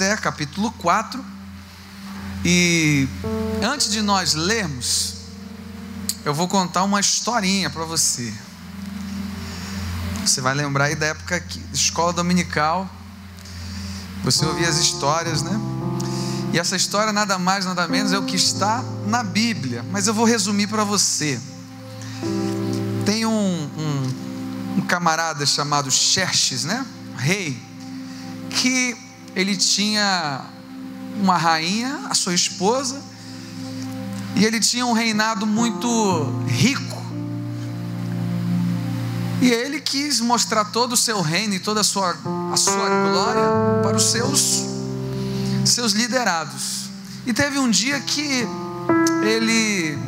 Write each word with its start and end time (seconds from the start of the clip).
Esther, 0.00 0.18
capítulo 0.18 0.72
4. 0.78 1.22
E 2.42 3.06
antes 3.62 3.90
de 3.90 4.00
nós 4.00 4.32
lermos, 4.32 5.16
eu 6.24 6.32
vou 6.32 6.48
contar 6.48 6.84
uma 6.84 6.98
historinha 6.98 7.68
para 7.68 7.84
você. 7.84 8.32
Você 10.24 10.40
vai 10.40 10.54
lembrar 10.54 10.84
aí 10.84 10.94
da 10.94 11.04
época 11.04 11.38
que 11.38 11.62
escola 11.70 12.14
dominical. 12.14 12.88
Você 14.24 14.46
ouvia 14.46 14.70
as 14.70 14.78
histórias, 14.78 15.42
né? 15.42 15.52
E 16.54 16.58
essa 16.58 16.76
história 16.76 17.12
nada 17.12 17.38
mais, 17.38 17.66
nada 17.66 17.86
menos 17.86 18.14
é 18.14 18.18
o 18.18 18.24
que 18.24 18.36
está 18.36 18.82
na 19.06 19.22
Bíblia. 19.22 19.84
Mas 19.90 20.06
eu 20.06 20.14
vou 20.14 20.24
resumir 20.24 20.66
para 20.68 20.82
você. 20.82 21.38
Tem 23.04 23.26
um, 23.26 23.70
um, 23.76 24.78
um, 24.78 24.80
camarada 24.80 25.44
chamado 25.44 25.90
Xerxes, 25.90 26.64
né? 26.64 26.86
Rei, 27.18 27.62
que 28.48 29.09
ele 29.34 29.56
tinha 29.56 30.42
uma 31.20 31.36
rainha, 31.36 32.00
a 32.08 32.14
sua 32.14 32.34
esposa, 32.34 33.00
e 34.36 34.44
ele 34.44 34.60
tinha 34.60 34.86
um 34.86 34.92
reinado 34.92 35.46
muito 35.46 35.88
rico. 36.46 37.00
E 39.40 39.50
ele 39.50 39.80
quis 39.80 40.20
mostrar 40.20 40.66
todo 40.66 40.92
o 40.92 40.96
seu 40.96 41.20
reino 41.20 41.54
e 41.54 41.58
toda 41.58 41.80
a 41.80 41.84
sua, 41.84 42.16
a 42.52 42.56
sua 42.56 42.88
glória 43.10 43.82
para 43.82 43.96
os 43.96 44.04
seus, 44.10 44.66
seus 45.64 45.92
liderados. 45.92 46.90
E 47.26 47.32
teve 47.32 47.58
um 47.58 47.70
dia 47.70 47.98
que 48.00 48.46
ele 49.24 49.98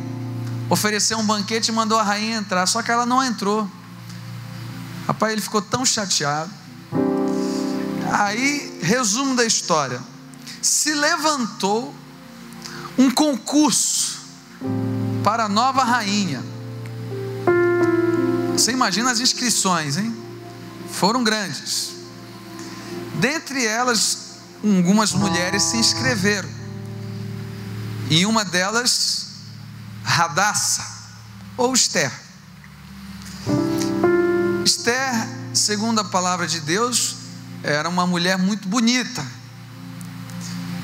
ofereceu 0.69 1.17
um 1.17 1.25
banquete 1.25 1.69
e 1.69 1.71
mandou 1.71 1.97
a 1.97 2.03
rainha 2.03 2.37
entrar, 2.37 2.65
só 2.67 2.81
que 2.81 2.91
ela 2.91 3.05
não 3.05 3.23
entrou. 3.23 3.69
Rapaz, 5.07 5.33
ele 5.33 5.41
ficou 5.41 5.61
tão 5.61 5.85
chateado. 5.85 6.49
Aí, 8.11 8.72
resumo 8.83 9.35
da 9.35 9.45
história: 9.45 10.01
se 10.61 10.93
levantou 10.93 11.93
um 12.97 13.09
concurso 13.09 14.19
para 15.23 15.45
a 15.45 15.49
nova 15.49 15.83
rainha. 15.83 16.43
Você 18.53 18.71
imagina 18.71 19.11
as 19.11 19.19
inscrições, 19.19 19.97
hein? 19.97 20.15
Foram 20.91 21.23
grandes. 21.23 21.93
Dentre 23.15 23.65
elas, 23.65 24.33
algumas 24.63 25.11
mulheres 25.13 25.63
se 25.63 25.77
inscreveram. 25.77 26.49
E 28.09 28.25
uma 28.25 28.45
delas, 28.45 29.27
Radassa, 30.03 30.85
ou 31.57 31.73
Esther. 31.73 32.11
Esther, 34.63 35.27
segundo 35.53 35.99
a 35.99 36.03
palavra 36.03 36.45
de 36.45 36.59
Deus, 36.59 37.12
era 37.63 37.87
uma 37.87 38.05
mulher 38.05 38.37
muito 38.37 38.67
bonita. 38.67 39.25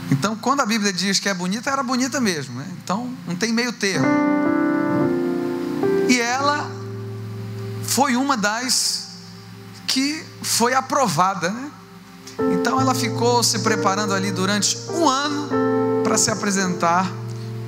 Então, 0.09 0.35
quando 0.35 0.61
a 0.61 0.65
Bíblia 0.65 0.91
diz 0.91 1.19
que 1.19 1.29
é 1.29 1.33
bonita, 1.33 1.69
era 1.69 1.83
bonita 1.83 2.19
mesmo. 2.19 2.57
Né? 2.57 2.67
Então, 2.83 3.13
não 3.27 3.35
tem 3.35 3.53
meio 3.53 3.71
termo. 3.73 4.07
E 6.07 6.19
ela 6.19 6.69
foi 7.83 8.15
uma 8.15 8.35
das 8.35 9.09
que 9.85 10.25
foi 10.41 10.73
aprovada. 10.73 11.51
Né? 11.51 11.71
Então, 12.53 12.79
ela 12.81 12.95
ficou 12.95 13.43
se 13.43 13.59
preparando 13.59 14.13
ali 14.13 14.31
durante 14.31 14.77
um 14.89 15.07
ano 15.07 15.49
para 16.03 16.17
se 16.17 16.31
apresentar 16.31 17.11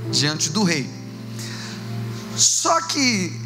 diante 0.09 0.49
do 0.49 0.63
rei. 0.63 0.89
Só 2.35 2.81
que 2.81 3.39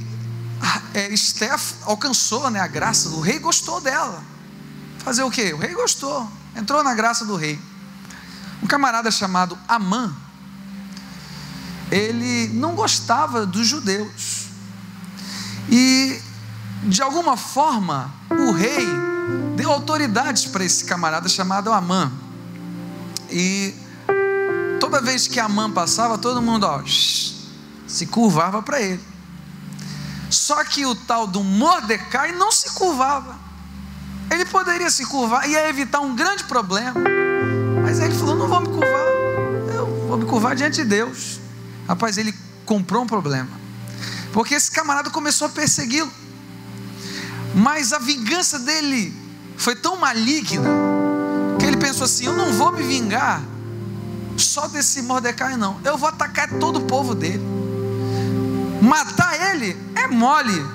é, 0.93 1.11
Esther 1.11 1.59
alcançou 1.83 2.49
né, 2.49 2.59
a 2.59 2.67
graça 2.67 3.09
do 3.09 3.19
rei, 3.19 3.39
gostou 3.39 3.81
dela. 3.81 4.34
Fazer 5.05 5.21
o 5.21 5.29
quê? 5.29 5.53
O 5.53 5.57
rei 5.57 5.71
gostou, 5.75 6.27
entrou 6.55 6.83
na 6.83 6.95
graça 6.95 7.23
do 7.23 7.35
rei. 7.35 7.59
Um 8.63 8.65
camarada 8.65 9.11
chamado 9.11 9.55
Amã, 9.67 10.11
ele 11.91 12.47
não 12.47 12.73
gostava 12.73 13.45
dos 13.45 13.67
judeus. 13.67 14.47
E, 15.69 16.19
de 16.85 17.03
alguma 17.03 17.37
forma, 17.37 18.11
o 18.31 18.51
rei 18.51 18.83
deu 19.55 19.71
autoridades 19.71 20.45
para 20.45 20.65
esse 20.65 20.85
camarada 20.85 21.29
chamado 21.29 21.71
Amã. 21.71 22.11
E 23.29 23.75
toda 24.79 24.99
vez 24.99 25.27
que 25.27 25.39
Amã 25.39 25.69
passava, 25.69 26.17
todo 26.17 26.41
mundo 26.41 26.63
ó, 26.63 26.81
se 27.87 28.07
curvava 28.07 28.63
para 28.63 28.81
ele. 28.81 29.03
Só 30.31 30.63
que 30.63 30.83
o 30.83 30.95
tal 30.95 31.27
do 31.27 31.43
Mordecai 31.43 32.31
não 32.31 32.51
se 32.51 32.71
curvava. 32.71 33.44
Ele 34.31 34.45
poderia 34.45 34.89
se 34.89 35.05
curvar, 35.05 35.47
ia 35.49 35.69
evitar 35.69 35.99
um 35.99 36.15
grande 36.15 36.43
problema. 36.45 36.99
Mas 37.81 37.99
ele 37.99 38.15
falou: 38.15 38.35
não 38.35 38.47
vou 38.47 38.61
me 38.61 38.67
curvar, 38.67 39.05
eu 39.75 40.07
vou 40.07 40.17
me 40.17 40.25
curvar 40.25 40.55
diante 40.55 40.77
de 40.77 40.85
Deus. 40.85 41.39
Rapaz, 41.87 42.17
ele 42.17 42.33
comprou 42.65 43.03
um 43.03 43.07
problema, 43.07 43.49
porque 44.33 44.55
esse 44.55 44.71
camarada 44.71 45.11
começou 45.11 45.47
a 45.47 45.49
persegui-lo, 45.49 46.11
mas 47.53 47.93
a 47.93 47.99
vingança 47.99 48.57
dele 48.57 49.13
foi 49.55 49.75
tão 49.75 49.97
maligna, 49.97 50.67
que 51.59 51.65
ele 51.65 51.77
pensou 51.77 52.05
assim: 52.05 52.25
eu 52.25 52.33
não 52.33 52.51
vou 52.53 52.71
me 52.71 52.81
vingar 52.81 53.43
só 54.35 54.67
desse 54.67 55.03
Mordecai, 55.03 55.55
não, 55.55 55.79
eu 55.83 55.97
vou 55.97 56.09
atacar 56.09 56.49
todo 56.59 56.79
o 56.79 56.85
povo 56.85 57.13
dele, 57.13 57.43
matar 58.81 59.53
ele 59.53 59.77
é 59.93 60.07
mole, 60.07 60.65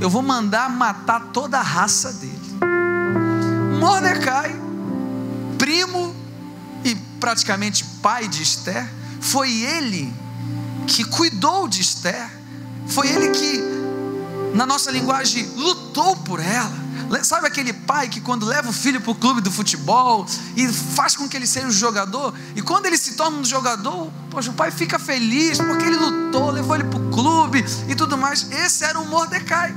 eu 0.00 0.08
vou 0.08 0.22
mandar 0.22 0.70
matar 0.70 1.28
toda 1.32 1.58
a 1.58 1.62
raça 1.62 2.12
dele. 2.14 2.37
Mordecai, 3.78 4.54
primo 5.56 6.14
e 6.84 6.94
praticamente 7.20 7.84
pai 8.02 8.28
de 8.28 8.42
Esther, 8.42 8.88
foi 9.20 9.52
ele 9.52 10.12
que 10.86 11.04
cuidou 11.04 11.68
de 11.68 11.80
Esther, 11.80 12.28
foi 12.86 13.08
ele 13.08 13.30
que, 13.30 13.62
na 14.54 14.66
nossa 14.66 14.90
linguagem, 14.90 15.46
lutou 15.56 16.16
por 16.16 16.40
ela. 16.40 16.88
Sabe 17.22 17.46
aquele 17.46 17.72
pai 17.72 18.08
que 18.08 18.20
quando 18.20 18.44
leva 18.44 18.68
o 18.68 18.72
filho 18.72 19.00
para 19.00 19.10
o 19.10 19.14
clube 19.14 19.40
do 19.40 19.50
futebol 19.50 20.26
e 20.56 20.68
faz 20.68 21.16
com 21.16 21.28
que 21.28 21.36
ele 21.36 21.46
seja 21.46 21.66
um 21.66 21.70
jogador, 21.70 22.34
e 22.54 22.60
quando 22.60 22.86
ele 22.86 22.98
se 22.98 23.14
torna 23.14 23.38
um 23.38 23.44
jogador, 23.44 24.10
poxa, 24.30 24.50
o 24.50 24.54
pai 24.54 24.70
fica 24.70 24.98
feliz 24.98 25.58
porque 25.58 25.84
ele 25.84 25.96
lutou, 25.96 26.50
levou 26.50 26.74
ele 26.74 26.84
para 26.84 26.98
o 26.98 27.10
clube 27.10 27.64
e 27.88 27.94
tudo 27.94 28.18
mais. 28.18 28.50
Esse 28.50 28.84
era 28.84 28.98
o 28.98 29.06
Mordecai. 29.06 29.74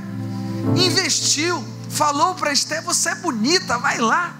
Investiu, 0.76 1.64
falou 1.92 2.34
para 2.34 2.52
Esther: 2.52 2.82
Você 2.82 3.10
é 3.10 3.14
bonita, 3.14 3.78
vai 3.78 3.98
lá. 3.98 4.34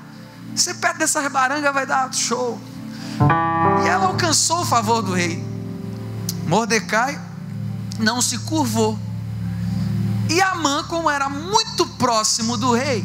Você 0.54 0.74
perto 0.74 0.98
dessas 0.98 1.30
barangas 1.30 1.72
vai 1.72 1.86
dar 1.86 2.12
show. 2.12 2.60
E 3.84 3.88
ela 3.88 4.06
alcançou 4.06 4.62
o 4.62 4.66
favor 4.66 5.02
do 5.02 5.12
rei. 5.12 5.44
Mordecai 6.46 7.20
não 7.98 8.20
se 8.20 8.38
curvou. 8.38 8.98
E 10.28 10.41
Amã, 10.41 10.84
como 10.84 11.10
era 11.10 11.28
muito 11.28 11.86
próximo 11.86 12.56
do 12.56 12.72
rei, 12.72 13.04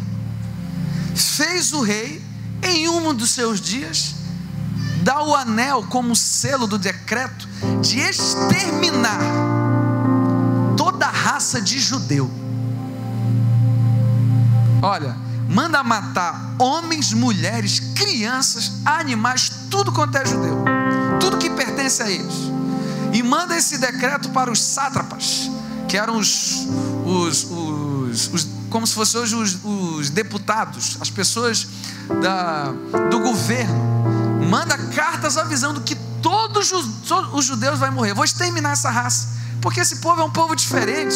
fez 1.16 1.74
o 1.74 1.82
rei, 1.82 2.24
em 2.64 2.88
um 2.88 3.14
dos 3.14 3.32
seus 3.32 3.60
dias, 3.62 4.16
dar 5.04 5.22
o 5.24 5.36
anel 5.36 5.84
como 5.90 6.16
selo 6.16 6.68
do 6.68 6.78
decreto 6.78 7.48
de 7.82 8.00
exterminar 8.00 9.20
toda 10.76 11.06
a 11.06 11.12
raça 11.12 11.62
de 11.62 11.80
judeu. 11.80 12.47
Olha, 14.82 15.16
manda 15.50 15.84
matar 15.84 16.56
homens, 16.60 17.14
mulheres, 17.14 17.80
crianças, 17.96 18.72
animais, 18.86 19.52
tudo 19.70 19.92
quanto 19.92 20.18
é 20.18 20.26
judeu, 20.26 20.64
tudo 21.20 21.38
que 21.38 21.50
pertence 21.50 22.02
a 22.02 22.10
eles. 22.10 22.36
E 23.14 23.24
manda 23.24 23.56
esse 23.56 23.78
decreto 23.78 24.30
para 24.30 24.52
os 24.52 24.62
sátrapas, 24.62 25.50
que 25.88 25.98
eram 25.98 26.18
os, 26.18 26.68
os, 27.06 27.44
os, 27.46 28.34
os 28.34 28.48
como 28.70 28.86
se 28.86 28.94
fossem 28.94 29.22
hoje 29.22 29.36
os, 29.36 29.58
os, 29.64 30.10
deputados, 30.10 30.98
as 31.00 31.10
pessoas 31.10 31.68
da, 32.22 32.74
do 33.10 33.20
governo. 33.20 34.46
Manda 34.50 34.78
cartas 34.78 35.38
avisando 35.38 35.82
que 35.82 35.96
todos 36.22 36.72
os 36.72 37.46
judeus 37.46 37.80
vão 37.80 37.92
morrer. 37.92 38.14
Vou 38.14 38.26
exterminar 38.26 38.72
essa 38.72 38.90
raça, 38.90 39.30
porque 39.62 39.80
esse 39.80 39.98
povo 39.98 40.22
é 40.22 40.26
um 40.26 40.30
povo 40.30 40.56
diferente. 40.56 41.16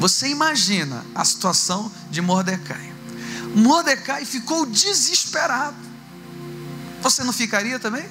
Você 0.00 0.28
imagina 0.28 1.04
a 1.14 1.22
situação 1.26 1.92
de 2.10 2.22
Mordecai. 2.22 2.90
Mordecai 3.54 4.24
ficou 4.24 4.64
desesperado. 4.64 5.76
Você 7.02 7.22
não 7.22 7.34
ficaria 7.34 7.78
também? 7.78 8.08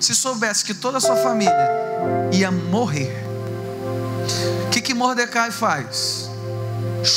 Se 0.00 0.16
soubesse 0.16 0.64
que 0.64 0.74
toda 0.74 0.98
a 0.98 1.00
sua 1.00 1.14
família 1.14 1.54
ia 2.32 2.50
morrer. 2.50 3.24
O 4.66 4.70
que, 4.70 4.80
que 4.80 4.92
Mordecai 4.92 5.52
faz? 5.52 6.28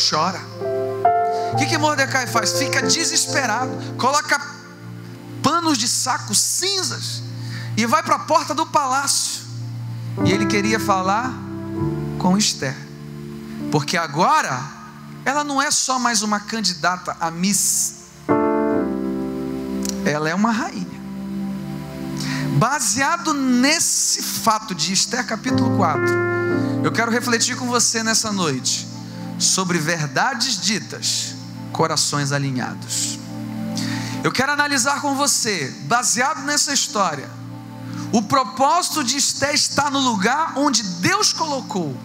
Chora. 0.10 0.40
O 1.54 1.58
que, 1.58 1.66
que 1.66 1.78
Mordecai 1.80 2.28
faz? 2.28 2.54
Fica 2.60 2.80
desesperado. 2.84 3.72
Coloca 3.98 4.40
panos 5.42 5.80
de 5.80 5.88
saco, 5.88 6.36
cinzas. 6.36 7.24
E 7.76 7.88
vai 7.88 8.04
para 8.04 8.18
a 8.18 8.20
porta 8.20 8.54
do 8.54 8.68
palácio. 8.68 9.42
E 10.24 10.32
ele 10.32 10.46
queria 10.46 10.80
falar 10.80 11.34
com 12.20 12.38
Esther. 12.38 12.91
Porque 13.72 13.96
agora 13.96 14.62
ela 15.24 15.44
não 15.44 15.62
é 15.62 15.72
só 15.72 15.98
mais 15.98 16.22
uma 16.22 16.40
candidata 16.40 17.16
a 17.20 17.32
Miss. 17.32 18.02
ela 20.06 20.30
é 20.30 20.36
uma 20.36 20.52
rainha. 20.52 21.02
Baseado 22.58 23.34
nesse 23.34 24.22
fato 24.22 24.76
de 24.76 24.92
Esther 24.92 25.26
capítulo 25.26 25.78
4, 25.78 26.06
eu 26.84 26.92
quero 26.92 27.10
refletir 27.10 27.56
com 27.56 27.68
você 27.68 28.04
nessa 28.04 28.32
noite 28.32 28.88
sobre 29.40 29.80
verdades 29.80 30.60
ditas, 30.60 31.36
corações 31.72 32.32
alinhados. 32.32 33.20
Eu 34.24 34.32
quero 34.32 34.52
analisar 34.52 35.02
com 35.02 35.16
você, 35.16 35.74
baseado 35.86 36.44
nessa 36.44 36.74
história, 36.74 37.30
o 38.12 38.22
propósito 38.22 39.04
de 39.04 39.18
Esté 39.18 39.54
está 39.54 39.90
no 39.90 40.00
lugar 40.00 40.54
onde 40.58 40.84
Deus 40.84 41.32
colocou. 41.32 41.96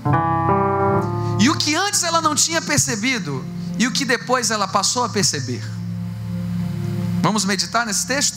E 1.47 1.49
o 1.49 1.55
que 1.55 1.77
antes 1.77 2.03
ela 2.03 2.21
não 2.21 2.35
tinha 2.35 2.61
percebido, 2.61 3.45
e 3.79 3.87
o 3.87 3.93
que 3.93 4.05
depois 4.05 4.51
ela 4.51 4.67
passou 4.67 5.05
a 5.05 5.09
perceber. 5.09 5.63
Vamos 7.23 7.45
meditar 7.45 7.87
nesse 7.87 8.05
texto? 8.05 8.37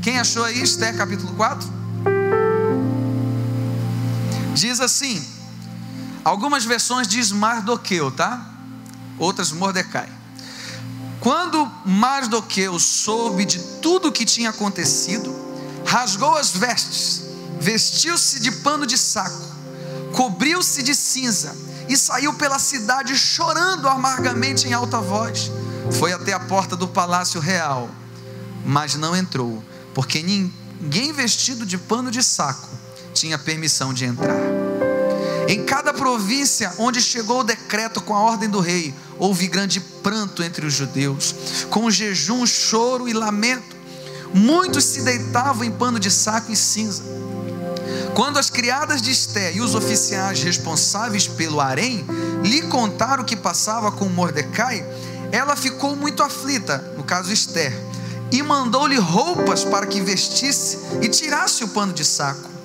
Quem 0.00 0.20
achou 0.20 0.44
aí 0.44 0.62
Esté 0.62 0.92
capítulo 0.92 1.34
4? 1.34 1.68
Diz 4.54 4.78
assim: 4.78 5.20
algumas 6.24 6.64
versões 6.64 7.08
diz 7.08 7.32
Mardoqueu, 7.32 8.12
tá? 8.12 8.48
Outras 9.18 9.50
Mordecai. 9.50 10.08
Quando 11.18 11.68
Mardoqueu 11.84 12.78
soube 12.78 13.44
de 13.44 13.58
tudo 13.82 14.10
o 14.10 14.12
que 14.12 14.24
tinha 14.24 14.50
acontecido, 14.50 15.34
rasgou 15.84 16.36
as 16.36 16.52
vestes, 16.52 17.20
vestiu-se 17.58 18.38
de 18.38 18.52
pano 18.52 18.86
de 18.86 18.96
saco, 18.96 19.44
cobriu-se 20.12 20.84
de 20.84 20.94
cinza 20.94 21.66
e 21.88 21.96
saiu 21.96 22.34
pela 22.34 22.58
cidade 22.58 23.16
chorando 23.16 23.88
amargamente 23.88 24.68
em 24.68 24.72
alta 24.72 25.00
voz. 25.00 25.50
Foi 25.92 26.12
até 26.12 26.32
a 26.32 26.40
porta 26.40 26.76
do 26.76 26.86
palácio 26.86 27.40
real, 27.40 27.88
mas 28.64 28.94
não 28.94 29.16
entrou, 29.16 29.62
porque 29.94 30.22
ninguém 30.22 31.12
vestido 31.12 31.64
de 31.64 31.78
pano 31.78 32.10
de 32.10 32.22
saco 32.22 32.68
tinha 33.14 33.38
permissão 33.38 33.92
de 33.92 34.04
entrar. 34.04 34.36
Em 35.48 35.64
cada 35.64 35.94
província 35.94 36.74
onde 36.76 37.00
chegou 37.00 37.40
o 37.40 37.44
decreto 37.44 38.02
com 38.02 38.14
a 38.14 38.20
ordem 38.20 38.50
do 38.50 38.60
rei, 38.60 38.94
houve 39.18 39.48
grande 39.48 39.80
pranto 39.80 40.42
entre 40.42 40.66
os 40.66 40.74
judeus, 40.74 41.34
com 41.70 41.90
jejum, 41.90 42.44
choro 42.46 43.08
e 43.08 43.14
lamento. 43.14 43.76
Muitos 44.34 44.84
se 44.84 45.00
deitavam 45.00 45.64
em 45.64 45.72
pano 45.72 45.98
de 45.98 46.10
saco 46.10 46.52
e 46.52 46.56
cinza. 46.56 47.02
Quando 48.14 48.38
as 48.38 48.50
criadas 48.50 49.00
de 49.00 49.10
Esté 49.10 49.52
e 49.52 49.60
os 49.60 49.74
oficiais 49.74 50.42
responsáveis 50.42 51.26
pelo 51.26 51.60
harém 51.60 52.04
lhe 52.42 52.62
contaram 52.62 53.22
o 53.22 53.26
que 53.26 53.36
passava 53.36 53.92
com 53.92 54.08
Mordecai, 54.08 54.84
ela 55.30 55.56
ficou 55.56 55.94
muito 55.94 56.22
aflita, 56.22 56.78
no 56.96 57.04
caso 57.04 57.32
Esther, 57.32 57.72
e 58.32 58.42
mandou-lhe 58.42 58.96
roupas 58.96 59.64
para 59.64 59.86
que 59.86 60.00
vestisse 60.00 60.78
e 61.02 61.08
tirasse 61.08 61.64
o 61.64 61.68
pano 61.68 61.92
de 61.92 62.04
saco 62.04 62.58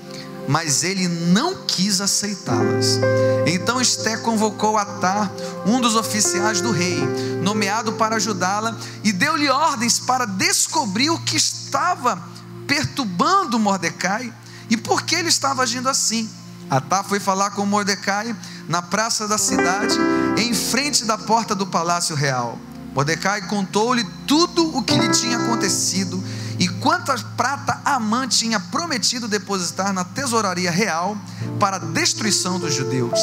mas 0.47 0.83
ele 0.83 1.07
não 1.07 1.55
quis 1.65 2.01
aceitá-las. 2.01 2.99
Então 3.45 3.79
Esté 3.79 4.17
convocou 4.17 4.77
Atar, 4.77 5.31
um 5.65 5.79
dos 5.79 5.95
oficiais 5.95 6.61
do 6.61 6.71
rei, 6.71 6.99
nomeado 7.41 7.93
para 7.93 8.15
ajudá-la, 8.17 8.75
e 9.03 9.11
deu-lhe 9.11 9.49
ordens 9.49 9.99
para 9.99 10.25
descobrir 10.25 11.09
o 11.09 11.19
que 11.19 11.37
estava 11.37 12.21
perturbando 12.67 13.59
Mordecai 13.59 14.33
e 14.73 14.77
por 14.77 15.03
que 15.03 15.13
ele 15.13 15.29
estava 15.29 15.61
agindo 15.61 15.87
assim. 15.87 16.27
Atar 16.67 17.03
foi 17.03 17.19
falar 17.19 17.51
com 17.51 17.63
Mordecai 17.63 18.35
na 18.67 18.81
praça 18.81 19.27
da 19.27 19.37
cidade, 19.37 19.95
em 20.35 20.51
frente 20.51 21.05
da 21.05 21.15
porta 21.15 21.53
do 21.53 21.67
palácio 21.67 22.15
real. 22.15 22.57
Mordecai 22.95 23.47
contou-lhe 23.47 24.03
tudo 24.25 24.75
o 24.75 24.81
que 24.81 24.97
lhe 24.97 25.09
tinha 25.09 25.37
acontecido 25.37 26.23
e 26.57 26.67
quanta 26.67 27.13
prata 27.37 27.79
Amã 27.85 28.27
tinha 28.27 28.59
prometido 28.59 29.27
depositar 29.27 29.93
na 29.93 30.03
tesouraria 30.03 30.71
real 30.71 31.15
para 31.59 31.75
a 31.75 31.79
destruição 31.79 32.57
dos 32.57 32.73
judeus. 32.73 33.19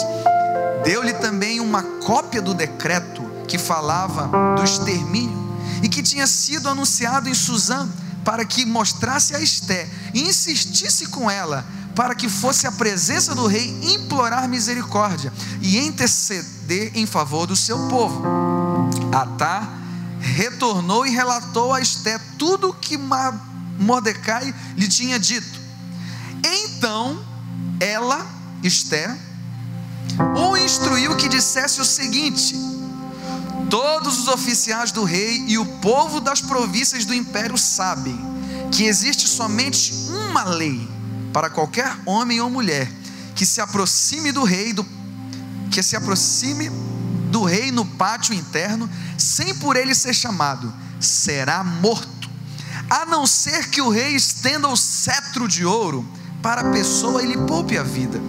Deu-lhe 0.85 1.15
também 1.15 1.59
uma 1.59 1.83
cópia 1.83 2.41
do 2.41 2.55
decreto 2.55 3.23
que 3.49 3.59
falava 3.59 4.55
do 4.55 4.63
extermínio 4.63 5.51
e 5.83 5.89
que 5.89 6.01
tinha 6.01 6.29
sido 6.29 6.69
anunciado 6.69 7.29
em 7.29 7.35
Suzã 7.35 7.89
para 8.25 8.45
que 8.45 8.65
mostrasse 8.65 9.35
a 9.35 9.41
Esté 9.41 9.89
e 10.13 10.23
insistisse 10.23 11.07
com 11.07 11.31
ela 11.31 11.65
para 11.95 12.15
que 12.15 12.29
fosse 12.29 12.67
à 12.67 12.73
presença 12.73 13.35
do 13.35 13.47
rei 13.47 13.79
implorar 13.83 14.49
misericórdia 14.49 15.33
e 15.61 15.79
interceder 15.79 16.93
em 16.95 17.05
favor 17.05 17.47
do 17.47 17.57
seu 17.57 17.89
povo. 17.89 18.23
Atá 19.13 19.69
retornou 20.21 21.07
e 21.07 21.11
relatou 21.11 21.73
a 21.73 21.81
Esté 21.81 22.19
tudo 22.39 22.71
o 22.71 22.75
que 22.75 22.99
Mordecai 23.79 24.55
lhe 24.77 24.89
tinha 24.89 25.19
dito. 25.19 25.61
Então, 26.45 27.23
ela, 27.81 28.27
Esté, 28.63 29.17
o 30.37 30.57
instruiu 30.57 31.17
que 31.17 31.29
dissesse 31.29 31.81
o 31.81 31.85
seguinte: 31.85 32.55
Todos 33.71 34.19
os 34.19 34.29
oficiais 34.29 34.91
do 34.91 35.05
rei 35.05 35.45
e 35.47 35.57
o 35.57 35.65
povo 35.65 36.21
das 36.21 36.41
províncias 36.41 37.05
do 37.05 37.15
império 37.15 37.57
sabem 37.57 38.19
que 38.73 38.83
existe 38.83 39.29
somente 39.29 39.93
uma 40.11 40.45
lei 40.45 40.89
para 41.33 41.49
qualquer 41.49 41.97
homem 42.05 42.41
ou 42.41 42.51
mulher 42.51 42.91
que 43.35 43.47
se 43.47 43.61
aproxime 43.61 44.33
do 44.33 44.43
rei 44.43 44.73
do 44.73 44.85
que 45.71 45.83
se 45.85 45.95
aproxime 45.95 46.69
do 47.31 47.45
rei 47.45 47.71
no 47.71 47.87
pátio 47.87 48.35
interno, 48.35 48.91
sem 49.17 49.55
por 49.55 49.77
ele 49.77 49.95
ser 49.95 50.13
chamado, 50.13 50.75
será 50.99 51.63
morto, 51.63 52.29
a 52.91 53.07
não 53.07 53.25
ser 53.25 53.71
que 53.71 53.81
o 53.81 53.89
rei 53.89 54.17
estenda 54.17 54.67
o 54.67 54.77
cetro 54.77 55.47
de 55.47 55.65
ouro 55.65 56.05
para 56.43 56.63
a 56.63 56.73
pessoa 56.73 57.23
e 57.23 57.27
lhe 57.27 57.39
poupe 57.47 57.79
a 57.79 57.85
vida. 57.85 58.21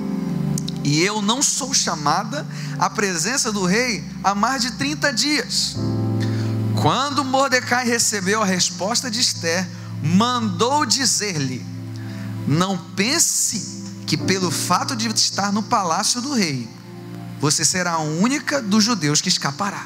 E 0.84 1.02
eu 1.02 1.22
não 1.22 1.42
sou 1.42 1.74
chamada 1.74 2.46
à 2.80 2.90
presença 2.90 3.52
do 3.52 3.66
rei 3.66 4.04
há 4.24 4.34
mais 4.34 4.62
de 4.62 4.72
30 4.72 5.14
dias. 5.14 5.76
Quando 6.82 7.24
Mordecai 7.24 7.86
recebeu 7.86 8.42
a 8.42 8.46
resposta 8.46 9.12
de 9.12 9.20
Esther, 9.20 9.68
mandou 10.02 10.86
dizer-lhe: 10.86 11.64
Não 12.48 12.78
pense 12.96 13.82
que 14.08 14.18
pelo 14.18 14.50
fato 14.50 14.96
de 14.96 15.08
estar 15.08 15.52
no 15.52 15.64
palácio 15.64 16.20
do 16.22 16.34
rei, 16.34 16.68
você 17.40 17.64
será 17.64 17.94
a 17.94 18.00
única 18.00 18.62
dos 18.62 18.84
judeus 18.84 19.22
que 19.22 19.30
escapará. 19.30 19.86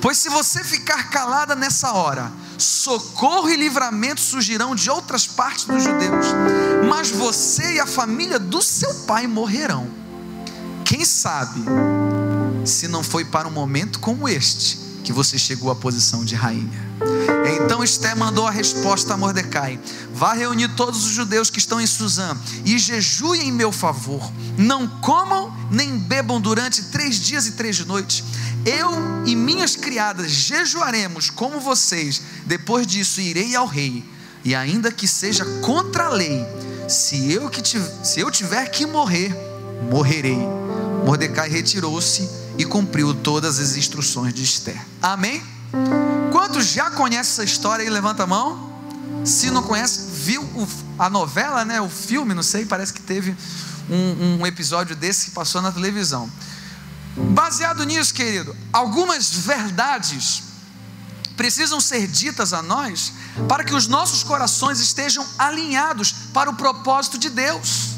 Pois 0.00 0.18
se 0.18 0.28
você 0.28 0.62
ficar 0.62 1.08
calada 1.10 1.54
nessa 1.54 1.92
hora, 1.92 2.30
socorro 2.58 3.48
e 3.48 3.56
livramento 3.56 4.20
surgirão 4.20 4.74
de 4.74 4.90
outras 4.90 5.26
partes 5.26 5.64
dos 5.64 5.82
judeus, 5.82 6.26
mas 6.96 7.10
você 7.10 7.74
e 7.74 7.80
a 7.80 7.86
família 7.86 8.38
do 8.38 8.62
seu 8.62 8.94
pai 9.00 9.26
morrerão. 9.26 9.90
Quem 10.84 11.04
sabe, 11.04 11.60
se 12.64 12.86
não 12.86 13.02
foi 13.02 13.24
para 13.24 13.48
um 13.48 13.50
momento 13.50 13.98
como 13.98 14.28
este 14.28 14.78
que 15.02 15.12
você 15.12 15.36
chegou 15.36 15.72
à 15.72 15.74
posição 15.74 16.24
de 16.24 16.36
rainha. 16.36 16.94
Então 17.56 17.82
Esté 17.82 18.14
mandou 18.14 18.46
a 18.46 18.50
resposta 18.50 19.12
a 19.12 19.16
Mordecai: 19.16 19.76
Vá 20.14 20.34
reunir 20.34 20.68
todos 20.76 21.04
os 21.04 21.10
judeus 21.10 21.50
que 21.50 21.58
estão 21.58 21.80
em 21.80 21.86
Suzã 21.86 22.38
e 22.64 22.78
jejuem 22.78 23.48
em 23.48 23.52
meu 23.52 23.72
favor. 23.72 24.32
Não 24.56 24.86
comam 24.86 25.52
nem 25.72 25.98
bebam 25.98 26.40
durante 26.40 26.84
três 26.84 27.16
dias 27.16 27.48
e 27.48 27.52
três 27.52 27.84
noites. 27.84 28.22
Eu 28.64 29.26
e 29.26 29.34
minhas 29.34 29.74
criadas 29.74 30.30
jejuaremos 30.30 31.28
como 31.28 31.58
vocês. 31.58 32.22
Depois 32.46 32.86
disso, 32.86 33.20
irei 33.20 33.56
ao 33.56 33.66
rei. 33.66 34.04
E 34.44 34.54
ainda 34.54 34.92
que 34.92 35.08
seja 35.08 35.44
contra 35.60 36.04
a 36.04 36.10
lei, 36.10 36.46
se 36.88 37.32
eu, 37.32 37.48
que 37.48 37.62
se 38.02 38.20
eu 38.20 38.30
tiver 38.30 38.68
que 38.68 38.86
morrer, 38.86 39.34
morrerei. 39.90 40.38
Mordecai 41.04 41.48
retirou-se 41.48 42.28
e 42.56 42.64
cumpriu 42.64 43.14
todas 43.14 43.58
as 43.58 43.76
instruções 43.76 44.32
de 44.32 44.42
Esther. 44.42 44.80
Amém? 45.02 45.42
Quantos 46.32 46.66
já 46.66 46.90
conhecem 46.90 47.32
essa 47.32 47.44
história 47.44 47.82
aí? 47.82 47.90
Levanta 47.90 48.22
a 48.22 48.26
mão. 48.26 48.72
Se 49.24 49.50
não 49.50 49.62
conhece, 49.62 50.10
viu 50.12 50.46
a 50.98 51.08
novela, 51.10 51.64
né? 51.64 51.80
O 51.80 51.88
filme, 51.88 52.34
não 52.34 52.42
sei, 52.42 52.64
parece 52.64 52.92
que 52.92 53.02
teve 53.02 53.36
um, 53.90 54.40
um 54.40 54.46
episódio 54.46 54.94
desse 54.94 55.26
que 55.26 55.30
passou 55.32 55.60
na 55.60 55.72
televisão. 55.72 56.30
Baseado 57.16 57.84
nisso, 57.84 58.12
querido, 58.12 58.54
algumas 58.72 59.32
verdades 59.32 60.42
precisam 61.36 61.80
ser 61.80 62.06
ditas 62.06 62.52
a 62.52 62.62
nós 62.62 63.12
para 63.48 63.64
que 63.64 63.74
os 63.74 63.86
nossos 63.86 64.22
corações 64.22 64.80
estejam 64.80 65.26
alinhados 65.38 66.12
para 66.32 66.50
o 66.50 66.54
propósito 66.54 67.18
de 67.18 67.28
Deus. 67.28 67.94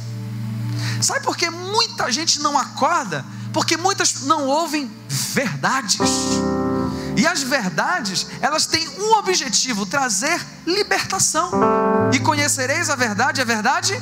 Sabe 1.00 1.20
por 1.20 1.36
que 1.36 1.50
muita 1.50 2.10
gente 2.10 2.40
não 2.40 2.56
acorda? 2.56 3.24
Porque 3.52 3.76
muitas 3.76 4.22
não 4.22 4.46
ouvem 4.46 4.90
verdades. 5.08 5.98
E 7.16 7.26
as 7.26 7.42
verdades, 7.42 8.26
elas 8.40 8.66
têm 8.66 8.86
um 9.00 9.14
objetivo: 9.14 9.86
trazer 9.86 10.40
libertação. 10.66 11.50
E 12.12 12.18
conhecereis 12.20 12.90
a 12.90 12.96
verdade, 12.96 13.40
a 13.40 13.44
verdade 13.44 14.00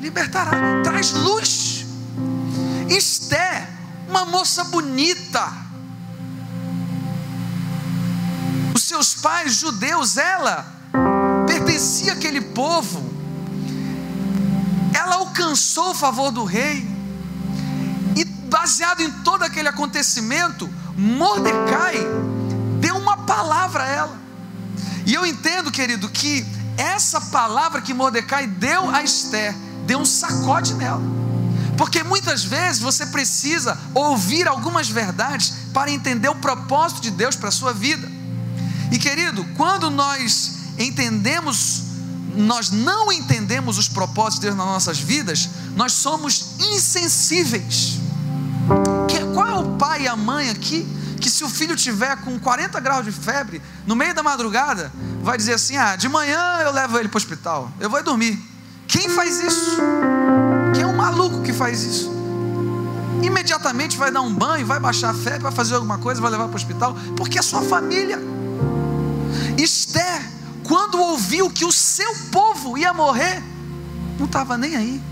libertará, 0.00 0.82
traz 0.82 1.12
luz. 1.12 1.84
Esté, 2.88 3.68
uma 4.08 4.24
moça 4.24 4.64
bonita. 4.64 5.63
Os 8.74 8.82
seus 8.82 9.14
pais 9.14 9.54
judeus, 9.54 10.16
ela 10.16 10.74
aquele 12.24 12.40
povo, 12.40 13.02
ela 14.94 15.16
alcançou 15.16 15.90
o 15.90 15.94
favor 15.94 16.30
do 16.30 16.44
rei, 16.44 16.88
e 18.16 18.24
baseado 18.24 19.02
em 19.02 19.10
todo 19.22 19.42
aquele 19.42 19.68
acontecimento, 19.68 20.68
Mordecai 20.96 21.98
deu 22.80 22.96
uma 22.96 23.18
palavra 23.18 23.82
a 23.82 23.88
ela. 23.88 24.18
E 25.04 25.12
eu 25.12 25.26
entendo, 25.26 25.70
querido, 25.70 26.08
que 26.08 26.46
essa 26.78 27.20
palavra 27.20 27.82
que 27.82 27.92
Mordecai 27.92 28.46
deu 28.46 28.88
a 28.88 29.02
Esther 29.02 29.54
deu 29.86 29.98
um 29.98 30.04
sacode 30.04 30.74
nela. 30.74 31.02
Porque 31.76 32.02
muitas 32.02 32.42
vezes 32.42 32.80
você 32.80 33.04
precisa 33.06 33.78
ouvir 33.92 34.48
algumas 34.48 34.88
verdades 34.88 35.52
para 35.74 35.90
entender 35.90 36.28
o 36.28 36.36
propósito 36.36 37.02
de 37.02 37.10
Deus 37.10 37.36
para 37.36 37.48
a 37.48 37.52
sua 37.52 37.74
vida. 37.74 38.10
E 38.94 38.98
querido, 38.98 39.44
quando 39.56 39.90
nós 39.90 40.52
entendemos, 40.78 41.82
nós 42.36 42.70
não 42.70 43.10
entendemos 43.10 43.76
os 43.76 43.88
propósitos 43.88 44.38
de 44.38 44.46
Deus 44.46 44.56
nas 44.56 44.66
nossas 44.66 45.00
vidas, 45.00 45.48
nós 45.74 45.92
somos 45.94 46.54
insensíveis. 46.60 47.98
Qual 49.34 49.48
é 49.48 49.54
o 49.56 49.76
pai 49.76 50.02
e 50.02 50.08
a 50.08 50.14
mãe 50.14 50.48
aqui 50.48 50.86
que 51.20 51.28
se 51.28 51.42
o 51.42 51.48
filho 51.48 51.74
tiver 51.74 52.18
com 52.18 52.38
40 52.38 52.78
graus 52.78 53.04
de 53.04 53.10
febre, 53.10 53.60
no 53.84 53.96
meio 53.96 54.14
da 54.14 54.22
madrugada, 54.22 54.92
vai 55.24 55.36
dizer 55.36 55.54
assim: 55.54 55.76
"Ah, 55.76 55.96
de 55.96 56.08
manhã 56.08 56.60
eu 56.62 56.70
levo 56.70 56.96
ele 56.96 57.08
para 57.08 57.16
o 57.16 57.20
hospital. 57.20 57.72
Eu 57.80 57.90
vou 57.90 58.00
dormir". 58.00 58.40
Quem 58.86 59.08
faz 59.08 59.40
isso? 59.42 59.78
Quem 60.72 60.84
é 60.84 60.86
um 60.86 60.96
maluco 60.96 61.42
que 61.42 61.52
faz 61.52 61.82
isso? 61.82 62.12
Imediatamente 63.24 63.96
vai 63.96 64.12
dar 64.12 64.20
um 64.20 64.32
banho, 64.32 64.64
vai 64.64 64.78
baixar 64.78 65.10
a 65.10 65.14
febre, 65.14 65.40
vai 65.40 65.52
fazer 65.52 65.74
alguma 65.74 65.98
coisa, 65.98 66.20
vai 66.20 66.30
levar 66.30 66.44
para 66.44 66.52
o 66.52 66.56
hospital, 66.56 66.96
porque 67.16 67.40
é 67.40 67.42
sua 67.42 67.62
família. 67.62 68.43
Esther, 69.56 70.22
quando 70.64 71.00
ouviu 71.00 71.50
que 71.50 71.64
o 71.64 71.72
seu 71.72 72.12
povo 72.32 72.76
ia 72.76 72.92
morrer, 72.92 73.42
não 74.18 74.26
estava 74.26 74.56
nem 74.56 74.76
aí. 74.76 75.02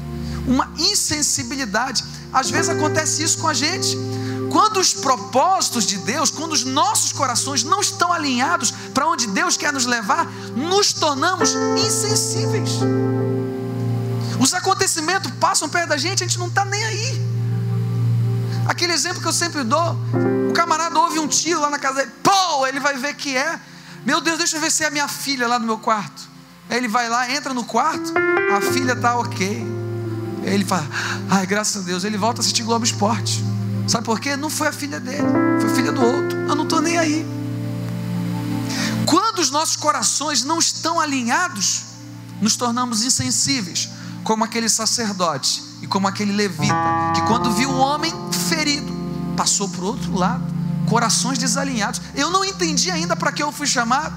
Uma 0.46 0.72
insensibilidade. 0.78 2.04
Às 2.32 2.50
vezes 2.50 2.70
acontece 2.70 3.22
isso 3.22 3.38
com 3.38 3.48
a 3.48 3.54
gente. 3.54 3.96
Quando 4.50 4.80
os 4.80 4.92
propósitos 4.92 5.86
de 5.86 5.98
Deus, 5.98 6.30
quando 6.30 6.52
os 6.52 6.64
nossos 6.64 7.12
corações 7.12 7.62
não 7.62 7.80
estão 7.80 8.12
alinhados 8.12 8.70
para 8.92 9.06
onde 9.06 9.26
Deus 9.28 9.56
quer 9.56 9.72
nos 9.72 9.86
levar, 9.86 10.26
nos 10.54 10.92
tornamos 10.92 11.54
insensíveis. 11.78 12.70
Os 14.38 14.52
acontecimentos 14.52 15.30
passam 15.38 15.68
perto 15.68 15.90
da 15.90 15.96
gente, 15.96 16.22
a 16.22 16.26
gente 16.26 16.38
não 16.38 16.48
está 16.48 16.64
nem 16.64 16.84
aí. 16.84 17.32
Aquele 18.66 18.92
exemplo 18.92 19.20
que 19.20 19.28
eu 19.28 19.32
sempre 19.32 19.62
dou: 19.62 19.96
o 20.50 20.52
camarada 20.52 20.98
ouve 20.98 21.18
um 21.18 21.28
tiro 21.28 21.60
lá 21.60 21.70
na 21.70 21.78
casa 21.78 22.00
dele, 22.00 22.12
pô, 22.22 22.66
ele 22.66 22.80
vai 22.80 22.96
ver 22.96 23.14
que 23.14 23.36
é. 23.36 23.58
Meu 24.04 24.20
Deus, 24.20 24.38
deixa 24.38 24.56
eu 24.56 24.60
ver 24.60 24.70
se 24.70 24.82
é 24.82 24.88
a 24.88 24.90
minha 24.90 25.06
filha 25.06 25.46
lá 25.46 25.58
no 25.58 25.66
meu 25.66 25.78
quarto. 25.78 26.28
Aí 26.68 26.76
ele 26.76 26.88
vai 26.88 27.08
lá, 27.08 27.30
entra 27.30 27.54
no 27.54 27.64
quarto, 27.64 28.12
a 28.56 28.60
filha 28.60 28.92
está 28.92 29.16
ok. 29.16 29.66
Aí 30.44 30.54
ele 30.54 30.64
fala, 30.64 30.86
ai, 31.30 31.46
graças 31.46 31.82
a 31.82 31.86
Deus, 31.86 32.02
ele 32.02 32.18
volta 32.18 32.40
a 32.40 32.42
assistir 32.42 32.64
Globo 32.64 32.84
Esporte. 32.84 33.42
Sabe 33.86 34.04
por 34.04 34.18
quê? 34.18 34.36
Não 34.36 34.50
foi 34.50 34.68
a 34.68 34.72
filha 34.72 34.98
dele, 34.98 35.26
foi 35.60 35.70
a 35.70 35.74
filha 35.74 35.92
do 35.92 36.02
outro. 36.02 36.38
Eu 36.38 36.54
não 36.54 36.64
estou 36.64 36.80
nem 36.80 36.98
aí. 36.98 37.26
Quando 39.06 39.38
os 39.38 39.50
nossos 39.50 39.76
corações 39.76 40.44
não 40.44 40.58
estão 40.58 41.00
alinhados, 41.00 41.82
nos 42.40 42.56
tornamos 42.56 43.04
insensíveis, 43.04 43.88
como 44.24 44.42
aquele 44.42 44.68
sacerdote 44.68 45.62
e 45.80 45.86
como 45.86 46.08
aquele 46.08 46.32
levita, 46.32 46.74
que 47.14 47.22
quando 47.22 47.52
viu 47.52 47.70
o 47.70 47.78
homem 47.78 48.12
ferido, 48.48 48.92
passou 49.36 49.68
para 49.68 49.82
o 49.82 49.86
outro 49.86 50.14
lado 50.14 50.61
corações 50.88 51.38
desalinhados. 51.38 52.00
Eu 52.14 52.30
não 52.30 52.44
entendi 52.44 52.90
ainda 52.90 53.16
para 53.16 53.32
que 53.32 53.42
eu 53.42 53.52
fui 53.52 53.66
chamado. 53.66 54.14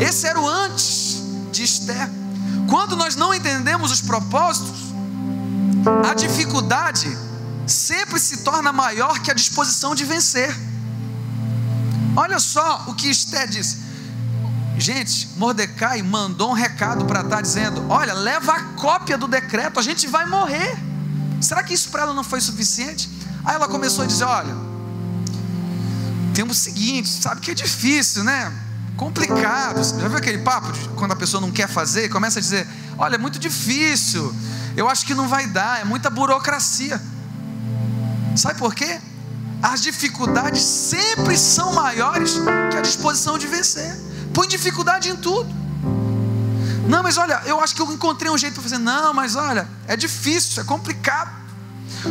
Esse 0.00 0.26
era 0.26 0.40
o 0.40 0.48
antes 0.48 1.22
de 1.52 1.62
Esther. 1.62 2.08
Quando 2.68 2.96
nós 2.96 3.16
não 3.16 3.34
entendemos 3.34 3.90
os 3.90 4.00
propósitos, 4.00 4.78
a 6.08 6.14
dificuldade 6.14 7.16
sempre 7.66 8.18
se 8.18 8.38
torna 8.38 8.72
maior 8.72 9.18
que 9.20 9.30
a 9.30 9.34
disposição 9.34 9.94
de 9.94 10.04
vencer. 10.04 10.54
Olha 12.16 12.38
só 12.38 12.84
o 12.88 12.94
que 12.94 13.08
Esther 13.08 13.48
disse. 13.48 13.78
Gente, 14.78 15.28
Mordecai 15.36 16.02
mandou 16.02 16.50
um 16.50 16.54
recado 16.54 17.04
para 17.04 17.20
estar 17.20 17.36
tá 17.36 17.42
dizendo: 17.42 17.84
Olha, 17.88 18.14
leva 18.14 18.52
a 18.52 18.62
cópia 18.74 19.18
do 19.18 19.28
decreto, 19.28 19.78
a 19.78 19.82
gente 19.82 20.06
vai 20.06 20.26
morrer. 20.26 20.76
Será 21.40 21.62
que 21.62 21.74
isso 21.74 21.90
para 21.90 22.02
ela 22.02 22.14
não 22.14 22.24
foi 22.24 22.40
suficiente? 22.40 23.08
Aí 23.44 23.54
ela 23.54 23.68
começou 23.68 24.04
a 24.04 24.06
dizer: 24.06 24.24
Olha, 24.24 24.54
tem 26.34 26.44
o 26.44 26.54
seguinte, 26.54 27.08
sabe 27.08 27.40
que 27.40 27.50
é 27.50 27.54
difícil, 27.54 28.24
né? 28.24 28.52
Complicado. 28.96 29.82
Já 29.82 30.08
viu 30.08 30.18
aquele 30.18 30.38
papo 30.38 30.72
de 30.72 30.88
quando 30.90 31.12
a 31.12 31.16
pessoa 31.16 31.40
não 31.40 31.50
quer 31.50 31.68
fazer, 31.68 32.08
começa 32.08 32.38
a 32.38 32.42
dizer: 32.42 32.66
Olha, 32.98 33.14
é 33.14 33.18
muito 33.18 33.38
difícil, 33.38 34.34
eu 34.76 34.88
acho 34.88 35.06
que 35.06 35.14
não 35.14 35.28
vai 35.28 35.46
dar, 35.46 35.80
é 35.80 35.84
muita 35.84 36.10
burocracia. 36.10 37.00
Sabe 38.36 38.58
por 38.58 38.74
quê? 38.74 39.00
As 39.62 39.82
dificuldades 39.82 40.62
sempre 40.62 41.36
são 41.36 41.72
maiores 41.72 42.38
que 42.70 42.76
a 42.76 42.80
disposição 42.80 43.38
de 43.38 43.46
vencer. 43.46 43.94
Põe 44.32 44.48
dificuldade 44.48 45.10
em 45.10 45.16
tudo. 45.16 45.50
Não, 46.88 47.02
mas 47.02 47.18
olha, 47.18 47.42
eu 47.44 47.60
acho 47.60 47.74
que 47.74 47.82
eu 47.82 47.92
encontrei 47.92 48.30
um 48.30 48.38
jeito 48.38 48.54
para 48.54 48.62
fazer. 48.62 48.78
Não, 48.78 49.12
mas 49.12 49.36
olha, 49.36 49.68
é 49.86 49.96
difícil, 49.96 50.62
é 50.62 50.64
complicado. 50.64 51.39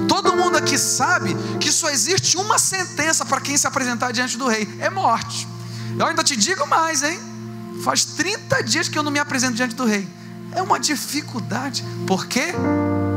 Todo 0.08 0.36
mundo 0.36 0.58
aqui 0.58 0.77
sabe 0.77 1.36
que 1.60 1.72
só 1.72 1.89
existe 1.89 2.38
uma 2.38 2.60
sentença 2.60 3.25
para 3.25 3.41
quem 3.41 3.58
se 3.58 3.67
apresentar 3.67 4.12
diante 4.12 4.38
do 4.38 4.48
rei: 4.48 4.67
é 4.79 4.89
morte. 4.89 5.48
Eu 5.98 6.05
ainda 6.05 6.24
te 6.24 6.36
digo 6.36 6.65
mais, 6.67 7.03
hein? 7.03 7.19
Faz 7.84 8.03
30 8.05 8.63
dias 8.63 8.88
que 8.88 8.98
eu 8.98 9.03
não 9.03 9.12
me 9.12 9.19
apresento 9.19 9.53
diante 9.53 9.75
do 9.75 9.86
rei. 9.86 10.08
É 10.51 10.62
uma 10.62 10.79
dificuldade, 10.79 11.84
porque 12.05 12.53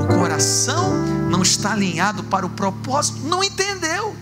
o 0.03 0.19
coração 0.19 0.95
não 1.31 1.43
está 1.43 1.73
alinhado 1.73 2.25
para 2.25 2.47
o 2.47 2.51
propósito, 2.51 3.21
não 3.21 3.43
entendeu. 3.43 4.15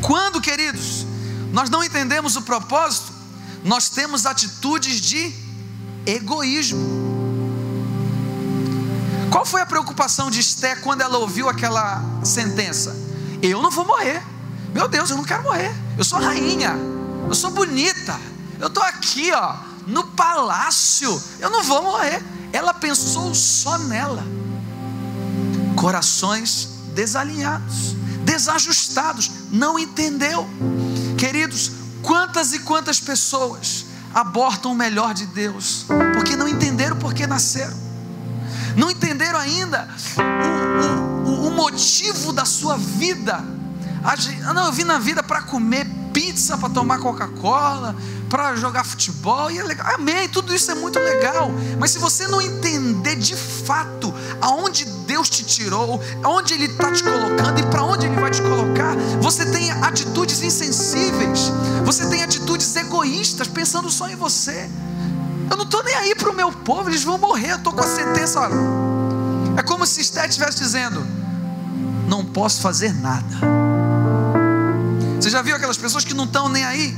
Quando, 0.00 0.40
queridos, 0.40 1.06
nós 1.52 1.68
não 1.68 1.82
entendemos 1.82 2.36
o 2.36 2.42
propósito, 2.42 3.12
nós 3.64 3.88
temos 3.88 4.26
atitudes 4.26 5.00
de 5.00 5.32
egoísmo. 6.06 7.01
Qual 9.32 9.46
foi 9.46 9.62
a 9.62 9.66
preocupação 9.66 10.30
de 10.30 10.40
Esté 10.40 10.76
quando 10.76 11.00
ela 11.00 11.16
ouviu 11.16 11.48
aquela 11.48 12.04
sentença? 12.22 12.94
Eu 13.40 13.62
não 13.62 13.70
vou 13.70 13.86
morrer. 13.86 14.22
Meu 14.74 14.86
Deus, 14.86 15.08
eu 15.08 15.16
não 15.16 15.24
quero 15.24 15.42
morrer. 15.42 15.74
Eu 15.96 16.04
sou 16.04 16.20
rainha. 16.20 16.76
Eu 17.26 17.34
sou 17.34 17.50
bonita. 17.50 18.20
Eu 18.60 18.66
estou 18.66 18.82
aqui, 18.82 19.32
ó, 19.32 19.56
no 19.86 20.04
palácio. 20.08 21.20
Eu 21.40 21.48
não 21.48 21.62
vou 21.62 21.82
morrer. 21.82 22.22
Ela 22.52 22.74
pensou 22.74 23.34
só 23.34 23.78
nela. 23.78 24.22
Corações 25.76 26.68
desalinhados, 26.94 27.96
desajustados, 28.26 29.30
não 29.50 29.78
entendeu. 29.78 30.46
Queridos, 31.16 31.72
quantas 32.02 32.52
e 32.52 32.58
quantas 32.58 33.00
pessoas 33.00 33.86
abortam 34.12 34.72
o 34.72 34.74
melhor 34.74 35.14
de 35.14 35.24
Deus, 35.24 35.86
porque 36.12 36.36
não 36.36 36.46
entenderam 36.46 36.98
por 36.98 37.14
que 37.14 37.26
nasceram 37.26 37.91
não 38.76 38.90
entenderam 38.90 39.38
ainda 39.38 39.88
o, 41.24 41.28
o, 41.28 41.48
o 41.48 41.50
motivo 41.50 42.32
da 42.32 42.44
sua 42.44 42.76
vida. 42.76 43.44
Ah, 44.04 44.52
não, 44.52 44.66
eu 44.66 44.72
vim 44.72 44.84
na 44.84 44.98
vida 44.98 45.22
para 45.22 45.42
comer 45.42 45.86
pizza, 46.12 46.58
para 46.58 46.68
tomar 46.68 46.98
Coca-Cola, 46.98 47.96
para 48.28 48.54
jogar 48.56 48.84
futebol, 48.84 49.50
e 49.50 49.58
é 49.58 49.62
legal, 49.62 49.94
amém, 49.94 50.28
tudo 50.28 50.54
isso 50.54 50.70
é 50.70 50.74
muito 50.74 50.98
legal, 50.98 51.50
mas 51.78 51.90
se 51.90 51.98
você 51.98 52.26
não 52.26 52.40
entender 52.40 53.16
de 53.16 53.36
fato 53.36 54.12
aonde 54.40 54.84
Deus 55.06 55.28
te 55.28 55.44
tirou, 55.44 56.00
aonde 56.22 56.54
Ele 56.54 56.66
está 56.66 56.90
te 56.90 57.02
colocando 57.02 57.60
e 57.60 57.66
para 57.66 57.82
onde 57.82 58.06
Ele 58.06 58.20
vai 58.20 58.30
te 58.30 58.42
colocar, 58.42 58.96
você 59.20 59.46
tem 59.46 59.70
atitudes 59.70 60.42
insensíveis, 60.42 61.52
você 61.84 62.08
tem 62.08 62.22
atitudes 62.22 62.74
egoístas, 62.76 63.48
pensando 63.48 63.90
só 63.90 64.08
em 64.08 64.16
você. 64.16 64.68
Eu 65.52 65.56
não 65.58 65.64
estou 65.64 65.84
nem 65.84 65.94
aí 65.94 66.14
para 66.14 66.30
o 66.30 66.34
meu 66.34 66.50
povo, 66.50 66.88
eles 66.88 67.04
vão 67.04 67.18
morrer. 67.18 67.50
Eu 67.50 67.56
estou 67.56 67.74
com 67.74 67.82
a 67.82 67.86
sentença. 67.86 68.40
Olha, 68.40 68.54
é 69.58 69.62
como 69.62 69.86
se 69.86 70.00
Esté 70.00 70.26
estivesse 70.26 70.56
dizendo: 70.56 71.06
Não 72.08 72.24
posso 72.24 72.62
fazer 72.62 72.94
nada. 72.94 73.36
Você 75.20 75.28
já 75.28 75.42
viu 75.42 75.54
aquelas 75.54 75.76
pessoas 75.76 76.04
que 76.06 76.14
não 76.14 76.24
estão 76.24 76.48
nem 76.48 76.64
aí? 76.64 76.96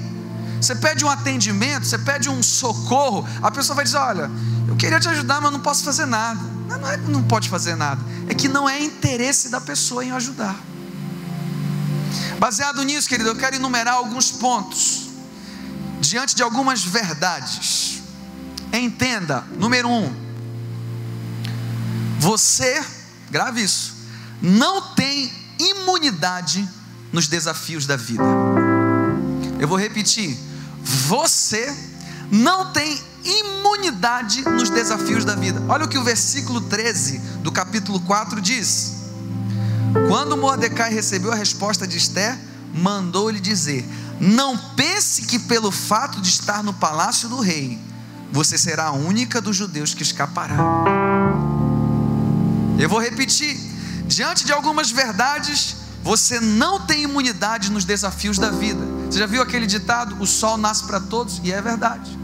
Você 0.61 0.77
pede 0.77 1.05
um 1.05 1.11
atendimento, 1.11 1.85
você 1.85 1.99
pede 1.99 2.31
um 2.31 2.41
socorro, 2.45 3.27
a 3.43 3.51
pessoa 3.51 3.75
vai 3.75 3.85
dizer: 3.85 3.97
Olha, 3.97 4.31
eu 4.69 4.77
queria 4.77 5.01
te 5.01 5.09
ajudar, 5.09 5.41
mas 5.41 5.51
não 5.51 5.59
posso 5.59 5.83
fazer 5.83 6.07
nada. 6.07 6.41
Não 6.69 6.89
é 6.89 6.97
que 6.97 7.11
não 7.11 7.25
pode 7.25 7.49
fazer 7.49 7.75
nada, 7.75 8.01
é 8.29 8.35
que 8.35 8.47
não 8.47 8.69
é 8.69 8.81
interesse 8.81 9.49
da 9.49 9.61
pessoa 9.61 10.05
em 10.05 10.13
ajudar. 10.13 10.55
Baseado 12.39 12.85
nisso, 12.85 13.09
querido, 13.09 13.31
eu 13.31 13.37
quero 13.37 13.57
enumerar 13.57 13.95
alguns 13.95 14.31
pontos, 14.31 15.09
diante 16.01 16.37
de 16.37 16.43
algumas 16.45 16.85
verdades 16.85 18.04
Entenda, 18.77 19.45
número 19.57 19.89
um, 19.89 20.13
você, 22.19 22.85
grave 23.31 23.63
isso, 23.63 23.95
não 24.43 24.95
tem 24.95 25.33
imunidade 25.61 26.69
nos 27.13 27.29
desafios 27.29 27.87
da 27.87 27.95
vida. 27.95 28.25
Eu 29.61 29.69
vou 29.69 29.79
repetir, 29.79 30.37
você 30.83 31.73
não 32.33 32.73
tem 32.73 33.01
imunidade 33.25 34.43
nos 34.43 34.69
desafios 34.71 35.25
da 35.25 35.37
vida. 35.37 35.63
Olha 35.69 35.85
o 35.85 35.89
que 35.89 35.97
o 35.97 36.03
versículo 36.03 36.61
13 36.63 37.19
do 37.43 37.53
capítulo 37.53 38.01
4 38.01 38.41
diz. 38.41 38.95
Quando 40.09 40.37
Mordecai 40.37 40.93
recebeu 40.93 41.31
a 41.31 41.37
resposta 41.37 41.87
de 41.87 41.97
Esther, 41.97 42.37
mandou-lhe 42.75 43.39
dizer: 43.39 43.89
Não 44.21 44.59
pense 44.75 45.23
que 45.23 45.39
pelo 45.39 45.71
fato 45.71 46.21
de 46.21 46.29
estar 46.29 46.65
no 46.65 46.75
palácio 46.75 47.29
do 47.29 47.39
rei, 47.39 47.79
você 48.35 48.59
será 48.59 48.87
a 48.87 48.93
única 48.93 49.41
dos 49.41 49.55
judeus 49.55 49.95
que 49.95 50.03
escapará. 50.03 50.57
Eu 52.77 52.89
vou 52.89 53.01
repetir: 53.01 53.57
diante 54.09 54.45
de 54.45 54.53
algumas 54.53 54.91
verdades, 54.91 55.77
você 56.03 56.41
não 56.41 56.81
tem 56.81 57.05
imunidade 57.05 57.71
nos 57.71 57.85
desafios 57.85 58.37
da 58.37 58.51
vida. 58.51 58.85
Você 59.09 59.21
já 59.21 59.27
viu 59.27 59.41
aquele 59.41 59.67
ditado: 59.67 60.21
o 60.21 60.27
sol 60.27 60.57
nasce 60.57 60.83
para 60.83 60.99
todos? 60.99 61.41
E 61.45 61.53
é 61.53 61.63
verdade. 61.63 62.19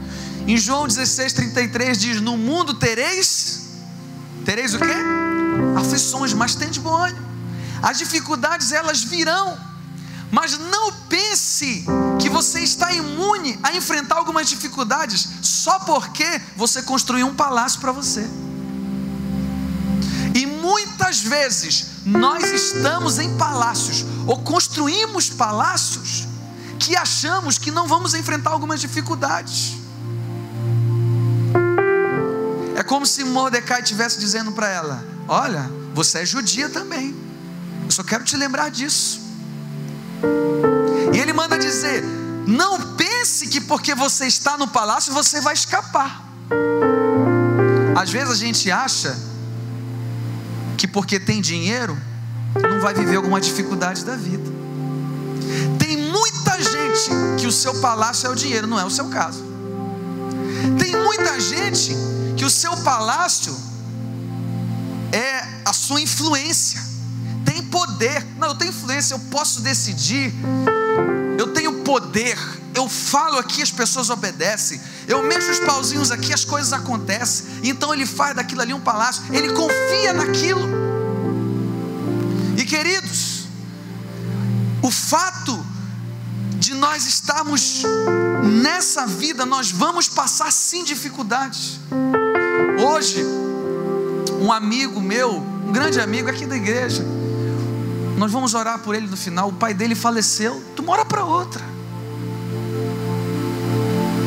Em 0.48 0.56
João 0.56 0.88
16, 0.88 1.32
33 1.32 1.96
diz: 2.00 2.20
No 2.20 2.36
mundo 2.36 2.74
tereis, 2.74 3.68
tereis 4.44 4.74
o 4.74 4.80
quê? 4.80 4.96
Aflições, 5.78 6.32
mas 6.32 6.56
tem 6.56 6.70
de 6.70 6.80
bom 6.80 6.96
ânimo. 6.96 7.24
As 7.80 7.98
dificuldades 7.98 8.72
elas 8.72 9.04
virão, 9.04 9.56
mas 10.30 10.58
não 10.58 10.92
pense 11.08 11.84
que 12.20 12.28
você 12.28 12.60
está 12.60 12.92
imune 12.92 13.58
a 13.62 13.74
enfrentar 13.74 14.16
algumas 14.16 14.48
dificuldades 14.48 15.28
só 15.42 15.80
porque 15.80 16.40
você 16.56 16.82
construiu 16.82 17.26
um 17.26 17.34
palácio 17.34 17.80
para 17.80 17.92
você. 17.92 18.28
E 20.34 20.46
muitas 20.46 21.20
vezes 21.20 21.86
nós 22.04 22.44
estamos 22.44 23.18
em 23.18 23.36
palácios 23.36 24.04
ou 24.26 24.38
construímos 24.38 25.28
palácios 25.28 26.28
que 26.78 26.96
achamos 26.96 27.58
que 27.58 27.70
não 27.70 27.88
vamos 27.88 28.14
enfrentar 28.14 28.50
algumas 28.50 28.80
dificuldades. 28.80 29.76
É 32.76 32.82
como 32.82 33.04
se 33.04 33.24
Mordecai 33.24 33.82
estivesse 33.82 34.18
dizendo 34.18 34.52
para 34.52 34.68
ela: 34.68 35.04
Olha, 35.28 35.70
você 35.92 36.20
é 36.20 36.24
judia 36.24 36.70
também. 36.70 37.14
Eu 37.84 37.90
só 37.90 38.02
quero 38.02 38.24
te 38.24 38.36
lembrar 38.36 38.70
disso. 38.70 39.29
E 41.12 41.18
ele 41.18 41.32
manda 41.32 41.58
dizer: 41.58 42.04
Não 42.46 42.96
pense 42.96 43.48
que 43.48 43.60
porque 43.60 43.94
você 43.94 44.26
está 44.26 44.56
no 44.56 44.68
palácio 44.68 45.12
você 45.12 45.40
vai 45.40 45.54
escapar. 45.54 46.24
Às 47.96 48.10
vezes 48.10 48.30
a 48.30 48.36
gente 48.36 48.70
acha 48.70 49.16
que 50.76 50.86
porque 50.86 51.20
tem 51.20 51.40
dinheiro 51.40 51.96
não 52.54 52.80
vai 52.80 52.94
viver 52.94 53.16
alguma 53.16 53.40
dificuldade 53.40 54.04
da 54.04 54.16
vida. 54.16 54.50
Tem 55.78 55.96
muita 55.96 56.60
gente 56.62 57.10
que 57.38 57.46
o 57.46 57.52
seu 57.52 57.80
palácio 57.80 58.26
é 58.26 58.30
o 58.30 58.34
dinheiro, 58.34 58.66
não 58.66 58.78
é 58.78 58.84
o 58.84 58.90
seu 58.90 59.08
caso. 59.08 59.44
Tem 60.78 60.96
muita 60.96 61.38
gente 61.40 61.94
que 62.36 62.44
o 62.44 62.50
seu 62.50 62.76
palácio 62.78 63.56
é 65.12 65.62
a 65.64 65.72
sua 65.72 66.00
influência, 66.00 66.80
poder. 67.70 68.26
Não, 68.38 68.48
eu 68.48 68.54
tenho 68.54 68.70
influência, 68.70 69.14
eu 69.14 69.18
posso 69.30 69.60
decidir, 69.60 70.32
eu 71.38 71.52
tenho 71.52 71.82
poder. 71.82 72.38
Eu 72.74 72.88
falo 72.88 73.38
aqui, 73.38 73.62
as 73.62 73.70
pessoas 73.70 74.10
obedecem. 74.10 74.80
Eu 75.08 75.22
mexo 75.22 75.50
os 75.50 75.58
pauzinhos 75.60 76.10
aqui, 76.10 76.32
as 76.32 76.44
coisas 76.44 76.72
acontecem. 76.72 77.46
Então 77.64 77.92
ele 77.92 78.06
faz 78.06 78.36
daquilo 78.36 78.62
ali 78.62 78.72
um 78.72 78.80
palácio, 78.80 79.22
ele 79.32 79.52
confia 79.52 80.12
naquilo. 80.12 80.68
E 82.56 82.64
queridos, 82.64 83.46
o 84.82 84.90
fato 84.90 85.66
de 86.56 86.74
nós 86.74 87.06
estarmos 87.06 87.82
nessa 88.62 89.06
vida, 89.06 89.46
nós 89.46 89.70
vamos 89.70 90.08
passar 90.08 90.52
sim 90.52 90.84
dificuldades. 90.84 91.80
Hoje, 92.78 93.24
um 94.40 94.52
amigo 94.52 95.00
meu, 95.00 95.36
um 95.38 95.72
grande 95.72 96.00
amigo 96.00 96.28
aqui 96.28 96.46
da 96.46 96.56
igreja, 96.56 97.04
nós 98.20 98.30
vamos 98.30 98.52
orar 98.52 98.78
por 98.80 98.94
ele 98.94 99.06
no 99.06 99.16
final. 99.16 99.48
O 99.48 99.52
pai 99.54 99.72
dele 99.72 99.94
faleceu, 99.94 100.62
tu 100.76 100.82
mora 100.82 101.06
para 101.06 101.24
outra. 101.24 101.64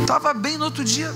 Estava 0.02 0.34
bem 0.34 0.58
no 0.58 0.66
outro 0.66 0.84
dia. 0.84 1.14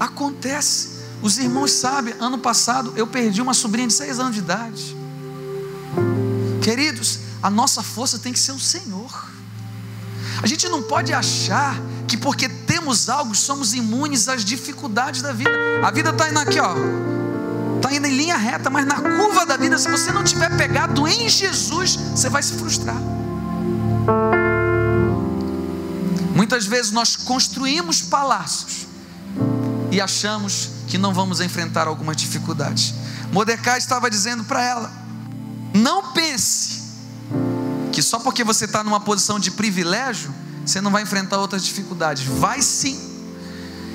Acontece. 0.00 1.00
Os 1.20 1.36
irmãos 1.36 1.72
sabem, 1.72 2.14
ano 2.18 2.38
passado 2.38 2.94
eu 2.96 3.06
perdi 3.06 3.42
uma 3.42 3.52
sobrinha 3.52 3.86
de 3.86 3.92
seis 3.92 4.18
anos 4.18 4.32
de 4.32 4.38
idade. 4.38 4.96
Queridos, 6.62 7.18
a 7.42 7.50
nossa 7.50 7.82
força 7.82 8.18
tem 8.18 8.32
que 8.32 8.38
ser 8.38 8.52
o 8.52 8.58
Senhor. 8.58 9.28
A 10.42 10.46
gente 10.46 10.66
não 10.66 10.82
pode 10.82 11.12
achar 11.12 11.78
que 12.08 12.16
porque 12.16 12.48
temos 12.48 13.10
algo 13.10 13.34
somos 13.34 13.74
imunes 13.74 14.28
às 14.28 14.46
dificuldades 14.46 15.20
da 15.20 15.34
vida. 15.34 15.50
A 15.84 15.90
vida 15.90 16.08
está 16.08 16.30
indo 16.30 16.38
aqui, 16.38 16.58
ó. 16.58 17.19
Está 17.90 17.96
indo 17.98 18.06
em 18.06 18.16
linha 18.16 18.36
reta, 18.36 18.70
mas 18.70 18.86
na 18.86 18.94
curva 18.94 19.44
da 19.44 19.56
vida, 19.56 19.76
se 19.76 19.90
você 19.90 20.12
não 20.12 20.22
tiver 20.22 20.56
pegado 20.56 21.08
em 21.08 21.28
Jesus, 21.28 21.96
você 21.96 22.28
vai 22.28 22.40
se 22.40 22.52
frustrar. 22.52 22.94
Muitas 26.32 26.66
vezes 26.66 26.92
nós 26.92 27.16
construímos 27.16 28.00
palácios 28.00 28.86
e 29.90 30.00
achamos 30.00 30.70
que 30.86 30.96
não 30.96 31.12
vamos 31.12 31.40
enfrentar 31.40 31.88
algumas 31.88 32.16
dificuldades. 32.16 32.94
Mordecai 33.32 33.78
estava 33.78 34.08
dizendo 34.08 34.44
para 34.44 34.62
ela: 34.62 34.92
não 35.74 36.12
pense 36.12 36.82
que 37.90 38.00
só 38.00 38.20
porque 38.20 38.44
você 38.44 38.66
está 38.66 38.84
numa 38.84 39.00
posição 39.00 39.40
de 39.40 39.50
privilégio, 39.50 40.32
você 40.64 40.80
não 40.80 40.92
vai 40.92 41.02
enfrentar 41.02 41.38
outras 41.38 41.64
dificuldades. 41.64 42.22
Vai 42.22 42.62
sim. 42.62 43.00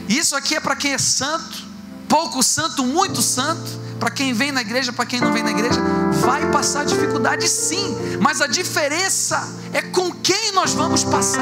Isso 0.09 0.35
aqui 0.35 0.55
é 0.55 0.59
para 0.59 0.75
quem 0.75 0.91
é 0.91 0.97
santo, 0.97 1.63
pouco 2.09 2.43
santo, 2.43 2.83
muito 2.83 3.21
santo. 3.21 3.84
Para 3.99 4.09
quem 4.09 4.33
vem 4.33 4.51
na 4.51 4.61
igreja, 4.61 4.91
para 4.91 5.05
quem 5.05 5.21
não 5.21 5.31
vem 5.31 5.43
na 5.43 5.51
igreja, 5.51 5.79
vai 6.21 6.49
passar 6.51 6.85
dificuldade 6.85 7.47
sim, 7.47 7.95
mas 8.19 8.41
a 8.41 8.47
diferença 8.47 9.47
é 9.73 9.81
com 9.81 10.11
quem 10.11 10.51
nós 10.51 10.73
vamos 10.73 11.03
passar. 11.03 11.41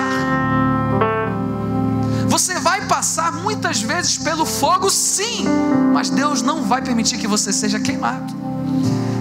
Você 2.28 2.60
vai 2.60 2.82
passar 2.88 3.32
muitas 3.32 3.82
vezes 3.82 4.18
pelo 4.18 4.46
fogo, 4.46 4.90
sim, 4.90 5.46
mas 5.94 6.10
Deus 6.10 6.42
não 6.42 6.64
vai 6.64 6.82
permitir 6.82 7.18
que 7.18 7.28
você 7.28 7.54
seja 7.54 7.80
queimado. 7.80 8.34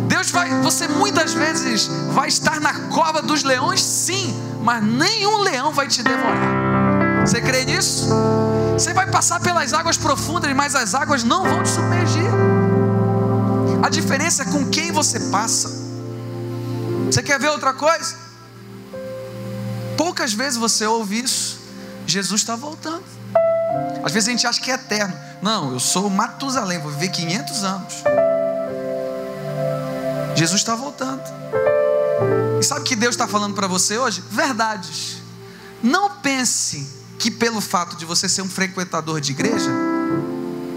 Deus 0.09 0.31
vai, 0.31 0.49
você 0.63 0.89
muitas 0.89 1.33
vezes 1.33 1.89
vai 2.13 2.29
estar 2.29 2.61
na 2.61 2.73
cova 2.89 3.21
dos 3.23 3.43
leões, 3.43 3.83
sim, 3.83 4.35
mas 4.63 4.83
nenhum 4.83 5.41
leão 5.43 5.73
vai 5.73 5.89
te 5.89 6.03
devorar. 6.03 7.27
Você 7.27 7.41
crê 7.41 7.65
nisso? 7.65 8.09
Você 8.73 8.93
vai 8.93 9.07
passar 9.07 9.41
pelas 9.41 9.73
águas 9.73 9.97
profundas, 9.97 10.53
mas 10.55 10.75
as 10.75 10.95
águas 10.95 11.23
não 11.23 11.45
vão 11.45 11.63
te 11.63 11.69
submergir. 11.69 12.52
Diferença 13.93 14.43
é 14.43 14.47
com 14.47 14.71
quem 14.71 14.91
você 14.91 15.21
passa. 15.31 15.71
Você 17.07 17.23
quer 17.23 17.39
ver 17.39 17.51
outra 17.51 17.75
coisa? 17.75 18.17
Poucas 19.99 20.33
vezes 20.33 20.59
você 20.59 20.87
ouve 20.87 21.21
isso. 21.23 21.61
Jesus 22.07 22.41
está 22.41 22.57
voltando. 22.57 23.05
Às 24.03 24.11
vezes 24.11 24.29
a 24.29 24.33
gente 24.33 24.47
acha 24.47 24.61
que 24.61 24.71
é 24.71 24.75
eterno. 24.75 25.15
Não, 25.43 25.73
eu 25.73 25.79
sou 25.79 26.09
Matusalém, 26.09 26.79
vou 26.79 26.91
viver 26.91 27.11
500 27.11 27.65
anos. 27.65 27.95
Jesus 30.35 30.63
está 30.63 30.75
voltando. 30.75 31.23
E 32.59 32.65
sabe 32.65 32.81
o 32.81 32.85
que 32.85 32.97
Deus 32.97 33.15
está 33.15 33.29
falando 33.29 33.55
para 33.55 33.67
você 33.67 33.99
hoje? 33.99 34.25
Verdades. 34.31 35.19
Não 35.83 36.17
pense 36.17 36.89
que 37.19 37.31
pelo 37.31 37.61
fato 37.61 37.95
de 37.97 38.07
você 38.07 38.27
ser 38.27 38.41
um 38.41 38.49
frequentador 38.49 39.21
de 39.21 39.33
igreja, 39.33 39.71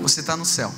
você 0.02 0.20
está 0.20 0.36
no 0.36 0.46
céu. 0.46 0.74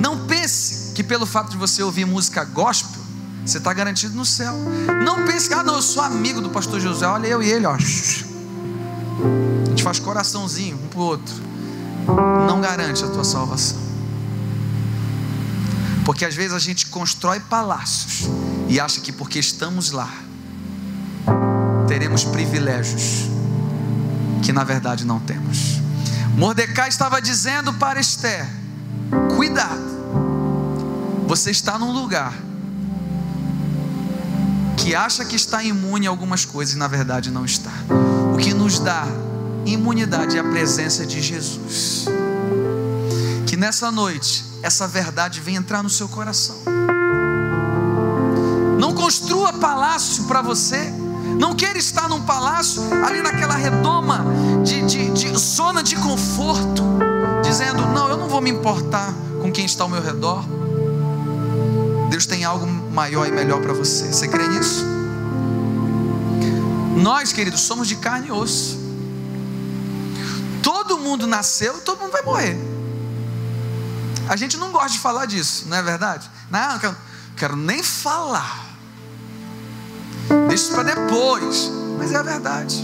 Não 0.00 0.26
pense 0.26 0.92
que 0.94 1.04
pelo 1.04 1.26
fato 1.26 1.50
de 1.50 1.56
você 1.56 1.82
ouvir 1.82 2.06
música 2.06 2.42
gospel, 2.44 3.00
você 3.44 3.58
está 3.58 3.72
garantido 3.72 4.14
no 4.14 4.24
céu. 4.24 4.54
Não 5.04 5.26
pense 5.26 5.48
que, 5.48 5.54
ah, 5.54 5.62
não, 5.62 5.74
eu 5.74 5.82
sou 5.82 6.02
amigo 6.02 6.40
do 6.40 6.50
pastor 6.50 6.80
José, 6.80 7.06
olha 7.06 7.26
eu 7.26 7.42
e 7.42 7.50
ele, 7.50 7.66
ó. 7.66 7.74
A 7.74 7.78
gente 9.68 9.82
faz 9.82 9.98
coraçãozinho 9.98 10.76
um 10.76 10.88
para 10.88 10.98
o 10.98 11.02
outro. 11.02 11.34
Não 12.46 12.60
garante 12.60 13.04
a 13.04 13.08
tua 13.08 13.24
salvação. 13.24 13.78
Porque 16.04 16.24
às 16.24 16.34
vezes 16.34 16.52
a 16.52 16.58
gente 16.58 16.86
constrói 16.86 17.38
palácios 17.40 18.28
e 18.68 18.80
acha 18.80 19.00
que 19.00 19.12
porque 19.12 19.38
estamos 19.38 19.90
lá, 19.90 20.10
teremos 21.86 22.24
privilégios 22.24 23.28
que 24.42 24.52
na 24.52 24.64
verdade 24.64 25.04
não 25.04 25.20
temos. 25.20 25.78
Mordecai 26.36 26.88
estava 26.88 27.20
dizendo 27.20 27.74
para 27.74 28.00
Esther: 28.00 28.59
cuidado, 29.50 29.82
você 31.26 31.50
está 31.50 31.76
num 31.76 31.92
lugar 31.92 32.32
que 34.76 34.94
acha 34.94 35.24
que 35.24 35.34
está 35.34 35.62
imune 35.62 36.06
a 36.06 36.10
algumas 36.10 36.44
coisas 36.44 36.74
e 36.74 36.78
na 36.78 36.86
verdade 36.86 37.30
não 37.30 37.44
está. 37.44 37.72
O 38.32 38.36
que 38.36 38.54
nos 38.54 38.78
dá 38.78 39.04
imunidade 39.66 40.36
é 40.36 40.40
a 40.40 40.44
presença 40.44 41.04
de 41.04 41.20
Jesus. 41.20 42.06
Que 43.44 43.56
nessa 43.56 43.90
noite 43.90 44.44
essa 44.62 44.86
verdade 44.86 45.40
venha 45.40 45.58
entrar 45.58 45.82
no 45.82 45.90
seu 45.90 46.08
coração. 46.08 46.56
Não 48.78 48.94
construa 48.94 49.52
palácio 49.52 50.24
para 50.24 50.40
você. 50.42 50.94
Não 51.38 51.54
queira 51.54 51.78
estar 51.78 52.08
num 52.08 52.22
palácio 52.22 52.82
ali 53.04 53.20
naquela 53.20 53.54
redoma 53.54 54.24
de, 54.62 54.82
de, 54.82 55.10
de 55.10 55.36
zona 55.36 55.82
de 55.82 55.90
de 55.90 55.96
conforto, 55.96 56.84
dizendo: 57.42 57.84
Não, 57.88 58.08
eu 58.08 58.16
não 58.16 58.28
vou 58.28 58.40
me 58.40 58.50
importar 58.50 59.12
com 59.40 59.50
quem 59.50 59.64
está 59.64 59.84
ao 59.84 59.88
meu 59.88 60.02
redor. 60.02 60.44
Deus 62.10 62.26
tem 62.26 62.44
algo 62.44 62.66
maior 62.66 63.26
e 63.26 63.30
melhor 63.30 63.60
para 63.60 63.72
você. 63.72 64.12
Você 64.12 64.28
crê 64.28 64.46
nisso? 64.48 64.84
Nós, 66.96 67.32
queridos, 67.32 67.60
somos 67.60 67.88
de 67.88 67.96
carne 67.96 68.28
e 68.28 68.32
osso. 68.32 68.78
Todo 70.62 70.98
mundo 70.98 71.26
nasceu, 71.26 71.80
todo 71.80 72.00
mundo 72.00 72.12
vai 72.12 72.22
morrer. 72.22 72.58
A 74.28 74.36
gente 74.36 74.56
não 74.56 74.70
gosta 74.70 74.90
de 74.90 74.98
falar 74.98 75.26
disso, 75.26 75.66
não 75.68 75.76
é 75.76 75.82
verdade? 75.82 76.30
Não, 76.50 76.78
quero, 76.78 76.96
quero 77.36 77.56
nem 77.56 77.82
falar. 77.82 78.66
Deixa 80.48 80.64
isso 80.64 80.72
para 80.72 80.82
depois. 80.82 81.70
Mas 81.98 82.12
é 82.12 82.16
a 82.16 82.22
verdade. 82.22 82.76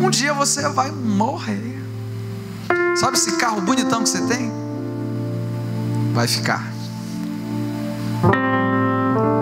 Um 0.00 0.10
dia 0.10 0.34
você 0.34 0.68
vai 0.68 0.90
morrer. 0.90 1.82
Sabe 2.96 3.16
esse 3.16 3.32
carro 3.36 3.60
bonitão 3.60 4.02
que 4.02 4.08
você 4.08 4.20
tem? 4.26 4.63
Vai 6.14 6.28
ficar. 6.28 6.64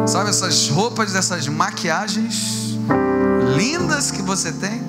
Sabe 0.07 0.31
essas 0.31 0.69
roupas, 0.71 1.15
essas 1.15 1.47
maquiagens 1.47 2.79
lindas 3.55 4.11
que 4.11 4.23
você 4.23 4.51
tem? 4.51 4.83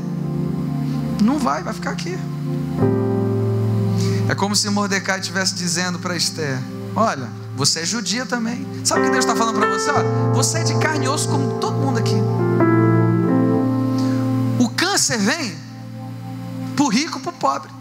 Não 1.22 1.38
vai, 1.38 1.62
vai 1.62 1.74
ficar 1.74 1.92
aqui. 1.92 2.18
É 4.30 4.34
como 4.34 4.56
se 4.56 4.70
Mordecai 4.70 5.20
estivesse 5.20 5.56
dizendo 5.56 6.00
para 6.00 6.16
Esther: 6.16 6.58
Olha, 6.96 7.30
você 7.56 7.82
é 7.82 7.86
judia 7.86 8.26
também. 8.26 8.66
Sabe 8.86 9.02
o 9.02 9.04
que 9.06 9.12
Deus 9.12 9.26
está 9.26 9.36
falando 9.36 9.60
para 9.60 9.70
você? 9.70 9.90
Olha, 9.92 10.08
você 10.34 10.60
é 10.60 10.64
de 10.64 10.78
carne 10.80 11.06
e 11.06 11.10
osso 11.10 11.28
como 11.28 11.60
todo 11.60 11.76
mundo 11.76 12.00
aqui. 12.00 12.16
O 14.58 14.70
câncer 14.70 15.18
vem 15.18 15.58
para 16.78 16.86
o 16.86 16.88
rico, 16.88 17.20
para 17.20 17.30
o 17.30 17.34
pobre. 17.34 17.73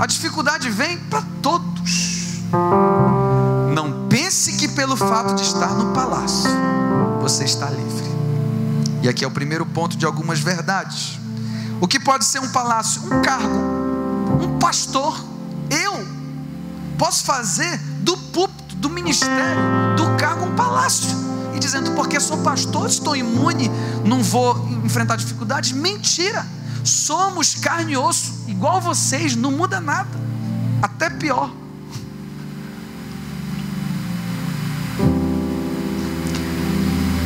A 0.00 0.06
dificuldade 0.06 0.70
vem 0.70 0.96
para 0.96 1.22
todos. 1.42 2.38
Não 3.74 4.06
pense 4.08 4.56
que 4.56 4.68
pelo 4.68 4.96
fato 4.96 5.34
de 5.34 5.42
estar 5.42 5.74
no 5.74 5.92
palácio, 5.92 6.48
você 7.20 7.44
está 7.44 7.68
livre. 7.68 8.06
E 9.02 9.08
aqui 9.08 9.24
é 9.24 9.26
o 9.26 9.30
primeiro 9.30 9.66
ponto 9.66 9.96
de 9.96 10.06
algumas 10.06 10.38
verdades. 10.38 11.18
O 11.80 11.88
que 11.88 11.98
pode 11.98 12.24
ser 12.24 12.38
um 12.38 12.48
palácio? 12.50 13.02
Um 13.06 13.22
cargo, 13.22 13.58
um 14.40 14.58
pastor. 14.60 15.18
Eu 15.68 16.06
posso 16.96 17.24
fazer 17.24 17.78
do 18.00 18.16
púlpito, 18.16 18.76
do 18.76 18.88
ministério, 18.88 19.96
do 19.96 20.16
cargo 20.16 20.44
um 20.44 20.54
palácio. 20.54 21.10
E 21.56 21.58
dizendo, 21.58 21.90
porque 21.92 22.20
sou 22.20 22.38
pastor, 22.38 22.86
estou 22.86 23.16
imune, 23.16 23.68
não 24.04 24.22
vou 24.22 24.64
enfrentar 24.84 25.16
dificuldades. 25.16 25.72
Mentira! 25.72 26.46
Somos 26.84 27.54
carne 27.54 27.92
e 27.92 27.96
osso, 27.96 28.44
igual 28.46 28.80
vocês, 28.80 29.34
não 29.36 29.50
muda 29.52 29.80
nada. 29.80 30.10
Até 30.82 31.10
pior. 31.10 31.50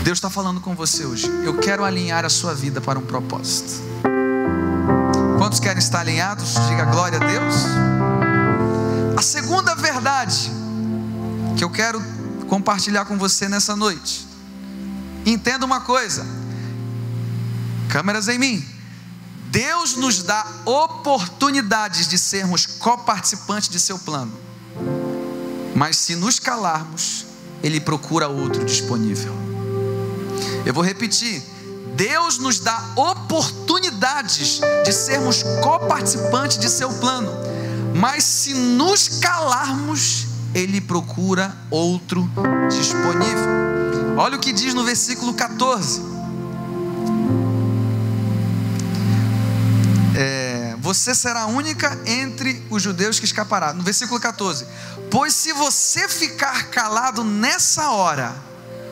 Deus 0.02 0.18
está 0.18 0.28
falando 0.28 0.60
com 0.60 0.74
você 0.74 1.06
hoje. 1.06 1.28
Eu 1.44 1.58
quero 1.58 1.84
alinhar 1.84 2.24
a 2.24 2.28
sua 2.28 2.54
vida 2.54 2.80
para 2.80 2.98
um 2.98 3.02
propósito. 3.02 3.80
Quantos 5.38 5.60
querem 5.60 5.78
estar 5.78 6.00
alinhados? 6.00 6.54
Diga 6.68 6.84
glória 6.86 7.18
a 7.18 7.24
Deus. 7.24 7.54
A 9.16 9.22
segunda 9.22 9.74
verdade 9.74 10.50
que 11.56 11.62
eu 11.62 11.70
quero 11.70 12.02
compartilhar 12.48 13.04
com 13.04 13.16
você 13.16 13.48
nessa 13.48 13.76
noite. 13.76 14.26
Entenda 15.24 15.64
uma 15.64 15.80
coisa. 15.80 16.26
Câmeras 17.88 18.26
em 18.28 18.38
mim. 18.38 18.71
Deus 19.52 19.96
nos 19.96 20.22
dá 20.22 20.46
oportunidades 20.64 22.08
de 22.08 22.16
sermos 22.16 22.64
coparticipantes 22.64 23.68
de 23.68 23.78
seu 23.78 23.98
plano. 23.98 24.32
Mas 25.76 25.98
se 25.98 26.16
nos 26.16 26.38
calarmos, 26.38 27.26
ele 27.62 27.78
procura 27.78 28.28
outro 28.28 28.64
disponível. 28.64 29.34
Eu 30.64 30.72
vou 30.72 30.82
repetir. 30.82 31.42
Deus 31.94 32.38
nos 32.38 32.60
dá 32.60 32.82
oportunidades 32.96 34.58
de 34.86 34.90
sermos 34.90 35.42
coparticipantes 35.62 36.56
de 36.56 36.70
seu 36.70 36.90
plano. 36.94 37.30
Mas 37.94 38.24
se 38.24 38.54
nos 38.54 39.20
calarmos, 39.20 40.28
ele 40.54 40.80
procura 40.80 41.54
outro 41.70 42.26
disponível. 42.70 44.16
Olha 44.16 44.38
o 44.38 44.40
que 44.40 44.50
diz 44.50 44.72
no 44.72 44.82
versículo 44.82 45.34
14. 45.34 46.11
Você 50.92 51.14
será 51.14 51.42
a 51.42 51.46
única 51.46 51.98
entre 52.04 52.62
os 52.68 52.82
judeus 52.82 53.18
que 53.18 53.24
escapará. 53.24 53.72
No 53.72 53.82
versículo 53.82 54.20
14: 54.20 54.66
Pois 55.10 55.34
se 55.34 55.52
você 55.52 56.06
ficar 56.06 56.68
calado 56.68 57.24
nessa 57.24 57.90
hora, 57.90 58.34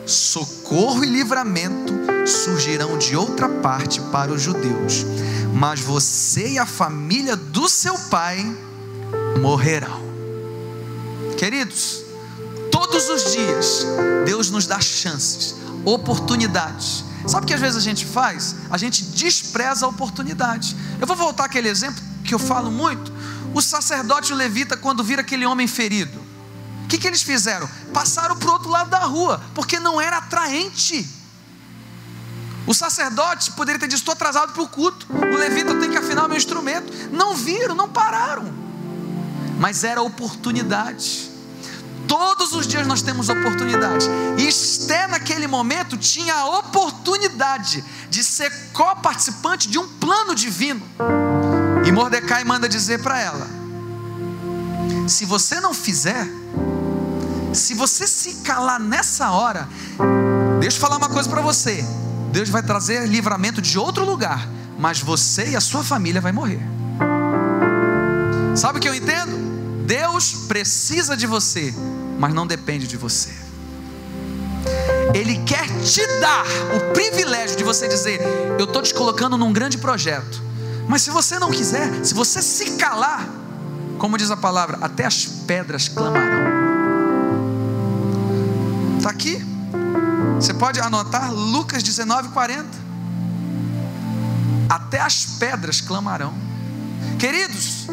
socorro 0.07 1.05
e 1.05 1.07
livramento 1.07 1.93
surgirão 2.27 2.97
de 2.97 3.15
outra 3.15 3.49
parte 3.49 4.01
para 4.13 4.33
os 4.33 4.41
judeus, 4.41 5.05
mas 5.53 5.81
você 5.81 6.53
e 6.53 6.59
a 6.59 6.65
família 6.65 7.37
do 7.37 7.69
seu 7.69 7.99
pai 8.09 8.39
morrerão. 9.41 10.01
Queridos, 11.37 12.03
todos 12.71 13.09
os 13.11 13.33
dias 13.33 13.87
Deus 14.25 14.51
nos 14.51 14.67
dá 14.67 14.81
chances, 14.81 15.55
oportunidades. 15.85 17.05
Sabe 17.27 17.45
o 17.45 17.47
que 17.47 17.55
às 17.55 17.61
vezes 17.61 17.77
a 17.77 17.81
gente 17.81 18.05
faz? 18.05 18.57
A 18.71 18.79
gente 18.79 19.05
despreza 19.05 19.87
a 19.87 19.89
oportunidade. 19.89 20.77
Eu 21.01 21.07
vou 21.07 21.17
voltar 21.17 21.45
aquele 21.45 21.69
exemplo 21.69 22.03
que 22.25 22.35
eu 22.35 22.39
falo 22.39 22.71
muito. 22.71 23.13
O 23.55 23.61
sacerdote 23.61 24.33
o 24.33 24.37
levita, 24.37 24.77
quando 24.77 25.03
vira 25.03 25.21
aquele 25.21 25.45
homem 25.45 25.67
ferido, 25.67 26.19
o 26.85 26.89
que, 26.89 26.99
que 26.99 27.07
eles 27.07 27.23
fizeram? 27.23 27.69
Passaram 27.93 28.37
para 28.37 28.49
o 28.49 28.53
outro 28.53 28.69
lado 28.69 28.91
da 28.91 29.01
rua, 29.01 29.41
porque 29.55 29.79
não 29.79 30.01
era 30.01 30.19
atraente. 30.19 31.09
O 32.67 32.75
sacerdote 32.75 33.53
poderia 33.53 33.79
ter 33.79 33.87
dito: 33.87 33.99
estou 33.99 34.13
atrasado 34.13 34.53
para 34.53 34.63
o 34.63 34.69
culto. 34.69 35.07
O 35.11 35.37
levita 35.37 35.75
tem 35.77 35.91
que 35.91 35.97
afinar 35.97 36.25
o 36.25 36.29
meu 36.29 36.37
instrumento. 36.37 36.93
Não 37.11 37.35
viram, 37.35 37.75
não 37.75 37.89
pararam. 37.89 38.53
Mas 39.59 39.85
era 39.85 40.03
oportunidade. 40.03 41.30
Todos 42.11 42.53
os 42.55 42.67
dias 42.67 42.85
nós 42.89 43.03
temos 43.03 43.29
oportunidade. 43.29 44.09
E 44.37 44.49
Esté, 44.49 45.07
naquele 45.07 45.47
momento, 45.47 45.97
tinha 45.97 46.35
a 46.35 46.59
oportunidade 46.59 47.85
de 48.11 48.25
ser 48.25 48.51
co-participante 48.73 49.69
de 49.69 49.79
um 49.79 49.87
plano 49.87 50.35
divino. 50.35 50.83
E 51.87 51.93
Mordecai 51.93 52.43
manda 52.43 52.69
dizer 52.69 53.01
para 53.01 53.21
ela: 53.21 53.47
se 55.07 55.25
você 55.25 55.61
não 55.61 55.73
fizer, 55.73 56.27
se 57.53 57.75
você 57.75 58.09
se 58.09 58.43
calar 58.43 58.81
nessa 58.81 59.31
hora, 59.31 59.69
deixa 60.59 60.79
eu 60.79 60.81
falar 60.81 60.97
uma 60.97 61.11
coisa 61.11 61.29
para 61.29 61.41
você: 61.41 61.85
Deus 62.33 62.49
vai 62.49 62.65
trazer 62.65 63.07
livramento 63.07 63.63
de 63.63 63.79
outro 63.79 64.05
lugar, 64.05 64.49
mas 64.77 64.99
você 64.99 65.51
e 65.51 65.57
a 65.57 65.61
sua 65.61 65.85
família 65.85 66.21
vai 66.21 66.33
morrer. 66.33 66.61
Sabe 68.57 68.79
o 68.79 68.83
que 68.83 68.89
eu 68.89 68.95
entendo? 68.97 69.39
Deus 69.87 70.33
precisa 70.49 71.17
de 71.17 71.27
você, 71.27 71.75
mas 72.21 72.35
não 72.35 72.47
depende 72.47 72.87
de 72.87 72.99
você. 72.99 73.31
Ele 75.15 75.39
quer 75.39 75.67
te 75.83 76.07
dar 76.21 76.45
o 76.77 76.93
privilégio 76.93 77.57
de 77.57 77.65
você 77.65 77.89
dizer: 77.89 78.21
Eu 78.59 78.67
estou 78.67 78.83
te 78.83 78.93
colocando 78.93 79.39
num 79.39 79.51
grande 79.51 79.79
projeto. 79.79 80.43
Mas 80.87 81.01
se 81.01 81.11
você 81.11 81.39
não 81.39 81.51
quiser, 81.51 82.05
se 82.05 82.13
você 82.13 82.43
se 82.43 82.73
calar, 82.73 83.27
como 83.99 84.19
diz 84.19 84.31
a 84.31 84.37
palavra, 84.37 84.79
até 84.83 85.07
as 85.07 85.25
pedras 85.25 85.89
clamarão. 85.89 86.51
Está 88.99 89.09
aqui. 89.09 89.43
Você 90.35 90.53
pode 90.53 90.79
anotar 90.79 91.33
Lucas 91.33 91.83
19, 91.83 92.29
40. 92.29 92.69
Até 94.69 95.01
as 95.01 95.25
pedras 95.25 95.81
clamarão. 95.81 96.50
Queridos, 97.21 97.85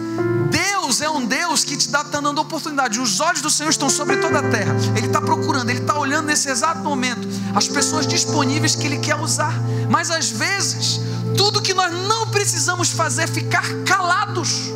Deus 0.49 1.01
é 1.01 1.09
um 1.09 1.25
Deus 1.25 1.65
que 1.65 1.75
te 1.75 1.81
está 1.81 2.01
dando 2.01 2.39
oportunidade. 2.39 2.97
Os 2.97 3.19
olhos 3.19 3.41
do 3.41 3.49
Senhor 3.49 3.69
estão 3.69 3.89
sobre 3.89 4.15
toda 4.15 4.39
a 4.39 4.49
terra. 4.49 4.73
Ele 4.95 5.07
está 5.07 5.19
procurando, 5.19 5.69
Ele 5.69 5.81
está 5.81 5.99
olhando 5.99 6.27
nesse 6.27 6.49
exato 6.49 6.79
momento 6.79 7.27
as 7.53 7.67
pessoas 7.67 8.07
disponíveis 8.07 8.73
que 8.73 8.85
Ele 8.87 8.97
quer 8.99 9.19
usar. 9.19 9.53
Mas 9.89 10.09
às 10.09 10.29
vezes, 10.29 11.01
tudo 11.35 11.61
que 11.61 11.73
nós 11.73 11.91
não 11.91 12.27
precisamos 12.27 12.89
fazer 12.89 13.23
é 13.23 13.27
ficar 13.27 13.65
calados. 13.85 14.71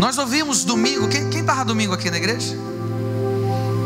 Nós 0.00 0.18
ouvimos 0.18 0.64
domingo, 0.64 1.06
quem 1.08 1.28
estava 1.28 1.64
domingo 1.64 1.94
aqui 1.94 2.10
na 2.10 2.16
igreja? 2.16 2.56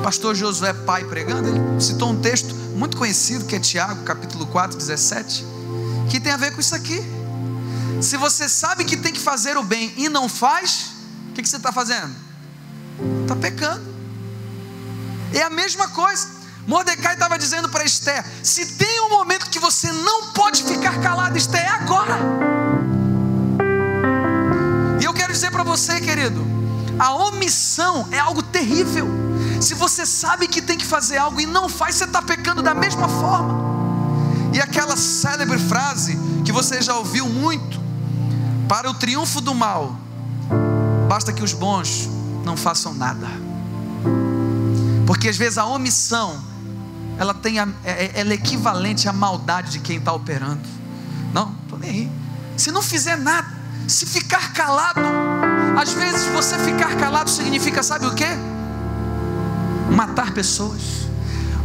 Pastor 0.03 0.35
Josué 0.35 0.73
Pai 0.73 1.05
pregando, 1.05 1.51
ele 1.51 1.81
citou 1.81 2.13
um 2.13 2.19
texto 2.19 2.55
muito 2.75 2.97
conhecido 2.97 3.45
que 3.45 3.57
é 3.57 3.61
Tiago, 3.61 4.05
capítulo 4.05 4.47
4, 4.47 4.79
17, 4.79 5.60
que 6.11 6.19
tem 6.19 6.33
a 6.33 6.37
ver 6.37 6.53
com 6.53 6.61
isso 6.61 6.75
aqui. 6.75 7.01
Se 8.03 8.17
você 8.17 8.49
sabe 8.49 8.85
que 8.85 8.97
tem 8.97 9.13
que 9.13 9.21
fazer 9.21 9.57
o 9.57 9.63
bem 9.63 9.95
e 9.97 10.09
não 10.09 10.29
faz, 10.29 10.91
o 11.31 11.33
que, 11.33 11.43
que 11.43 11.49
você 11.49 11.57
está 11.57 11.71
fazendo? 11.71 12.15
Está 13.23 13.37
pecando. 13.37 13.83
É 15.33 15.43
a 15.43 15.51
mesma 15.51 15.89
coisa. 15.89 16.27
Mordecai 16.67 17.15
estava 17.15 17.39
dizendo 17.39 17.69
para 17.69 17.85
Esther: 17.85 18.25
se 18.43 18.75
tem 18.75 19.01
um 19.03 19.11
momento 19.11 19.49
que 19.49 19.59
você 19.59 19.91
não 19.93 20.33
pode 20.33 20.65
ficar 20.65 21.01
calado, 21.01 21.39
Esther, 21.39 21.61
é 21.61 21.69
agora. 21.69 22.19
E 25.01 25.05
eu 25.05 25.15
quero 25.15 25.33
dizer 25.33 25.51
para 25.51 25.63
você, 25.63 26.01
querido, 26.01 26.45
a 26.99 27.15
omissão 27.15 28.09
é 28.11 28.19
algo 28.19 28.43
terrível. 28.43 29.09
Se 29.61 29.75
você 29.75 30.05
sabe 30.05 30.49
que 30.49 30.61
tem 30.61 30.77
que 30.77 30.87
fazer 30.87 31.19
algo 31.19 31.41
e 31.41 31.47
não 31.47 31.69
faz, 31.69 31.95
você 31.95 32.05
está 32.05 32.21
pecando 32.21 32.63
da 32.63 32.75
mesma 32.75 33.09
forma. 33.09 33.70
E 34.53 34.61
aquela 34.61 34.97
célebre 34.97 35.59
frase 35.59 36.19
que 36.45 36.53
você 36.53 36.83
já 36.83 36.97
ouviu 36.97 37.29
muito: 37.29 37.81
para 38.69 38.91
o 38.91 38.95
triunfo 38.95 39.41
do 39.41 39.55
mal, 39.55 39.97
basta 41.09 41.33
que 41.33 41.43
os 41.43 41.53
bons 41.53 42.09
não 42.45 42.57
façam 42.57 42.95
nada. 42.95 43.29
Porque 45.07 45.29
às 45.29 45.37
vezes 45.37 45.59
a 45.59 45.67
omissão, 45.67 46.41
ela, 47.19 47.35
tem 47.35 47.59
a, 47.59 47.69
é, 47.85 48.21
é, 48.21 48.21
é 48.21 48.33
equivalente 48.33 49.09
à 49.09 49.13
maldade 49.13 49.73
de 49.73 49.81
quem 49.81 49.99
está 49.99 50.13
operando. 50.13 50.63
Não, 51.33 51.55
estou 51.63 51.79
nem 51.79 51.91
aí. 51.91 52.13
Se 52.57 52.71
não 52.71 52.83
fizer 52.83 53.17
nada, 53.17 53.49
se 53.89 54.07
ficar 54.07 54.53
calado, 54.53 55.01
às 55.81 55.93
vezes 55.93 56.27
você 56.29 56.59
ficar 56.59 56.97
calado 56.97 57.29
significa, 57.29 57.83
sabe 57.83 58.07
o 58.07 58.15
que? 58.15 58.27
Matar 59.91 60.33
pessoas. 60.33 61.00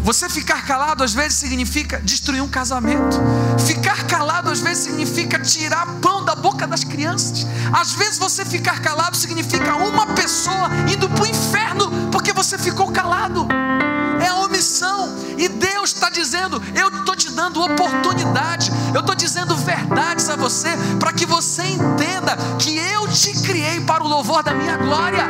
Você 0.05 0.29
ficar 0.29 0.63
calado 0.67 1.03
às 1.03 1.15
vezes 1.15 1.39
significa 1.39 1.99
destruir 1.99 2.39
um 2.39 2.47
casamento. 2.47 3.19
Ficar 3.65 4.05
calado 4.05 4.51
às 4.51 4.59
vezes 4.59 4.83
significa 4.83 5.39
tirar 5.39 5.83
pão 5.99 6.23
da 6.23 6.35
boca 6.35 6.67
das 6.67 6.83
crianças. 6.83 7.47
Às 7.73 7.93
vezes 7.93 8.19
você 8.19 8.45
ficar 8.45 8.83
calado 8.83 9.17
significa 9.17 9.75
uma 9.75 10.05
pessoa 10.13 10.69
indo 10.93 11.09
para 11.09 11.23
o 11.23 11.25
inferno 11.25 12.11
porque 12.11 12.31
você 12.33 12.55
ficou 12.55 12.91
calado. 12.91 13.47
É 14.21 14.27
a 14.27 14.35
omissão. 14.35 15.11
E 15.39 15.49
Deus 15.49 15.91
está 15.95 16.11
dizendo: 16.11 16.61
Eu 16.75 16.99
estou 16.99 17.15
te 17.15 17.31
dando 17.31 17.63
oportunidade. 17.63 18.71
Eu 18.93 18.99
estou 18.99 19.15
dizendo 19.15 19.57
verdades 19.57 20.29
a 20.29 20.35
você 20.35 20.69
para 20.99 21.13
que 21.13 21.25
você 21.25 21.63
entenda 21.63 22.37
que 22.59 22.77
eu 22.77 23.07
te 23.07 23.33
criei 23.41 23.81
para 23.81 24.03
o 24.03 24.07
louvor 24.07 24.43
da 24.43 24.53
minha 24.53 24.77
glória. 24.77 25.25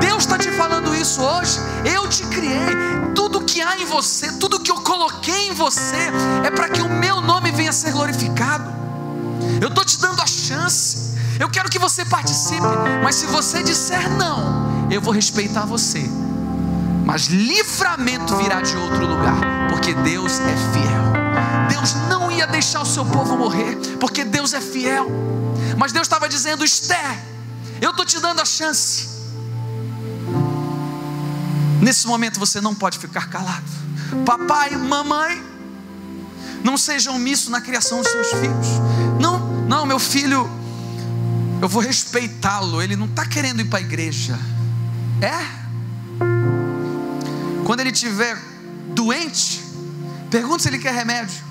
Deus 0.00 0.22
está 0.22 0.38
te 0.38 0.50
falando 0.52 0.94
isso 0.94 1.20
hoje. 1.20 1.58
Eu 1.84 2.08
te 2.08 2.22
criei 2.26 3.00
tudo 3.14 3.29
que 3.50 3.60
há 3.60 3.76
em 3.76 3.84
você, 3.84 4.30
tudo 4.34 4.60
que 4.60 4.70
eu 4.70 4.76
coloquei 4.76 5.48
em 5.48 5.52
você, 5.52 6.12
é 6.44 6.50
para 6.52 6.68
que 6.68 6.80
o 6.80 6.88
meu 6.88 7.20
nome 7.20 7.50
venha 7.50 7.70
a 7.70 7.72
ser 7.72 7.90
glorificado. 7.90 8.70
Eu 9.60 9.66
estou 9.66 9.84
te 9.84 9.98
dando 9.98 10.22
a 10.22 10.26
chance, 10.26 11.16
eu 11.38 11.50
quero 11.50 11.68
que 11.68 11.78
você 11.78 12.04
participe, 12.04 12.60
mas 13.02 13.16
se 13.16 13.26
você 13.26 13.60
disser 13.64 14.08
não, 14.10 14.88
eu 14.88 15.00
vou 15.00 15.12
respeitar 15.12 15.66
você. 15.66 16.08
Mas 17.04 17.26
livramento 17.26 18.36
virá 18.36 18.60
de 18.60 18.76
outro 18.76 19.04
lugar, 19.04 19.68
porque 19.68 19.94
Deus 19.94 20.38
é 20.38 20.56
fiel. 20.72 21.68
Deus 21.68 21.94
não 22.08 22.30
ia 22.30 22.46
deixar 22.46 22.82
o 22.82 22.86
seu 22.86 23.04
povo 23.04 23.36
morrer, 23.36 23.76
porque 23.98 24.24
Deus 24.24 24.54
é 24.54 24.60
fiel. 24.60 25.08
Mas 25.76 25.90
Deus 25.90 26.06
estava 26.06 26.28
dizendo: 26.28 26.64
Esther, 26.64 27.18
eu 27.80 27.90
estou 27.90 28.04
te 28.04 28.20
dando 28.20 28.40
a 28.40 28.44
chance. 28.44 29.09
Nesse 31.80 32.06
momento 32.06 32.38
você 32.38 32.60
não 32.60 32.74
pode 32.74 32.98
ficar 32.98 33.28
calado. 33.28 33.64
Papai, 34.24 34.76
mamãe, 34.76 35.42
não 36.62 36.76
seja 36.76 37.10
omisso 37.10 37.50
na 37.50 37.60
criação 37.60 38.02
dos 38.02 38.10
seus 38.10 38.28
filhos. 38.28 38.66
Não, 39.20 39.38
não, 39.66 39.86
meu 39.86 39.98
filho, 39.98 40.48
eu 41.60 41.68
vou 41.68 41.82
respeitá-lo. 41.82 42.82
Ele 42.82 42.96
não 42.96 43.06
está 43.06 43.24
querendo 43.24 43.60
ir 43.60 43.66
para 43.66 43.78
a 43.78 43.82
igreja. 43.82 44.38
É? 45.22 45.60
Quando 47.64 47.80
ele 47.80 47.90
estiver 47.90 48.36
doente, 48.94 49.64
pergunte 50.30 50.62
se 50.62 50.68
ele 50.68 50.78
quer 50.78 50.92
remédio. 50.92 51.50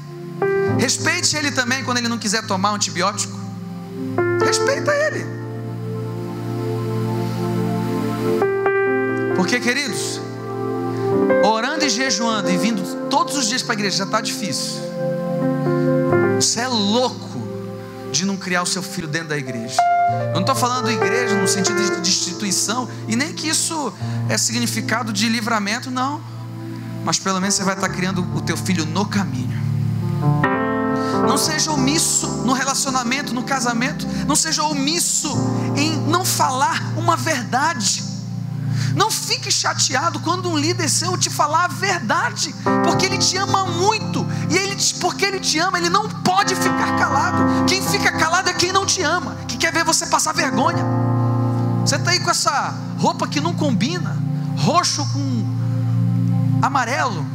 Respeite 0.78 1.36
ele 1.36 1.52
também 1.52 1.84
quando 1.84 1.98
ele 1.98 2.08
não 2.08 2.18
quiser 2.18 2.46
tomar 2.46 2.72
antibiótico. 2.72 3.38
Respeita 4.46 4.92
ele. 4.92 5.39
Porque, 9.40 9.58
queridos, 9.58 10.20
orando 11.46 11.86
e 11.86 11.90
jejuando 11.90 12.52
e 12.52 12.58
vindo 12.58 13.08
todos 13.10 13.38
os 13.38 13.48
dias 13.48 13.64
para 13.64 13.72
a 13.72 13.76
igreja 13.76 14.00
já 14.00 14.04
está 14.04 14.20
difícil. 14.20 14.82
Você 16.36 16.60
é 16.60 16.68
louco 16.68 17.40
de 18.12 18.26
não 18.26 18.36
criar 18.36 18.64
o 18.64 18.66
seu 18.66 18.84
filho 18.84 19.08
dentro 19.08 19.30
da 19.30 19.38
igreja. 19.38 19.78
Eu 20.28 20.34
não 20.34 20.42
estou 20.42 20.56
falando 20.56 20.92
igreja 20.92 21.40
no 21.40 21.48
sentido 21.48 21.78
de 22.02 22.10
instituição, 22.10 22.90
e 23.08 23.16
nem 23.16 23.32
que 23.32 23.48
isso 23.48 23.94
é 24.28 24.38
significado 24.38 25.14
de 25.14 25.30
livramento, 25.30 25.90
não. 25.90 26.22
Mas 27.06 27.18
pelo 27.18 27.40
menos 27.40 27.56
você 27.56 27.64
vai 27.64 27.76
estar 27.76 27.88
criando 27.88 28.22
o 28.36 28.42
teu 28.42 28.58
filho 28.58 28.86
no 28.88 29.06
caminho. 29.06 29.58
Não 31.26 31.38
seja 31.38 31.72
omisso 31.72 32.28
no 32.46 32.52
relacionamento, 32.52 33.34
no 33.34 33.44
casamento. 33.44 34.06
Não 34.28 34.36
seja 34.36 34.64
omisso 34.64 35.34
em 35.78 35.96
não 36.10 36.26
falar 36.26 36.92
uma 36.98 37.16
verdade. 37.16 38.09
Não 39.00 39.10
fique 39.10 39.50
chateado 39.50 40.20
quando 40.20 40.50
um 40.50 40.58
líder 40.58 40.90
seu 40.90 41.18
te 41.18 41.30
falar 41.30 41.64
a 41.64 41.68
verdade, 41.70 42.54
porque 42.84 43.06
ele 43.06 43.18
te 43.18 43.38
ama 43.38 43.66
muito, 43.66 44.28
e 44.50 44.58
ele, 44.58 44.76
porque 45.00 45.24
ele 45.24 45.40
te 45.40 45.58
ama, 45.58 45.78
ele 45.78 45.88
não 45.88 46.10
pode 46.10 46.54
ficar 46.54 46.98
calado. 46.98 47.64
Quem 47.66 47.82
fica 47.82 48.12
calado 48.12 48.50
é 48.50 48.54
quem 48.54 48.74
não 48.74 48.86
te 48.86 49.02
ama, 49.02 49.38
que 49.48 49.56
quer 49.56 49.72
ver 49.72 49.86
você 49.86 50.06
passar 50.08 50.34
vergonha. 50.34 50.84
Você 51.86 51.96
está 51.96 52.12
aí 52.12 52.20
com 52.20 52.30
essa 52.30 52.76
roupa 52.98 53.26
que 53.26 53.40
não 53.40 53.54
combina, 53.54 54.18
roxo 54.58 55.06
com 55.14 55.46
amarelo. 56.62 57.26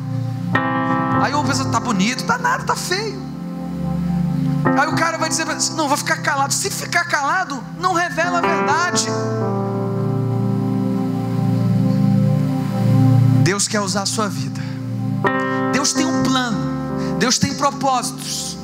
Aí 1.22 1.32
o 1.32 1.42
pessoa 1.44 1.66
está 1.66 1.80
bonito, 1.80 2.20
está 2.20 2.36
nada, 2.36 2.60
está 2.60 2.76
feio. 2.76 3.22
Aí 4.78 4.86
o 4.86 4.94
cara 4.94 5.16
vai 5.16 5.30
dizer, 5.30 5.46
não, 5.72 5.88
vou 5.88 5.96
ficar 5.96 6.18
calado. 6.18 6.52
Se 6.52 6.70
ficar 6.70 7.04
calado, 7.04 7.64
não 7.78 7.94
revela 7.94 8.40
a 8.40 8.42
verdade. 8.42 9.06
Deus 13.54 13.68
quer 13.68 13.80
usar 13.80 14.02
a 14.02 14.06
sua 14.06 14.26
vida. 14.26 14.60
Deus 15.72 15.92
tem 15.92 16.04
um 16.04 16.24
plano. 16.24 16.58
Deus 17.20 17.38
tem 17.38 17.54
propósitos 17.54 18.58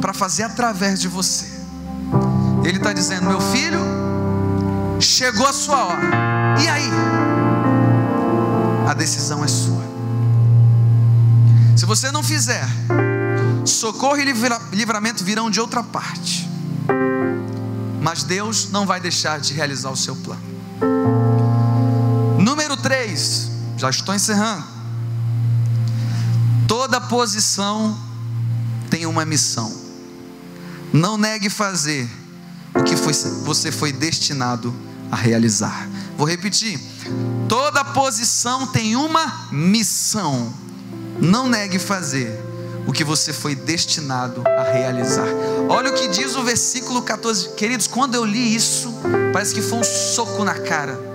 para 0.00 0.12
fazer 0.12 0.42
através 0.42 1.00
de 1.00 1.06
você. 1.06 1.46
Ele 2.64 2.78
está 2.78 2.92
dizendo: 2.92 3.26
Meu 3.26 3.40
filho, 3.40 3.78
chegou 4.98 5.46
a 5.46 5.52
sua 5.52 5.84
hora. 5.84 6.60
E 6.60 6.68
aí? 6.68 6.90
A 8.88 8.94
decisão 8.94 9.44
é 9.44 9.46
sua. 9.46 9.84
Se 11.76 11.86
você 11.86 12.10
não 12.10 12.24
fizer, 12.24 12.68
socorro 13.64 14.16
e 14.16 14.24
livramento 14.72 15.22
virão 15.22 15.48
de 15.48 15.60
outra 15.60 15.84
parte. 15.84 16.50
Mas 18.02 18.24
Deus 18.24 18.70
não 18.72 18.84
vai 18.84 18.98
deixar 18.98 19.38
de 19.38 19.54
realizar 19.54 19.90
o 19.90 19.96
seu 19.96 20.16
plano. 20.16 20.42
Número 22.40 22.76
3 22.76 23.47
já 23.78 23.88
estou 23.88 24.14
encerrando. 24.14 24.64
Toda 26.66 27.00
posição 27.00 27.96
tem 28.90 29.06
uma 29.06 29.24
missão. 29.24 29.72
Não 30.92 31.16
negue 31.16 31.48
fazer 31.48 32.10
o 32.74 32.82
que 32.82 32.96
foi, 32.96 33.12
você 33.12 33.70
foi 33.70 33.92
destinado 33.92 34.74
a 35.10 35.16
realizar. 35.16 35.88
Vou 36.16 36.26
repetir. 36.26 36.78
Toda 37.48 37.84
posição 37.84 38.66
tem 38.66 38.96
uma 38.96 39.48
missão. 39.52 40.52
Não 41.20 41.48
negue 41.48 41.78
fazer 41.78 42.44
o 42.86 42.92
que 42.92 43.04
você 43.04 43.32
foi 43.32 43.54
destinado 43.54 44.42
a 44.46 44.62
realizar. 44.62 45.28
Olha 45.68 45.90
o 45.90 45.94
que 45.94 46.08
diz 46.08 46.34
o 46.36 46.42
versículo 46.42 47.02
14. 47.02 47.50
Queridos, 47.50 47.86
quando 47.86 48.14
eu 48.14 48.24
li 48.24 48.54
isso, 48.54 48.92
parece 49.32 49.54
que 49.54 49.62
foi 49.62 49.78
um 49.78 49.84
soco 49.84 50.44
na 50.44 50.54
cara. 50.54 51.07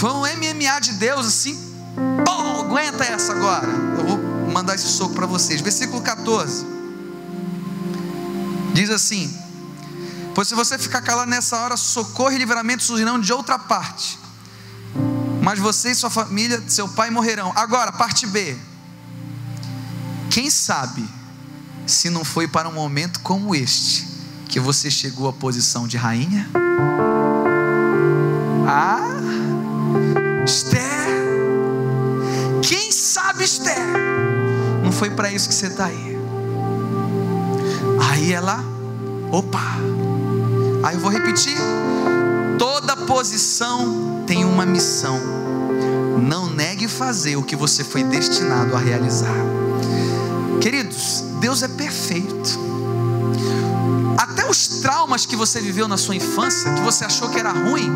Foi 0.00 0.10
um 0.12 0.20
MMA 0.20 0.80
de 0.80 0.92
Deus 0.94 1.26
assim. 1.26 1.54
Pô, 2.24 2.62
aguenta 2.62 3.04
essa 3.04 3.32
agora. 3.32 3.68
Eu 3.98 4.06
vou 4.06 4.50
mandar 4.50 4.74
esse 4.74 4.88
soco 4.88 5.14
para 5.14 5.26
vocês. 5.26 5.60
Versículo 5.60 6.00
14. 6.00 6.64
Diz 8.72 8.88
assim: 8.88 9.30
Pois 10.34 10.48
se 10.48 10.54
você 10.54 10.78
ficar 10.78 11.02
calado 11.02 11.30
nessa 11.30 11.54
hora, 11.58 11.76
socorro 11.76 12.32
e 12.32 12.38
livramento 12.38 12.82
surgirão 12.82 13.20
de 13.20 13.30
outra 13.30 13.58
parte. 13.58 14.18
Mas 15.42 15.58
você 15.58 15.90
e 15.90 15.94
sua 15.94 16.08
família, 16.08 16.64
seu 16.66 16.88
pai 16.88 17.10
morrerão. 17.10 17.52
Agora, 17.54 17.92
parte 17.92 18.26
B. 18.26 18.56
Quem 20.30 20.48
sabe 20.48 21.06
se 21.86 22.08
não 22.08 22.24
foi 22.24 22.48
para 22.48 22.66
um 22.70 22.72
momento 22.72 23.20
como 23.20 23.54
este 23.54 24.08
que 24.48 24.58
você 24.58 24.90
chegou 24.90 25.28
à 25.28 25.32
posição 25.34 25.86
de 25.86 25.98
rainha? 25.98 26.48
Foi 35.00 35.08
para 35.08 35.32
isso 35.32 35.48
que 35.48 35.54
você 35.54 35.68
está 35.68 35.86
aí. 35.86 36.18
Aí 38.10 38.34
ela, 38.34 38.62
opa, 39.32 39.78
aí 40.84 40.94
eu 40.94 41.00
vou 41.00 41.10
repetir: 41.10 41.56
toda 42.58 42.94
posição 42.94 44.22
tem 44.26 44.44
uma 44.44 44.66
missão. 44.66 45.18
Não 46.22 46.50
negue 46.50 46.86
fazer 46.86 47.36
o 47.36 47.42
que 47.42 47.56
você 47.56 47.82
foi 47.82 48.04
destinado 48.04 48.76
a 48.76 48.78
realizar. 48.78 49.34
Queridos, 50.60 51.24
Deus 51.40 51.62
é 51.62 51.68
perfeito. 51.68 52.60
Até 54.18 54.46
os 54.50 54.82
traumas 54.82 55.24
que 55.24 55.34
você 55.34 55.62
viveu 55.62 55.88
na 55.88 55.96
sua 55.96 56.14
infância, 56.14 56.74
que 56.74 56.82
você 56.82 57.06
achou 57.06 57.30
que 57.30 57.38
era 57.38 57.52
ruim, 57.52 57.90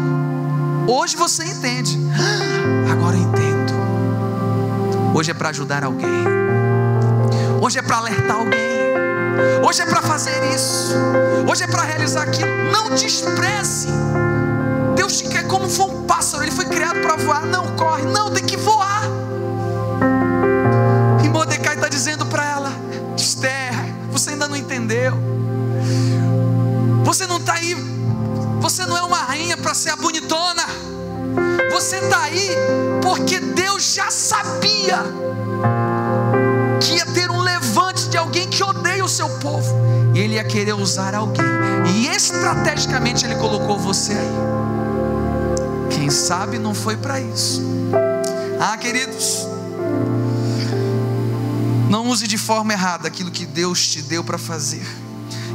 hoje 0.89 1.19
você 1.19 1.45
entende. 1.45 1.99
Agora 2.91 3.15
eu 3.15 3.23
entendo. 3.25 3.75
Hoje 5.15 5.33
é 5.33 5.35
para 5.35 5.51
ajudar 5.51 5.85
alguém. 5.85 6.44
Hoje 7.65 7.79
é 7.79 7.83
para 7.83 7.97
alertar 7.97 8.37
alguém. 8.37 8.61
Hoje 9.67 9.81
é 9.81 9.87
para 9.87 10.03
fazer 10.03 10.55
isso. 10.55 10.95
Hoje 11.51 11.65
é 11.65 11.67
para 11.67 11.81
realizar 11.81 12.25
aquilo. 12.25 12.71
Não 12.71 12.91
despreze. 12.91 13.89
Deus 14.95 15.17
te 15.17 15.27
quer 15.29 15.49
como 15.49 15.67
for 15.67 15.89
um 15.89 16.03
pássaro. 16.03 16.43
Ele 16.43 16.51
foi 16.51 16.67
criado 16.67 17.01
para 17.01 17.17
voar. 17.17 17.47
Não 17.47 17.75
corre. 17.75 18.03
Não, 18.03 18.31
tem 18.31 18.45
que 18.45 18.59
voar. 18.59 19.05
E 21.25 21.29
Mordecai 21.31 21.77
está 21.77 21.89
dizendo 21.89 22.27
para 22.27 22.45
ela: 22.45 22.71
Esther, 23.17 23.73
você 24.11 24.33
ainda 24.33 24.47
não 24.47 24.57
entendeu. 24.57 25.15
Você 27.03 27.27
não 27.27 27.39
está 27.39 27.55
aí. 27.55 27.75
Você 28.61 28.85
não 28.85 28.99
é 28.99 29.03
uma 29.03 29.17
rainha 29.17 29.57
para 29.57 29.73
ser 29.73 29.89
a 29.89 29.97
bonitona. 29.97 30.67
Você 31.73 31.97
está 31.97 32.25
aí 32.25 32.51
porque 33.01 33.41
Deus 33.41 33.95
já 33.95 34.11
sabia 34.11 35.03
ele 40.35 40.37
ia 40.37 40.45
querer 40.45 40.75
usar 40.75 41.15
alguém. 41.15 41.45
E 41.95 42.09
estrategicamente 42.09 43.25
ele 43.25 43.37
colocou 43.37 43.79
você 43.79 44.13
aí. 44.13 44.35
Quem 45.91 46.11
sabe 46.11 46.59
não 46.59 46.75
foi 46.75 46.97
para 46.97 47.21
isso. 47.21 47.63
Ah, 48.61 48.77
queridos, 48.77 49.47
não 51.89 52.09
use 52.09 52.27
de 52.27 52.37
forma 52.37 52.73
errada 52.73 53.07
aquilo 53.07 53.31
que 53.31 53.47
Deus 53.47 53.87
te 53.87 54.03
deu 54.03 54.25
para 54.25 54.39
fazer. 54.39 54.85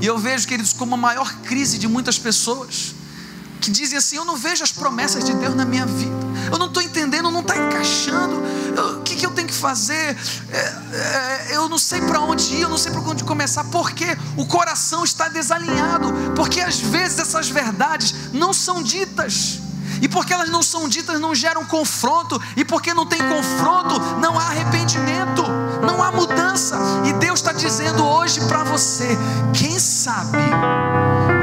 E 0.01 0.05
eu 0.05 0.17
vejo, 0.17 0.47
queridos, 0.47 0.71
como 0.71 0.95
a 0.95 0.97
maior 0.97 1.33
crise 1.41 1.77
de 1.77 1.87
muitas 1.87 2.17
pessoas 2.17 2.95
que 3.59 3.69
dizem 3.69 3.97
assim: 3.97 4.15
Eu 4.15 4.23
não 4.23 4.37
vejo 4.37 4.63
as 4.63 4.71
promessas 4.71 5.25
de 5.25 5.33
Deus 5.33 5.55
na 5.55 5.65
minha 5.65 5.85
vida, 5.85 6.18
eu 6.51 6.57
não 6.57 6.67
estou 6.67 6.81
entendendo, 6.81 7.29
não 7.31 7.41
está 7.41 7.57
encaixando, 7.57 8.41
o 8.97 9.01
que, 9.01 9.15
que, 9.15 9.25
eu 9.25 9.31
tenho 9.31 9.47
que 9.47 9.53
fazer? 9.53 10.17
É, 10.51 10.57
é, 10.93 11.55
eu 11.55 11.67
não 11.67 11.77
sei 11.77 12.01
para 12.01 12.19
onde 12.19 12.53
ir, 12.55 12.61
eu 12.61 12.69
não 12.69 12.77
sei 12.77 12.91
para 12.91 13.01
onde 13.01 13.23
começar, 13.23 13.63
porque 13.65 14.17
o 14.37 14.45
coração 14.45 15.03
está 15.03 15.27
desalinhado, 15.27 16.13
porque 16.35 16.61
às 16.61 16.79
vezes 16.79 17.19
essas 17.19 17.49
verdades 17.49 18.13
não 18.33 18.53
são 18.53 18.81
ditas. 18.81 19.59
E 20.01 20.07
porque 20.07 20.33
elas 20.33 20.49
não 20.49 20.63
são 20.63 20.87
ditas, 20.87 21.19
não 21.19 21.35
geram 21.35 21.65
confronto. 21.65 22.41
E 22.55 22.63
porque 22.63 22.93
não 22.93 23.05
tem 23.05 23.19
confronto, 23.19 23.99
não 24.19 24.39
há 24.39 24.43
arrependimento, 24.43 25.43
não 25.85 26.01
há 26.01 26.11
mudança. 26.11 26.77
E 27.05 27.13
Deus 27.13 27.39
está 27.39 27.51
dizendo 27.51 28.05
hoje 28.05 28.39
para 28.41 28.63
você: 28.63 29.17
quem 29.53 29.77
sabe 29.79 30.37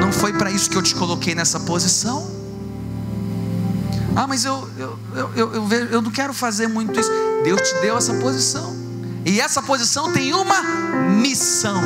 não 0.00 0.12
foi 0.12 0.32
para 0.32 0.50
isso 0.50 0.70
que 0.70 0.76
eu 0.76 0.82
te 0.82 0.94
coloquei 0.94 1.34
nessa 1.34 1.60
posição? 1.60 2.35
Ah, 4.16 4.26
mas 4.26 4.46
eu, 4.46 4.66
eu, 4.78 4.98
eu, 5.14 5.54
eu, 5.54 5.68
eu, 5.90 6.00
não 6.00 6.10
quero 6.10 6.32
fazer 6.32 6.66
muito 6.68 6.98
isso. 6.98 7.10
Deus 7.44 7.60
te 7.60 7.74
deu 7.82 7.98
essa 7.98 8.14
posição. 8.14 8.74
E 9.26 9.38
essa 9.42 9.60
posição 9.60 10.10
tem 10.10 10.32
uma 10.32 10.62
missão. 11.20 11.78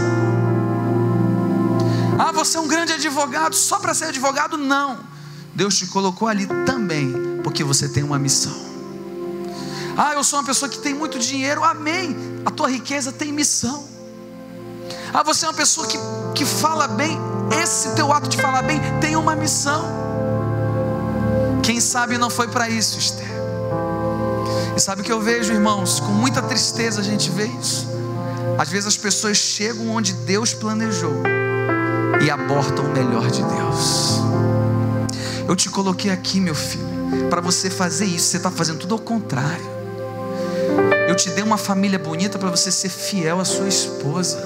Ah, 2.16 2.30
você 2.30 2.56
é 2.56 2.60
um 2.60 2.68
grande 2.68 2.92
advogado 2.92 3.56
só 3.56 3.80
para 3.80 3.92
ser 3.94 4.04
advogado? 4.04 4.56
Não. 4.56 5.00
Deus 5.52 5.76
te 5.76 5.88
colocou 5.88 6.28
ali 6.28 6.46
também, 6.64 7.40
porque 7.42 7.64
você 7.64 7.88
tem 7.88 8.04
uma 8.04 8.18
missão. 8.18 8.54
Ah, 9.96 10.12
eu 10.14 10.22
sou 10.22 10.38
uma 10.38 10.44
pessoa 10.44 10.68
que 10.68 10.78
tem 10.78 10.94
muito 10.94 11.18
dinheiro, 11.18 11.64
amém. 11.64 12.16
A 12.46 12.50
tua 12.52 12.70
riqueza 12.70 13.10
tem 13.10 13.32
missão. 13.32 13.88
Ah, 15.12 15.24
você 15.24 15.46
é 15.46 15.48
uma 15.48 15.54
pessoa 15.54 15.84
que, 15.84 15.98
que 16.36 16.44
fala 16.44 16.86
bem, 16.86 17.18
esse 17.60 17.92
teu 17.96 18.12
ato 18.12 18.28
de 18.28 18.36
falar 18.36 18.62
bem 18.62 18.80
tem 19.00 19.16
uma 19.16 19.34
missão. 19.34 20.09
Quem 21.62 21.80
sabe 21.80 22.18
não 22.18 22.30
foi 22.30 22.48
para 22.48 22.68
isso, 22.68 22.98
Esther. 22.98 23.28
E 24.76 24.80
sabe 24.80 25.02
o 25.02 25.04
que 25.04 25.12
eu 25.12 25.20
vejo, 25.20 25.52
irmãos? 25.52 26.00
Com 26.00 26.12
muita 26.12 26.40
tristeza 26.42 27.00
a 27.00 27.04
gente 27.04 27.30
vê 27.30 27.46
isso. 27.60 27.88
Às 28.58 28.68
vezes 28.68 28.86
as 28.86 28.96
pessoas 28.96 29.36
chegam 29.36 29.88
onde 29.90 30.12
Deus 30.12 30.52
planejou 30.52 31.22
e 32.22 32.30
abortam 32.30 32.84
o 32.84 32.88
melhor 32.92 33.30
de 33.30 33.42
Deus. 33.42 34.20
Eu 35.48 35.56
te 35.56 35.68
coloquei 35.68 36.10
aqui, 36.10 36.40
meu 36.40 36.54
filho, 36.54 37.28
para 37.28 37.40
você 37.40 37.70
fazer 37.70 38.04
isso. 38.04 38.26
Você 38.26 38.36
está 38.36 38.50
fazendo 38.50 38.78
tudo 38.78 38.94
ao 38.94 39.00
contrário. 39.00 39.80
Eu 41.08 41.16
te 41.16 41.28
dei 41.30 41.42
uma 41.42 41.58
família 41.58 41.98
bonita 41.98 42.38
para 42.38 42.50
você 42.50 42.70
ser 42.70 42.88
fiel 42.88 43.40
à 43.40 43.44
sua 43.44 43.66
esposa, 43.66 44.40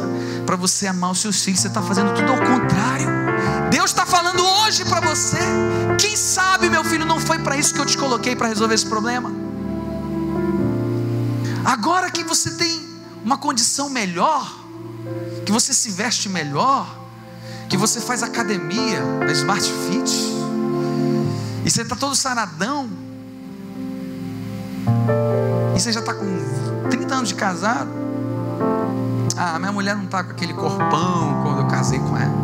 para 0.46 0.57
você 0.57 0.87
amar 0.87 1.11
os 1.11 1.20
seus 1.20 1.42
filhos. 1.42 1.61
Você 1.61 1.68
está 1.68 1.83
fazendo 1.83 2.14
tudo 2.14 2.33
ao 2.33 2.38
contrário. 2.38 3.07
Deus 3.70 3.90
está 3.90 4.07
falando 4.07 4.42
hoje 4.66 4.85
para 4.85 5.00
você. 5.00 5.38
Quem 6.00 6.16
sabe, 6.16 6.70
meu 6.70 6.83
filho, 6.83 7.05
não 7.05 7.20
foi 7.20 7.38
para 7.38 7.57
isso 7.57 7.74
que 7.74 7.81
eu 7.81 7.87
te 7.87 7.98
coloquei 7.98 8.35
para 8.35 8.48
resolver 8.48 8.74
esse 8.74 8.87
problema. 8.87 9.31
Agora 11.64 12.11
que 12.11 12.24
você 12.24 12.53
tem 12.53 12.88
uma 13.24 13.37
condição 13.37 13.90
melhor, 13.90 14.64
que 15.44 15.53
você 15.53 15.74
se 15.74 15.90
veste 15.90 16.29
melhor, 16.29 16.87
que 17.68 17.77
você 17.77 18.00
faz 18.00 18.22
academia 18.22 19.03
na 19.20 19.33
Smart 19.33 19.62
Fit, 19.62 20.12
e 21.64 21.70
você 21.70 21.83
está 21.83 21.96
todo 21.96 22.14
saradão. 22.14 22.88
E 25.74 25.81
você 25.81 25.92
já 25.92 26.00
está 26.00 26.14
com 26.14 26.88
30 26.90 27.14
anos 27.14 27.29
de 27.29 27.35
casado. 27.35 27.90
Ah, 29.37 29.59
minha 29.59 29.72
mulher 29.72 29.96
não 29.96 30.05
está 30.05 30.22
com 30.22 30.31
aquele 30.31 30.55
corpão 30.55 31.42
quando 31.42 31.61
eu 31.61 31.66
casei 31.66 31.98
com 31.98 32.16
ela. 32.16 32.43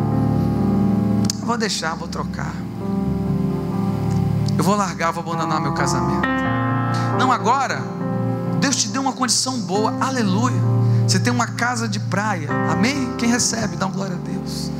Vou 1.51 1.57
deixar, 1.57 1.95
vou 1.95 2.07
trocar. 2.07 2.55
Eu 4.57 4.63
vou 4.63 4.73
largar, 4.73 5.11
vou 5.11 5.21
abandonar 5.21 5.59
meu 5.59 5.73
casamento. 5.73 6.25
Não 7.19 7.29
agora. 7.29 7.83
Deus 8.61 8.77
te 8.77 8.87
deu 8.87 9.01
uma 9.01 9.11
condição 9.11 9.59
boa, 9.59 9.93
aleluia. 9.99 10.55
Você 11.05 11.19
tem 11.19 11.33
uma 11.33 11.47
casa 11.47 11.89
de 11.89 11.99
praia, 11.99 12.47
amém? 12.71 13.17
Quem 13.17 13.29
recebe, 13.29 13.75
dá 13.75 13.87
uma 13.87 13.93
glória 13.93 14.15
a 14.15 14.17
Deus. 14.17 14.71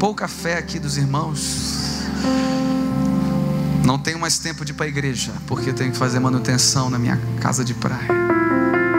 Pouca 0.00 0.26
fé 0.26 0.58
aqui 0.58 0.80
dos 0.80 0.96
irmãos. 0.96 2.08
Não 3.84 4.00
tenho 4.00 4.18
mais 4.18 4.36
tempo 4.36 4.64
de 4.64 4.72
ir 4.72 4.74
para 4.74 4.86
a 4.86 4.88
igreja, 4.88 5.32
porque 5.46 5.72
tenho 5.72 5.92
que 5.92 5.96
fazer 5.96 6.18
manutenção 6.18 6.90
na 6.90 6.98
minha 6.98 7.20
casa 7.40 7.64
de 7.64 7.74
praia. 7.74 8.08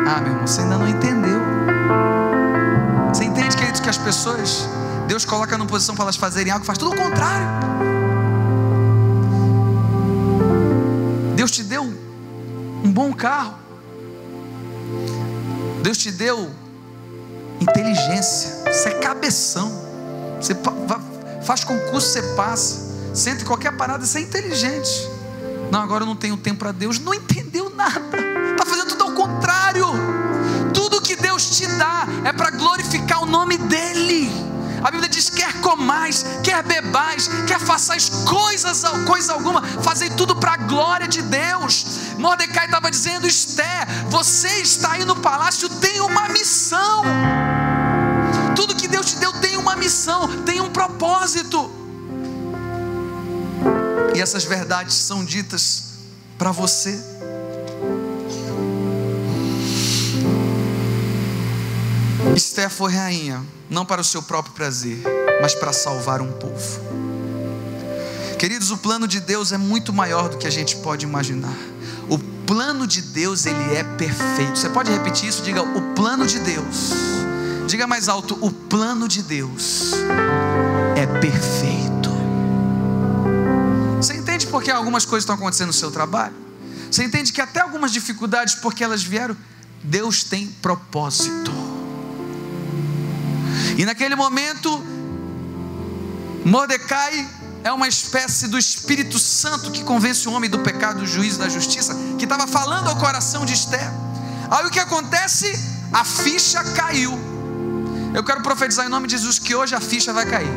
Ah, 0.08 0.22
meu 0.22 0.32
irmão, 0.32 0.48
você 0.48 0.62
ainda 0.62 0.78
não 0.78 0.88
entendeu. 0.88 1.42
Você 3.14 3.26
entende, 3.26 3.58
queridos, 3.58 3.82
que 3.82 3.90
as 3.90 3.98
pessoas, 3.98 4.70
Deus 5.10 5.26
coloca 5.26 5.58
numa 5.58 5.68
posição 5.68 5.96
para 5.96 6.04
elas 6.04 6.18
fazerem 6.18 6.54
algo, 6.54 6.64
faz 6.64 6.78
tudo 6.78 6.92
o 6.92 6.96
contrário. 6.96 7.48
Deus 11.36 11.50
te 11.50 11.64
deu 11.64 11.82
um 12.84 12.92
bom 12.92 13.12
carro. 13.12 13.56
Deus 15.82 15.98
te 15.98 16.12
deu 16.12 16.52
inteligência. 17.60 18.72
Você 18.72 18.90
é 18.90 19.00
cabeção. 19.00 19.72
Você 20.40 20.56
faz 21.42 21.64
concurso, 21.64 22.08
você 22.08 22.22
passa. 22.36 23.16
Senta 23.16 23.42
em 23.42 23.46
qualquer 23.46 23.76
parada, 23.76 24.06
você 24.06 24.20
é 24.20 24.22
inteligente. 24.22 25.10
Não, 25.72 25.82
agora 25.82 26.04
eu 26.04 26.08
não 26.08 26.16
tenho 26.16 26.38
tempo 26.38 26.60
para 26.60 26.72
Deus. 26.72 27.00
Não 27.00 27.16
entendeu 27.16 27.72
nada. 27.72 28.16
Está 28.52 28.64
fazendo 28.64 28.90
tudo 28.90 29.06
ao 29.06 29.14
contrário. 29.14 29.88
Tudo 30.72 31.02
que 31.02 31.16
Deus 31.16 31.58
te 31.58 31.66
dá 31.66 32.06
é 32.24 32.32
para 32.32 32.52
glorificar 32.52 33.24
o 33.24 33.26
nome 33.26 33.58
dEle. 33.58 34.50
A 34.84 34.92
Bíblia 34.92 35.10
diz: 35.10 35.30
quer 35.30 35.54
comais, 35.62 36.26
quer 36.44 36.64
bebais, 36.64 37.30
quer 37.48 37.60
façais 37.60 38.10
coisas, 38.10 38.84
coisa 39.06 39.34
alguma, 39.34 39.62
fazei 39.62 40.10
tudo 40.10 40.36
para 40.36 40.54
a 40.54 40.58
glória 40.58 41.08
de 41.08 41.22
Deus. 41.22 41.86
Mordecai 42.18 42.66
estava 42.66 42.90
dizendo: 42.90 43.28
Esther, 43.28 43.88
você 44.10 44.62
está 44.62 44.94
aí 44.94 45.06
no 45.06 45.16
palácio, 45.16 45.70
tem 45.70 46.02
uma 46.02 46.30
missão. 46.30 47.04
Tudo 48.56 48.76
que 48.76 48.88
Deus 48.88 49.12
te 49.12 49.18
deu 49.18 49.34
tem 49.34 49.58
uma 49.58 49.76
missão, 49.76 50.44
tem 50.44 50.62
um 50.62 50.70
propósito. 50.70 51.72
E 54.16 54.22
essas 54.22 54.44
verdades 54.44 54.96
são 54.96 55.24
ditas 55.24 55.84
para 56.38 56.52
você. 56.52 57.00
Esther 62.36 62.70
foi 62.70 62.94
rainha, 62.94 63.44
não 63.70 63.86
para 63.86 64.02
o 64.02 64.04
seu 64.04 64.24
próprio 64.24 64.54
prazer, 64.54 65.02
mas 65.42 65.54
para 65.54 65.72
salvar 65.72 66.22
um 66.22 66.32
povo. 66.32 66.82
Queridos, 68.38 68.72
o 68.72 68.78
plano 68.78 69.08
de 69.08 69.20
Deus 69.20 69.52
é 69.52 69.58
muito 69.58 69.92
maior 69.92 70.30
do 70.30 70.38
que 70.38 70.48
a 70.48 70.50
gente 70.50 70.78
pode 70.78 71.06
imaginar. 71.06 71.56
O 72.10 72.18
plano 72.18 72.88
de 72.88 73.02
Deus, 73.02 73.46
ele 73.46 73.76
é 73.76 73.84
perfeito. 73.84 74.58
Você 74.58 74.70
pode 74.70 74.90
repetir 74.90 75.30
isso? 75.30 75.44
Diga, 75.44 75.62
o 75.62 75.94
plano 75.94 76.26
de 76.26 76.40
Deus. 76.40 76.92
Diga 77.68 77.86
mais 77.86 78.10
alto, 78.10 78.38
o 78.42 78.50
plano 78.50 79.08
de 79.08 79.22
Deus 79.22 79.92
é 80.96 81.06
perfeito. 81.20 82.10
Você 83.98 84.16
entende 84.16 84.48
por 84.48 84.64
que 84.64 84.72
algumas 84.72 85.06
coisas 85.06 85.24
estão 85.24 85.36
acontecendo 85.36 85.68
no 85.68 85.74
seu 85.74 85.92
trabalho? 85.92 86.34
Você 86.90 87.04
entende 87.04 87.32
que 87.32 87.42
até 87.42 87.60
algumas 87.60 87.92
dificuldades, 87.92 88.56
porque 88.56 88.84
elas 88.84 89.04
vieram, 89.04 89.36
Deus 89.84 90.24
tem 90.24 90.48
propósito. 90.48 91.59
E 93.80 93.86
naquele 93.86 94.14
momento, 94.14 94.84
Mordecai 96.44 97.26
é 97.64 97.72
uma 97.72 97.88
espécie 97.88 98.50
do 98.50 98.58
Espírito 98.58 99.18
Santo 99.18 99.72
que 99.72 99.86
convence 99.86 100.28
o 100.28 100.34
homem 100.34 100.50
do 100.50 100.60
pecado, 100.60 101.00
do 101.00 101.08
juízo 101.08 101.38
e 101.38 101.44
da 101.44 101.48
justiça, 101.48 101.96
que 102.18 102.26
estava 102.26 102.46
falando 102.46 102.90
ao 102.90 102.98
coração 102.98 103.46
de 103.46 103.54
Esther. 103.54 103.90
Aí 104.52 104.66
o 104.66 104.70
que 104.70 104.82
acontece? 104.82 105.48
A 105.94 106.04
ficha 106.04 106.62
caiu. 106.74 107.18
Eu 108.14 108.22
quero 108.22 108.44
profetizar 108.44 108.86
em 108.86 108.90
nome 108.90 109.08
de 109.08 109.16
Jesus 109.16 109.40
que 109.40 109.56
hoje 109.56 109.74
a 109.74 109.80
ficha 109.80 110.12
vai 110.12 110.26
cair. 110.26 110.52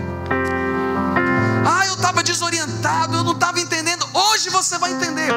Ah, 1.65 1.87
eu 1.87 1.95
estava 1.95 2.25
desorientado, 2.25 3.19
eu 3.19 3.23
não 3.23 3.35
estava 3.35 3.61
entendendo. 3.61 4.05
Hoje 4.13 4.51
você 4.51 4.79
vai 4.79 4.93
entender. 4.93 5.31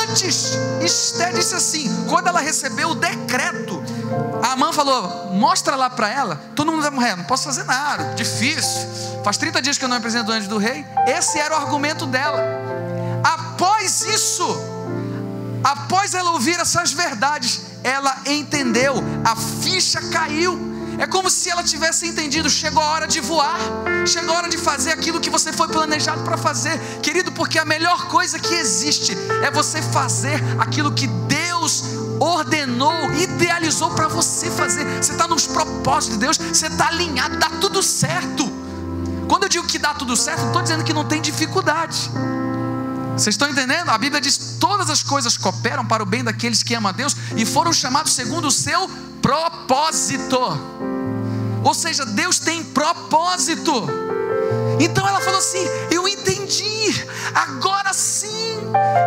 Antes, 0.00 0.52
Esther 0.82 1.34
disse 1.34 1.54
assim: 1.54 2.06
quando 2.08 2.28
ela 2.28 2.40
recebeu 2.40 2.92
o 2.92 2.94
decreto, 2.94 3.83
a 4.42 4.56
mãe 4.56 4.72
falou: 4.72 5.32
mostra 5.32 5.74
lá 5.74 5.90
para 5.90 6.08
ela. 6.08 6.40
Todo 6.54 6.70
mundo 6.70 6.82
vai 6.82 6.90
morrer, 6.90 7.16
não 7.16 7.24
posso 7.24 7.44
fazer 7.44 7.64
nada, 7.64 8.14
difícil. 8.14 8.88
Faz 9.24 9.36
30 9.36 9.62
dias 9.62 9.78
que 9.78 9.84
eu 9.84 9.88
não 9.88 9.96
apresento 9.96 10.30
antes 10.30 10.46
do 10.46 10.58
rei. 10.58 10.84
Esse 11.06 11.38
era 11.38 11.54
o 11.54 11.56
argumento 11.56 12.06
dela. 12.06 12.40
Após 13.22 14.02
isso, 14.02 14.46
após 15.62 16.14
ela 16.14 16.32
ouvir 16.32 16.58
essas 16.60 16.92
verdades, 16.92 17.62
ela 17.82 18.14
entendeu, 18.26 18.94
a 19.24 19.34
ficha 19.34 20.00
caiu. 20.10 20.72
É 20.98 21.06
como 21.06 21.28
se 21.28 21.50
ela 21.50 21.62
tivesse 21.62 22.06
entendido: 22.06 22.48
chegou 22.48 22.82
a 22.82 22.90
hora 22.90 23.06
de 23.06 23.20
voar, 23.20 23.58
chegou 24.06 24.34
a 24.34 24.38
hora 24.38 24.48
de 24.48 24.58
fazer 24.58 24.92
aquilo 24.92 25.20
que 25.20 25.30
você 25.30 25.52
foi 25.52 25.68
planejado 25.68 26.22
para 26.22 26.36
fazer, 26.36 26.78
querido, 27.02 27.32
porque 27.32 27.58
a 27.58 27.64
melhor 27.64 28.08
coisa 28.08 28.38
que 28.38 28.54
existe 28.54 29.16
é 29.42 29.50
você 29.50 29.82
fazer 29.82 30.40
aquilo 30.58 30.92
que 30.92 31.06
Deus 31.06 31.84
ordenou, 32.20 33.12
idealizou 33.12 33.90
para 33.90 34.08
você 34.08 34.50
fazer. 34.50 34.84
Você 35.02 35.12
está 35.12 35.28
nos 35.28 35.46
propósitos 35.46 36.18
de 36.18 36.24
Deus, 36.24 36.36
você 36.36 36.66
está 36.66 36.88
alinhado, 36.88 37.38
dá 37.38 37.50
tudo 37.60 37.82
certo. 37.82 38.50
Quando 39.28 39.44
eu 39.44 39.48
digo 39.48 39.66
que 39.66 39.78
dá 39.78 39.94
tudo 39.94 40.16
certo, 40.16 40.40
não 40.40 40.46
estou 40.48 40.62
dizendo 40.62 40.84
que 40.84 40.92
não 40.92 41.04
tem 41.04 41.20
dificuldade. 41.20 42.10
Vocês 43.16 43.34
estão 43.34 43.48
entendendo? 43.48 43.90
A 43.90 43.98
Bíblia 43.98 44.20
diz: 44.20 44.56
todas 44.58 44.90
as 44.90 45.02
coisas 45.02 45.36
cooperam 45.36 45.84
para 45.84 46.02
o 46.02 46.06
bem 46.06 46.24
daqueles 46.24 46.62
que 46.62 46.74
amam 46.74 46.90
a 46.90 46.92
Deus 46.92 47.16
e 47.36 47.46
foram 47.46 47.72
chamados 47.72 48.12
segundo 48.12 48.48
o 48.48 48.50
seu 48.50 48.88
propósito. 49.22 50.38
Ou 51.62 51.72
seja, 51.72 52.04
Deus 52.04 52.38
tem 52.38 52.62
propósito. 52.62 53.88
Então 54.80 55.06
ela 55.06 55.20
falou 55.20 55.38
assim: 55.38 55.64
Eu 55.90 56.06
entendi, 56.08 56.33
agora 57.34 57.92
sim. 57.92 58.58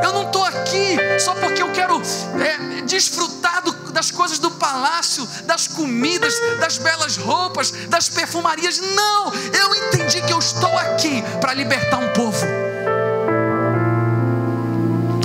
Eu 0.03 0.13
não 0.13 0.23
estou 0.23 0.43
aqui 0.43 0.97
só 1.19 1.33
porque 1.35 1.61
eu 1.61 1.71
quero 1.71 2.01
é, 2.39 2.81
desfrutar 2.83 3.63
do, 3.63 3.91
das 3.91 4.11
coisas 4.11 4.39
do 4.39 4.51
palácio, 4.51 5.27
das 5.45 5.67
comidas, 5.67 6.35
das 6.59 6.77
belas 6.77 7.17
roupas, 7.17 7.71
das 7.89 8.09
perfumarias. 8.09 8.79
Não, 8.79 9.33
eu 9.33 9.75
entendi 9.75 10.21
que 10.21 10.31
eu 10.31 10.39
estou 10.39 10.75
aqui 10.77 11.21
para 11.39 11.53
libertar 11.53 11.97
um 11.97 12.13
povo. 12.13 12.45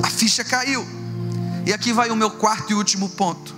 A 0.02 0.10
ficha 0.10 0.44
caiu. 0.44 0.86
E 1.64 1.72
aqui 1.72 1.92
vai 1.92 2.10
o 2.10 2.16
meu 2.16 2.30
quarto 2.30 2.72
e 2.72 2.74
último 2.74 3.08
ponto. 3.10 3.54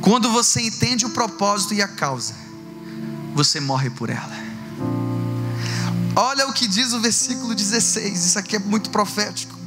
Quando 0.00 0.30
você 0.30 0.60
entende 0.60 1.06
o 1.06 1.10
propósito 1.10 1.74
e 1.74 1.82
a 1.82 1.88
causa, 1.88 2.34
você 3.34 3.58
morre 3.58 3.90
por 3.90 4.10
ela. 4.10 4.43
Olha 6.16 6.46
o 6.46 6.52
que 6.52 6.68
diz 6.68 6.92
o 6.92 7.00
versículo 7.00 7.54
16, 7.54 8.24
isso 8.24 8.38
aqui 8.38 8.56
é 8.56 8.58
muito 8.58 8.90
profético. 8.90 9.58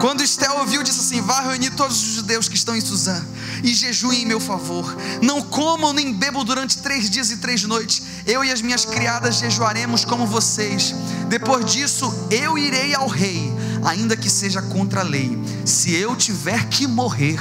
Quando 0.00 0.22
Estel 0.22 0.58
ouviu, 0.58 0.82
disse 0.82 1.00
assim: 1.00 1.20
Vá 1.20 1.40
reunir 1.40 1.70
todos 1.70 1.96
os 2.02 2.14
judeus 2.14 2.48
que 2.48 2.54
estão 2.54 2.74
em 2.74 2.80
Suzã 2.80 3.22
e 3.62 3.74
jejuem 3.74 4.22
em 4.22 4.26
meu 4.26 4.40
favor. 4.40 4.96
Não 5.22 5.42
comam 5.42 5.92
nem 5.92 6.12
bebam 6.12 6.44
durante 6.44 6.78
três 6.78 7.08
dias 7.10 7.30
e 7.30 7.36
três 7.36 7.62
noites. 7.64 8.02
Eu 8.26 8.42
e 8.44 8.50
as 8.50 8.62
minhas 8.62 8.84
criadas 8.84 9.36
jejuaremos 9.36 10.04
como 10.04 10.26
vocês. 10.26 10.94
Depois 11.28 11.66
disso, 11.66 12.12
eu 12.30 12.56
irei 12.56 12.94
ao 12.94 13.08
rei, 13.08 13.52
ainda 13.84 14.16
que 14.16 14.30
seja 14.30 14.62
contra 14.62 15.00
a 15.00 15.04
lei. 15.04 15.38
Se 15.64 15.94
eu 15.94 16.16
tiver 16.16 16.66
que 16.68 16.86
morrer, 16.86 17.40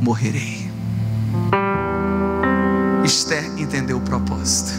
morrerei. 0.00 0.70
Esther 3.04 3.46
entendeu 3.58 3.96
o 3.96 4.00
propósito. 4.02 4.72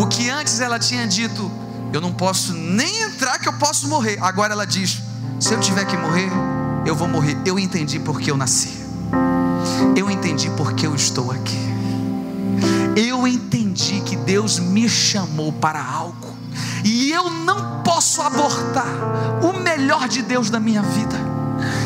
O 0.00 0.06
que 0.06 0.30
antes 0.30 0.60
ela 0.60 0.78
tinha 0.78 1.06
dito, 1.06 1.50
eu 1.92 2.00
não 2.00 2.12
posso 2.12 2.52
nem 2.54 3.02
entrar 3.02 3.38
que 3.38 3.48
eu 3.48 3.52
posso 3.54 3.86
morrer. 3.88 4.18
Agora 4.20 4.52
ela 4.52 4.66
diz: 4.66 5.00
se 5.38 5.52
eu 5.52 5.60
tiver 5.60 5.84
que 5.84 5.96
morrer, 5.96 6.30
eu 6.86 6.96
vou 6.96 7.06
morrer. 7.06 7.36
Eu 7.44 7.58
entendi 7.58 7.98
porque 7.98 8.30
eu 8.30 8.36
nasci. 8.36 8.80
Eu 9.96 10.10
entendi 10.10 10.50
porque 10.56 10.86
eu 10.86 10.94
estou 10.94 11.30
aqui. 11.30 11.58
Eu 12.96 13.26
entendi 13.26 14.00
que 14.00 14.16
Deus 14.16 14.58
me 14.58 14.88
chamou 14.88 15.52
para 15.52 15.82
algo. 15.82 16.36
E 16.84 17.10
eu 17.10 17.30
não 17.30 17.82
posso 17.82 18.22
abortar 18.22 18.86
o 19.42 19.52
melhor 19.52 20.08
de 20.08 20.22
Deus 20.22 20.50
da 20.50 20.58
minha 20.58 20.82
vida. 20.82 21.16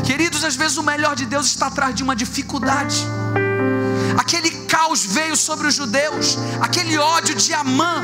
Queridos, 0.04 0.44
às 0.44 0.56
vezes 0.56 0.76
o 0.76 0.82
melhor 0.82 1.16
de 1.16 1.26
Deus 1.26 1.46
está 1.46 1.66
atrás 1.66 1.94
de 1.94 2.02
uma 2.02 2.14
dificuldade 2.14 3.04
aquele 4.18 4.50
caos 4.66 5.04
veio 5.04 5.36
sobre 5.36 5.68
os 5.68 5.74
judeus, 5.74 6.36
aquele 6.60 6.98
ódio 6.98 7.34
de 7.36 7.54
Amã 7.54 8.02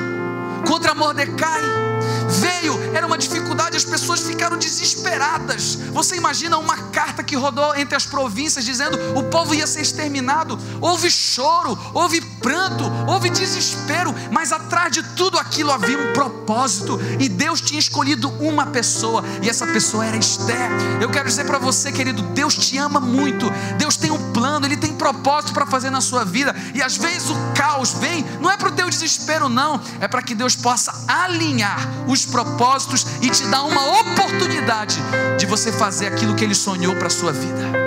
contra 0.64 0.94
Mordecai 0.94 1.91
veio, 2.28 2.78
era 2.94 3.06
uma 3.06 3.18
dificuldade, 3.18 3.76
as 3.76 3.84
pessoas 3.84 4.20
ficaram 4.20 4.56
desesperadas. 4.56 5.76
Você 5.92 6.16
imagina 6.16 6.58
uma 6.58 6.76
carta 6.90 7.22
que 7.22 7.36
rodou 7.36 7.74
entre 7.76 7.96
as 7.96 8.06
províncias 8.06 8.64
dizendo 8.64 8.98
o 9.18 9.24
povo 9.24 9.54
ia 9.54 9.66
ser 9.66 9.80
exterminado. 9.82 10.58
Houve 10.80 11.10
choro, 11.10 11.78
houve 11.94 12.20
pranto, 12.42 12.84
houve 13.06 13.30
desespero, 13.30 14.14
mas 14.30 14.52
atrás 14.52 14.92
de 14.92 15.02
tudo 15.14 15.38
aquilo 15.38 15.70
havia 15.70 15.98
um 15.98 16.12
propósito 16.12 17.00
e 17.18 17.28
Deus 17.28 17.60
tinha 17.60 17.78
escolhido 17.78 18.28
uma 18.40 18.66
pessoa 18.66 19.24
e 19.40 19.48
essa 19.48 19.66
pessoa 19.68 20.04
era 20.04 20.16
Esther. 20.16 20.70
Eu 21.00 21.08
quero 21.08 21.28
dizer 21.28 21.44
para 21.44 21.58
você, 21.58 21.92
querido, 21.92 22.22
Deus 22.22 22.56
te 22.56 22.76
ama 22.76 23.00
muito. 23.00 23.50
Deus 23.78 23.96
tem 23.96 24.10
um 24.10 24.32
plano, 24.32 24.66
ele 24.66 24.76
tem 24.76 24.94
propósito 24.94 25.54
para 25.54 25.64
fazer 25.64 25.90
na 25.90 26.00
sua 26.00 26.24
vida 26.24 26.54
e 26.74 26.82
às 26.82 26.96
vezes 26.96 27.30
o 27.30 27.36
caos 27.54 27.92
vem, 27.94 28.24
não 28.40 28.50
é 28.50 28.56
para 28.56 28.68
o 28.68 28.72
teu 28.72 28.88
desespero 28.90 29.48
não, 29.48 29.80
é 30.00 30.08
para 30.08 30.22
que 30.22 30.34
Deus 30.34 30.56
possa 30.56 30.92
alinhar 31.06 31.78
os 32.08 32.26
propósitos 32.26 33.06
e 33.20 33.30
te 33.30 33.44
dar 33.46 33.62
uma 33.62 34.00
oportunidade 34.00 34.98
de 35.38 35.46
você 35.46 35.70
fazer 35.70 36.08
aquilo 36.08 36.34
que 36.34 36.44
ele 36.44 36.54
sonhou 36.54 36.94
para 36.96 37.06
a 37.06 37.10
sua 37.10 37.32
vida. 37.32 37.81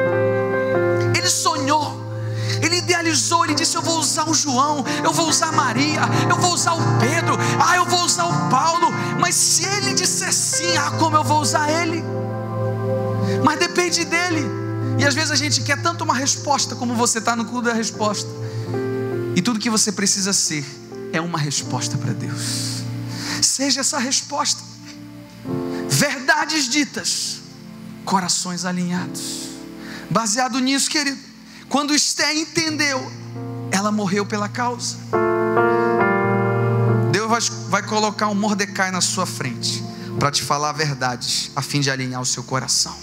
Idealizou, 3.06 3.46
ele 3.46 3.54
disse: 3.54 3.76
Eu 3.78 3.82
vou 3.82 4.00
usar 4.00 4.30
o 4.30 4.34
João, 4.34 4.84
eu 5.04 5.14
vou 5.14 5.30
usar 5.30 5.52
Maria, 5.52 6.02
eu 6.30 6.38
vou 6.38 6.54
usar 6.54 6.74
o 6.74 7.00
Pedro, 7.00 7.38
ah, 7.64 7.76
eu 7.76 7.86
vou 7.86 8.04
usar 8.04 8.26
o 8.26 8.50
Paulo. 8.50 8.88
Mas 9.20 9.36
se 9.36 9.66
ele 9.66 9.94
disser 9.94 10.34
sim, 10.34 10.76
ah, 10.78 10.92
como 10.92 11.16
eu 11.16 11.24
vou 11.24 11.42
usar 11.42 11.70
ele? 11.70 12.04
Mas 13.44 13.60
depende 13.60 14.04
dele. 14.06 14.44
E 14.98 15.06
às 15.06 15.14
vezes 15.14 15.32
a 15.32 15.36
gente 15.36 15.62
quer 15.62 15.82
tanto 15.82 16.04
uma 16.04 16.14
resposta 16.16 16.76
como 16.76 16.96
você 16.96 17.20
está 17.20 17.36
no 17.36 17.46
clube 17.46 17.68
da 17.68 17.74
resposta. 17.74 18.30
E 19.36 19.42
tudo 19.42 19.60
que 19.60 19.70
você 19.70 19.92
precisa 19.92 20.32
ser 20.32 20.66
é 21.12 21.20
uma 21.20 21.38
resposta 21.38 21.98
para 21.98 22.14
Deus 22.14 22.76
seja 23.56 23.82
essa 23.82 23.98
resposta. 23.98 24.62
Verdades 25.88 26.68
ditas, 26.68 27.38
corações 28.04 28.66
alinhados. 28.66 29.50
Baseado 30.10 30.60
nisso, 30.60 30.90
querido, 30.90 31.18
quando 31.76 31.94
Esté 31.94 32.34
entendeu, 32.34 33.12
ela 33.70 33.92
morreu 33.92 34.26
pela 34.26 34.48
causa. 34.48 34.96
Deus 37.12 37.28
vai, 37.30 37.42
vai 37.68 37.84
colocar 37.84 38.30
um 38.30 38.34
Mordecai 38.34 38.92
na 38.92 39.02
sua 39.02 39.26
frente 39.26 39.84
para 40.18 40.32
te 40.32 40.42
falar 40.42 40.72
verdades, 40.72 41.52
a 41.54 41.62
fim 41.62 41.82
de 41.82 41.92
alinhar 41.92 42.22
o 42.22 42.26
seu 42.26 42.46
coração. 42.46 42.96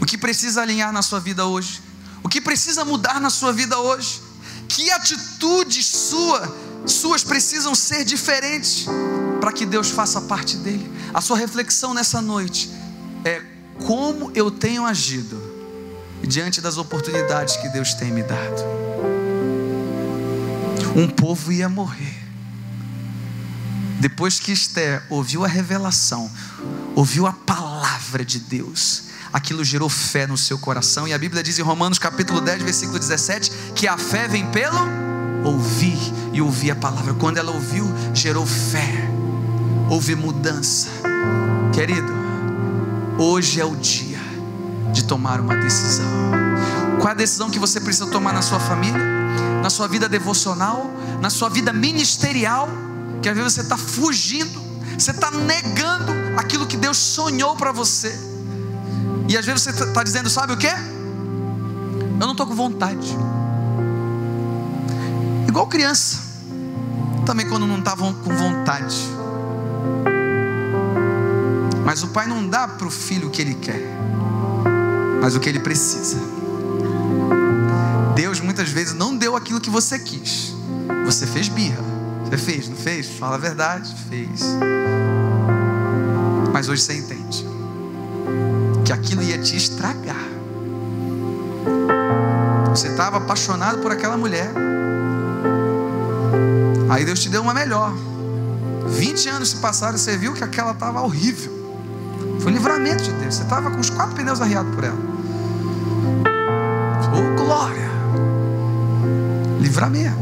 O 0.00 0.06
que 0.06 0.16
precisa 0.16 0.62
alinhar 0.62 0.92
na 0.92 1.02
sua 1.02 1.18
vida 1.18 1.44
hoje? 1.44 1.82
O 2.22 2.28
que 2.28 2.40
precisa 2.40 2.84
mudar 2.84 3.20
na 3.20 3.30
sua 3.30 3.52
vida 3.52 3.76
hoje? 3.80 4.22
Que 4.68 4.92
atitude 4.92 5.82
sua 5.82 6.56
suas 6.86 7.24
precisam 7.24 7.74
ser 7.74 8.04
diferentes 8.04 8.86
para 9.40 9.52
que 9.52 9.66
Deus 9.66 9.90
faça 9.90 10.20
parte 10.20 10.56
dele. 10.58 10.88
A 11.12 11.20
sua 11.20 11.36
reflexão 11.36 11.92
nessa 11.92 12.22
noite 12.22 12.70
é 13.24 13.42
como 13.84 14.30
eu 14.36 14.52
tenho 14.52 14.86
agido 14.86 15.43
diante 16.26 16.60
das 16.60 16.76
oportunidades 16.76 17.56
que 17.56 17.68
Deus 17.68 17.94
tem 17.94 18.10
me 18.10 18.22
dado. 18.22 18.62
Um 20.96 21.08
povo 21.08 21.52
ia 21.52 21.68
morrer. 21.68 22.22
Depois 23.98 24.38
que 24.38 24.52
Esther 24.52 25.02
ouviu 25.08 25.44
a 25.44 25.48
revelação, 25.48 26.30
ouviu 26.94 27.26
a 27.26 27.32
palavra 27.32 28.24
de 28.24 28.38
Deus, 28.38 29.04
aquilo 29.32 29.64
gerou 29.64 29.88
fé 29.88 30.26
no 30.26 30.36
seu 30.36 30.58
coração. 30.58 31.08
E 31.08 31.12
a 31.12 31.18
Bíblia 31.18 31.42
diz 31.42 31.58
em 31.58 31.62
Romanos 31.62 31.98
capítulo 31.98 32.40
10, 32.40 32.62
versículo 32.62 32.98
17, 32.98 33.50
que 33.74 33.88
a 33.88 33.96
fé 33.96 34.28
vem 34.28 34.46
pelo 34.50 34.78
ouvir 35.44 35.98
e 36.32 36.40
ouvir 36.40 36.70
a 36.70 36.76
palavra. 36.76 37.14
Quando 37.14 37.38
ela 37.38 37.50
ouviu, 37.50 37.86
gerou 38.12 38.46
fé, 38.46 39.08
houve 39.90 40.14
mudança. 40.14 40.88
Querido, 41.72 42.12
hoje 43.18 43.60
é 43.60 43.64
o 43.64 43.74
dia 43.74 44.13
de 44.94 45.04
tomar 45.04 45.40
uma 45.40 45.56
decisão. 45.58 46.06
Qual 46.98 47.08
é 47.08 47.12
a 47.12 47.14
decisão 47.14 47.50
que 47.50 47.58
você 47.58 47.78
precisa 47.78 48.06
tomar 48.06 48.32
na 48.32 48.40
sua 48.40 48.58
família, 48.58 49.02
na 49.62 49.68
sua 49.68 49.86
vida 49.86 50.08
devocional, 50.08 50.90
na 51.20 51.28
sua 51.28 51.50
vida 51.50 51.70
ministerial? 51.70 52.68
que 53.24 53.28
às 53.30 53.34
vezes 53.34 53.54
você 53.54 53.60
está 53.62 53.78
fugindo, 53.78 54.60
você 54.98 55.10
está 55.10 55.30
negando 55.30 56.12
aquilo 56.36 56.66
que 56.66 56.76
Deus 56.76 56.98
sonhou 56.98 57.56
para 57.56 57.72
você. 57.72 58.14
E 59.26 59.34
às 59.34 59.46
vezes 59.46 59.62
você 59.62 59.70
está 59.70 60.02
dizendo, 60.02 60.28
sabe 60.28 60.52
o 60.52 60.58
que? 60.58 60.66
Eu 60.66 62.26
não 62.26 62.32
estou 62.32 62.46
com 62.46 62.54
vontade. 62.54 63.16
Igual 65.48 65.66
criança, 65.68 66.18
também 67.24 67.48
quando 67.48 67.66
não 67.66 67.78
estavam 67.78 68.12
com 68.12 68.36
vontade. 68.36 68.94
Mas 71.82 72.02
o 72.02 72.08
pai 72.08 72.26
não 72.26 72.46
dá 72.46 72.68
para 72.68 72.86
o 72.86 72.90
filho 72.90 73.28
o 73.28 73.30
que 73.30 73.40
ele 73.40 73.54
quer, 73.54 73.80
mas 75.24 75.34
o 75.34 75.40
que 75.40 75.48
ele 75.48 75.58
precisa. 75.58 76.18
Deus 78.14 78.40
muitas 78.40 78.68
vezes 78.68 78.92
não 78.92 79.16
deu 79.16 79.34
aquilo 79.34 79.58
que 79.58 79.70
você 79.70 79.98
quis. 79.98 80.54
Você 81.06 81.26
fez 81.26 81.48
birra. 81.48 81.82
Você 82.26 82.36
fez, 82.36 82.68
não 82.68 82.76
fez? 82.76 83.08
Fala 83.08 83.36
a 83.36 83.38
verdade, 83.38 83.90
fez. 84.10 84.42
Mas 86.52 86.68
hoje 86.68 86.82
você 86.82 86.98
entende 86.98 87.42
que 88.84 88.92
aquilo 88.92 89.22
ia 89.22 89.38
te 89.38 89.56
estragar. 89.56 90.22
Você 92.68 92.88
estava 92.88 93.16
apaixonado 93.16 93.78
por 93.78 93.90
aquela 93.90 94.18
mulher. 94.18 94.52
Aí 96.90 97.02
Deus 97.06 97.20
te 97.20 97.30
deu 97.30 97.40
uma 97.40 97.54
melhor. 97.54 97.94
20 98.88 99.28
anos 99.30 99.48
se 99.48 99.56
passaram 99.56 99.96
e 99.96 99.98
você 99.98 100.18
viu 100.18 100.34
que 100.34 100.44
aquela 100.44 100.72
estava 100.72 101.00
horrível. 101.00 101.50
Foi 102.40 102.52
um 102.52 102.54
livramento 102.54 103.04
de 103.04 103.12
Deus. 103.12 103.36
Você 103.36 103.42
estava 103.42 103.70
com 103.70 103.80
os 103.80 103.88
quatro 103.88 104.14
pneus 104.14 104.42
arriados 104.42 104.74
por 104.74 104.84
ela. 104.84 105.13
Livramento. 109.74 110.14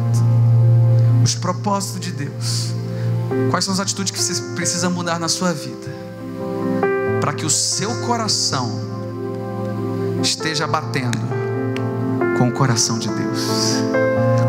Os 1.22 1.34
propósitos 1.34 2.00
de 2.00 2.10
Deus. 2.10 2.72
Quais 3.50 3.66
são 3.66 3.74
as 3.74 3.80
atitudes 3.80 4.10
que 4.10 4.18
você 4.18 4.40
precisa 4.54 4.88
mudar 4.88 5.20
na 5.20 5.28
sua 5.28 5.52
vida? 5.52 5.94
Para 7.20 7.34
que 7.34 7.44
o 7.44 7.50
seu 7.50 7.94
coração 8.06 8.80
esteja 10.22 10.66
batendo 10.66 11.18
com 12.38 12.48
o 12.48 12.52
coração 12.52 12.98
de 12.98 13.08
Deus. 13.08 13.76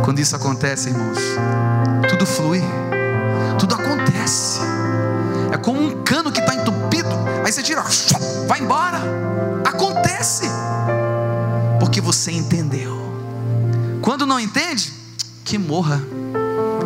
Quando 0.05 0.19
isso 0.19 0.37
acontece, 0.37 0.87
irmãos, 0.87 1.17
tudo 2.09 2.25
flui, 2.25 2.61
tudo 3.59 3.75
acontece. 3.75 4.61
É 5.51 5.57
como 5.57 5.81
um 5.81 6.01
cano 6.01 6.31
que 6.31 6.39
está 6.39 6.55
entupido 6.55 7.09
Aí 7.43 7.51
você 7.51 7.61
tira, 7.61 7.83
vai 8.47 8.61
embora. 8.61 9.01
Acontece. 9.65 10.45
Porque 11.77 11.99
você 11.99 12.31
entendeu. 12.31 13.03
Quando 14.01 14.25
não 14.25 14.37
entende, 14.37 14.92
que 15.53 15.57
morra. 15.59 16.01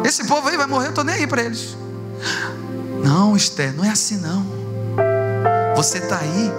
Esse 0.04 0.26
povo 0.26 0.46
aí 0.50 0.58
vai 0.58 0.68
morrer, 0.68 0.88
eu 0.88 0.90
estou 0.90 1.06
nem 1.06 1.16
aí 1.16 1.26
para 1.26 1.42
eles. 1.42 1.78
Não, 3.02 3.34
Esther, 3.34 3.74
não 3.74 3.86
é 3.86 3.90
assim 3.90 4.18
não. 4.18 4.46
Você 5.78 6.00
está 6.00 6.18
aí 6.18 6.52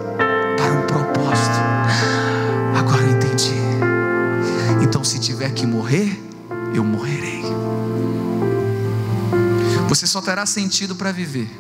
para 0.56 0.72
um 0.72 0.86
propósito. 0.86 1.59
Agora 2.78 3.02
eu 3.02 3.11
entendi. 3.11 3.52
Então, 4.82 5.04
se 5.04 5.18
tiver 5.18 5.50
que 5.50 5.66
morrer, 5.66 6.18
eu 6.74 6.82
morrerei. 6.82 7.44
Você 9.90 10.06
só 10.06 10.22
terá 10.22 10.46
sentido 10.46 10.96
para 10.96 11.12
viver 11.12 11.50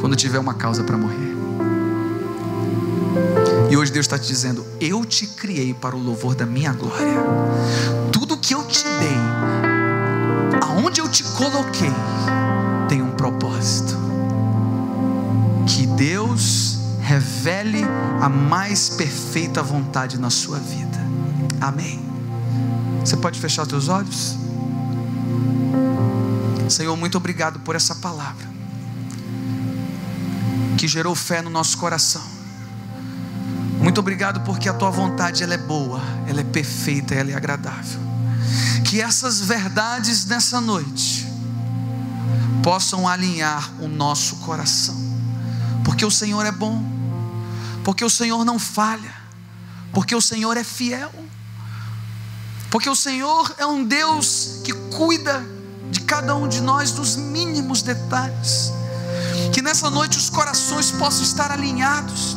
quando 0.00 0.16
tiver 0.16 0.38
uma 0.38 0.54
causa 0.54 0.82
para 0.82 0.96
morrer. 0.96 1.36
E 3.70 3.76
hoje 3.76 3.92
Deus 3.92 4.06
está 4.06 4.18
te 4.18 4.26
dizendo: 4.26 4.64
Eu 4.80 5.04
te 5.04 5.26
criei 5.26 5.74
para 5.74 5.94
o 5.94 6.02
louvor 6.02 6.34
da 6.34 6.46
minha 6.46 6.72
glória. 6.72 7.22
Tudo 8.10 8.38
que 8.38 8.54
eu 8.54 8.66
te 8.66 8.84
dei, 8.84 9.51
aonde 10.62 11.00
eu 11.00 11.08
te 11.08 11.22
coloquei, 11.24 11.92
tem 12.88 13.02
um 13.02 13.10
propósito. 13.10 13.96
Que 15.66 15.86
Deus 15.86 16.78
revele 17.00 17.84
a 18.20 18.28
mais 18.28 18.90
perfeita 18.90 19.62
vontade 19.62 20.18
na 20.18 20.30
sua 20.30 20.58
vida. 20.58 20.98
Amém. 21.60 22.00
Você 23.04 23.16
pode 23.16 23.40
fechar 23.40 23.62
os 23.62 23.68
teus 23.68 23.88
olhos? 23.88 24.36
Senhor, 26.68 26.96
muito 26.96 27.16
obrigado 27.18 27.60
por 27.60 27.76
essa 27.76 27.94
palavra 27.94 28.50
que 30.78 30.88
gerou 30.88 31.14
fé 31.14 31.42
no 31.42 31.50
nosso 31.50 31.76
coração 31.78 32.22
muito 33.82 33.98
obrigado 33.98 34.40
porque 34.42 34.68
a 34.68 34.72
tua 34.72 34.90
vontade 34.90 35.42
ela 35.42 35.54
é 35.54 35.58
boa, 35.58 36.00
ela 36.28 36.40
é 36.40 36.44
perfeita, 36.44 37.16
ela 37.16 37.32
é 37.32 37.34
agradável. 37.34 38.11
Que 38.92 39.00
essas 39.00 39.40
verdades 39.40 40.26
nessa 40.26 40.60
noite 40.60 41.26
possam 42.62 43.08
alinhar 43.08 43.72
o 43.80 43.88
nosso 43.88 44.36
coração. 44.36 44.94
Porque 45.82 46.04
o 46.04 46.10
Senhor 46.10 46.44
é 46.44 46.52
bom, 46.52 46.84
porque 47.82 48.04
o 48.04 48.10
Senhor 48.10 48.44
não 48.44 48.58
falha, 48.58 49.14
porque 49.94 50.14
o 50.14 50.20
Senhor 50.20 50.58
é 50.58 50.62
fiel. 50.62 51.10
Porque 52.70 52.86
o 52.86 52.94
Senhor 52.94 53.54
é 53.56 53.64
um 53.64 53.82
Deus 53.82 54.60
que 54.62 54.74
cuida 54.94 55.42
de 55.90 56.02
cada 56.02 56.36
um 56.36 56.46
de 56.46 56.60
nós 56.60 56.92
nos 56.92 57.16
mínimos 57.16 57.80
detalhes. 57.80 58.70
Que 59.54 59.62
nessa 59.62 59.88
noite 59.88 60.18
os 60.18 60.28
corações 60.28 60.90
possam 60.90 61.22
estar 61.22 61.50
alinhados 61.50 62.36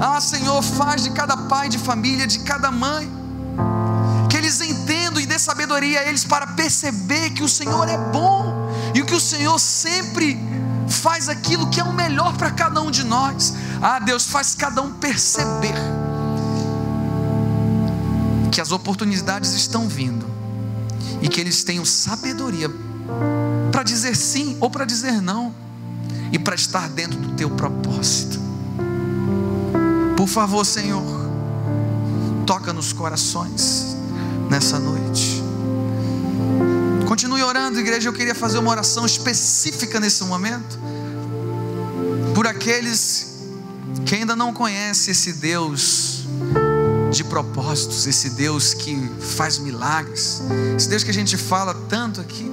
ah, 0.00 0.22
Senhor, 0.22 0.62
faz 0.62 1.02
de 1.02 1.10
cada 1.10 1.36
pai 1.36 1.68
de 1.68 1.76
família, 1.76 2.26
de 2.26 2.38
cada 2.38 2.70
mãe, 2.70 3.10
que 4.30 4.38
eles 4.38 4.60
entendam 4.60 4.83
dê 5.34 5.38
sabedoria 5.38 5.98
a 5.98 6.04
eles 6.04 6.24
para 6.24 6.46
perceber 6.46 7.30
que 7.30 7.42
o 7.42 7.48
Senhor 7.48 7.88
é 7.88 7.98
bom 8.12 8.70
e 8.94 9.02
que 9.02 9.14
o 9.14 9.20
Senhor 9.20 9.58
sempre 9.58 10.38
faz 10.88 11.28
aquilo 11.28 11.68
que 11.70 11.80
é 11.80 11.84
o 11.84 11.92
melhor 11.92 12.36
para 12.36 12.52
cada 12.52 12.80
um 12.80 12.88
de 12.88 13.02
nós. 13.02 13.52
Ah, 13.82 13.98
Deus, 13.98 14.26
faz 14.26 14.54
cada 14.54 14.80
um 14.80 14.92
perceber 14.92 15.74
que 18.52 18.60
as 18.60 18.70
oportunidades 18.70 19.54
estão 19.54 19.88
vindo 19.88 20.24
e 21.20 21.28
que 21.28 21.40
eles 21.40 21.64
tenham 21.64 21.84
sabedoria 21.84 22.70
para 23.72 23.82
dizer 23.82 24.14
sim 24.14 24.56
ou 24.60 24.70
para 24.70 24.84
dizer 24.84 25.20
não 25.20 25.52
e 26.30 26.38
para 26.38 26.54
estar 26.54 26.88
dentro 26.88 27.18
do 27.18 27.32
teu 27.32 27.50
propósito. 27.50 28.38
Por 30.16 30.28
favor, 30.28 30.64
Senhor, 30.64 31.02
toca 32.46 32.72
nos 32.72 32.92
corações 32.92 33.93
nessa 34.50 34.78
noite. 34.78 35.42
Continue 37.06 37.42
orando, 37.42 37.78
igreja. 37.78 38.08
Eu 38.08 38.12
queria 38.12 38.34
fazer 38.34 38.58
uma 38.58 38.70
oração 38.70 39.04
específica 39.04 40.00
nesse 40.00 40.24
momento 40.24 40.78
por 42.34 42.46
aqueles 42.46 43.34
que 44.04 44.16
ainda 44.16 44.34
não 44.34 44.52
conhecem 44.52 45.12
esse 45.12 45.34
Deus 45.34 46.24
de 47.10 47.22
propósitos, 47.22 48.06
esse 48.06 48.30
Deus 48.30 48.74
que 48.74 48.96
faz 49.20 49.58
milagres, 49.58 50.42
esse 50.76 50.88
Deus 50.88 51.04
que 51.04 51.10
a 51.10 51.14
gente 51.14 51.36
fala 51.36 51.74
tanto 51.88 52.20
aqui, 52.20 52.50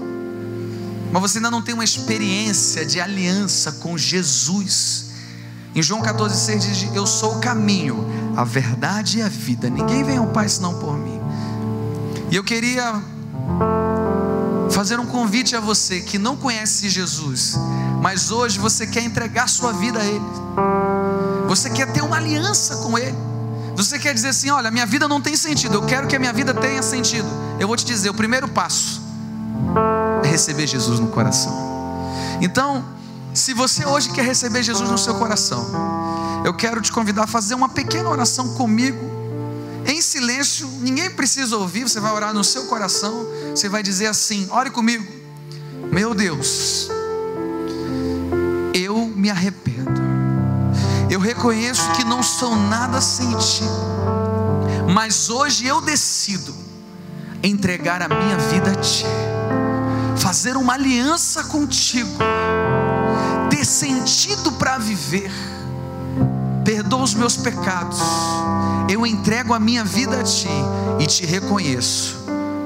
mas 1.12 1.22
você 1.22 1.40
ainda 1.40 1.50
não 1.50 1.62
tem 1.62 1.74
uma 1.74 1.84
experiência 1.84 2.86
de 2.86 3.00
aliança 3.00 3.72
com 3.74 3.98
Jesus 3.98 5.12
em 5.74 5.82
João 5.82 6.02
14,6 6.02 6.60
diz: 6.60 6.96
Eu 6.96 7.08
sou 7.08 7.38
o 7.38 7.40
caminho, 7.40 8.06
a 8.36 8.44
verdade 8.44 9.20
e 9.20 9.22
a 9.22 9.30
vida. 9.30 9.70
Ninguém 9.70 10.04
vem 10.04 10.18
ao 10.18 10.28
Pai 10.28 10.50
senão 10.50 10.78
por 10.78 10.98
mim. 10.98 11.11
E 12.32 12.36
eu 12.38 12.44
queria 12.46 13.04
fazer 14.72 14.98
um 14.98 15.06
convite 15.06 15.54
a 15.54 15.60
você 15.60 16.00
que 16.00 16.18
não 16.18 16.38
conhece 16.38 16.90
Jesus, 16.90 17.56
mas 18.02 18.32
hoje 18.32 18.58
você 18.58 18.88
quer 18.88 19.04
entregar 19.04 19.50
sua 19.50 19.74
vida 19.74 20.00
a 20.00 20.06
Ele. 20.06 20.26
Você 21.50 21.70
quer 21.70 21.92
ter 21.92 22.02
uma 22.02 22.16
aliança 22.16 22.78
com 22.78 22.98
Ele. 22.98 23.18
Você 23.76 24.00
quer 24.00 24.14
dizer 24.14 24.30
assim: 24.30 24.50
olha, 24.50 24.72
minha 24.72 24.86
vida 24.86 25.10
não 25.10 25.20
tem 25.20 25.36
sentido, 25.36 25.76
eu 25.76 25.86
quero 25.86 26.08
que 26.08 26.16
a 26.16 26.20
minha 26.20 26.32
vida 26.32 26.54
tenha 26.54 26.82
sentido. 26.82 27.28
Eu 27.60 27.68
vou 27.68 27.76
te 27.76 27.84
dizer: 27.84 28.10
o 28.10 28.14
primeiro 28.14 28.48
passo 28.48 29.02
é 30.24 30.28
receber 30.30 30.68
Jesus 30.68 31.02
no 31.02 31.08
coração. 31.08 31.52
Então, 32.40 32.86
se 33.34 33.54
você 33.54 33.86
hoje 33.86 34.10
quer 34.10 34.24
receber 34.24 34.64
Jesus 34.64 34.90
no 34.90 34.98
seu 34.98 35.16
coração, 35.16 35.68
eu 36.46 36.54
quero 36.54 36.80
te 36.80 36.94
convidar 36.94 37.26
a 37.26 37.28
fazer 37.28 37.56
uma 37.56 37.68
pequena 37.68 38.10
oração 38.10 38.54
comigo, 38.54 39.11
em 40.02 40.04
silêncio, 40.04 40.68
ninguém 40.80 41.12
precisa 41.12 41.56
ouvir, 41.56 41.84
você 41.84 42.00
vai 42.00 42.12
orar 42.12 42.34
no 42.34 42.44
seu 42.44 42.66
coração, 42.66 43.24
você 43.52 43.70
vai 43.70 43.84
dizer 43.84 44.08
assim: 44.08 44.48
ore 44.50 44.72
comigo, 44.72 45.06
meu 45.92 46.16
Deus, 46.16 46.90
eu 48.74 49.06
me 49.16 49.30
arrependo, 49.30 50.02
eu 51.08 51.20
reconheço 51.20 51.88
que 51.92 52.04
não 52.04 52.24
sou 52.24 52.56
nada 52.56 53.00
sem 53.00 53.30
ti, 53.38 53.64
mas 54.92 55.30
hoje 55.30 55.68
eu 55.68 55.80
decido 55.82 56.56
entregar 57.44 58.02
a 58.02 58.08
minha 58.08 58.38
vida 58.38 58.72
a 58.72 58.76
ti, 58.76 59.06
fazer 60.18 60.58
uma 60.58 60.74
aliança 60.74 61.44
contigo 61.44 62.18
ter 63.52 63.66
sentido 63.66 64.52
para 64.54 64.80
viver. 64.80 65.30
Perdoa 66.64 67.04
os 67.04 67.14
meus 67.14 67.38
pecados. 67.38 68.00
Eu 68.90 69.06
entrego 69.06 69.54
a 69.54 69.60
minha 69.60 69.84
vida 69.84 70.20
a 70.20 70.24
Ti 70.24 70.50
e 71.00 71.06
te 71.06 71.26
reconheço 71.26 72.22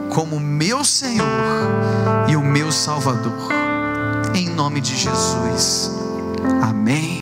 como 0.10 0.40
meu 0.40 0.84
Senhor 0.84 1.28
e 2.28 2.36
o 2.36 2.42
meu 2.42 2.72
Salvador. 2.72 3.50
em 4.34 4.50
nome 4.50 4.82
de 4.82 4.96
Jesus. 4.98 5.92
Amém. 6.62 7.15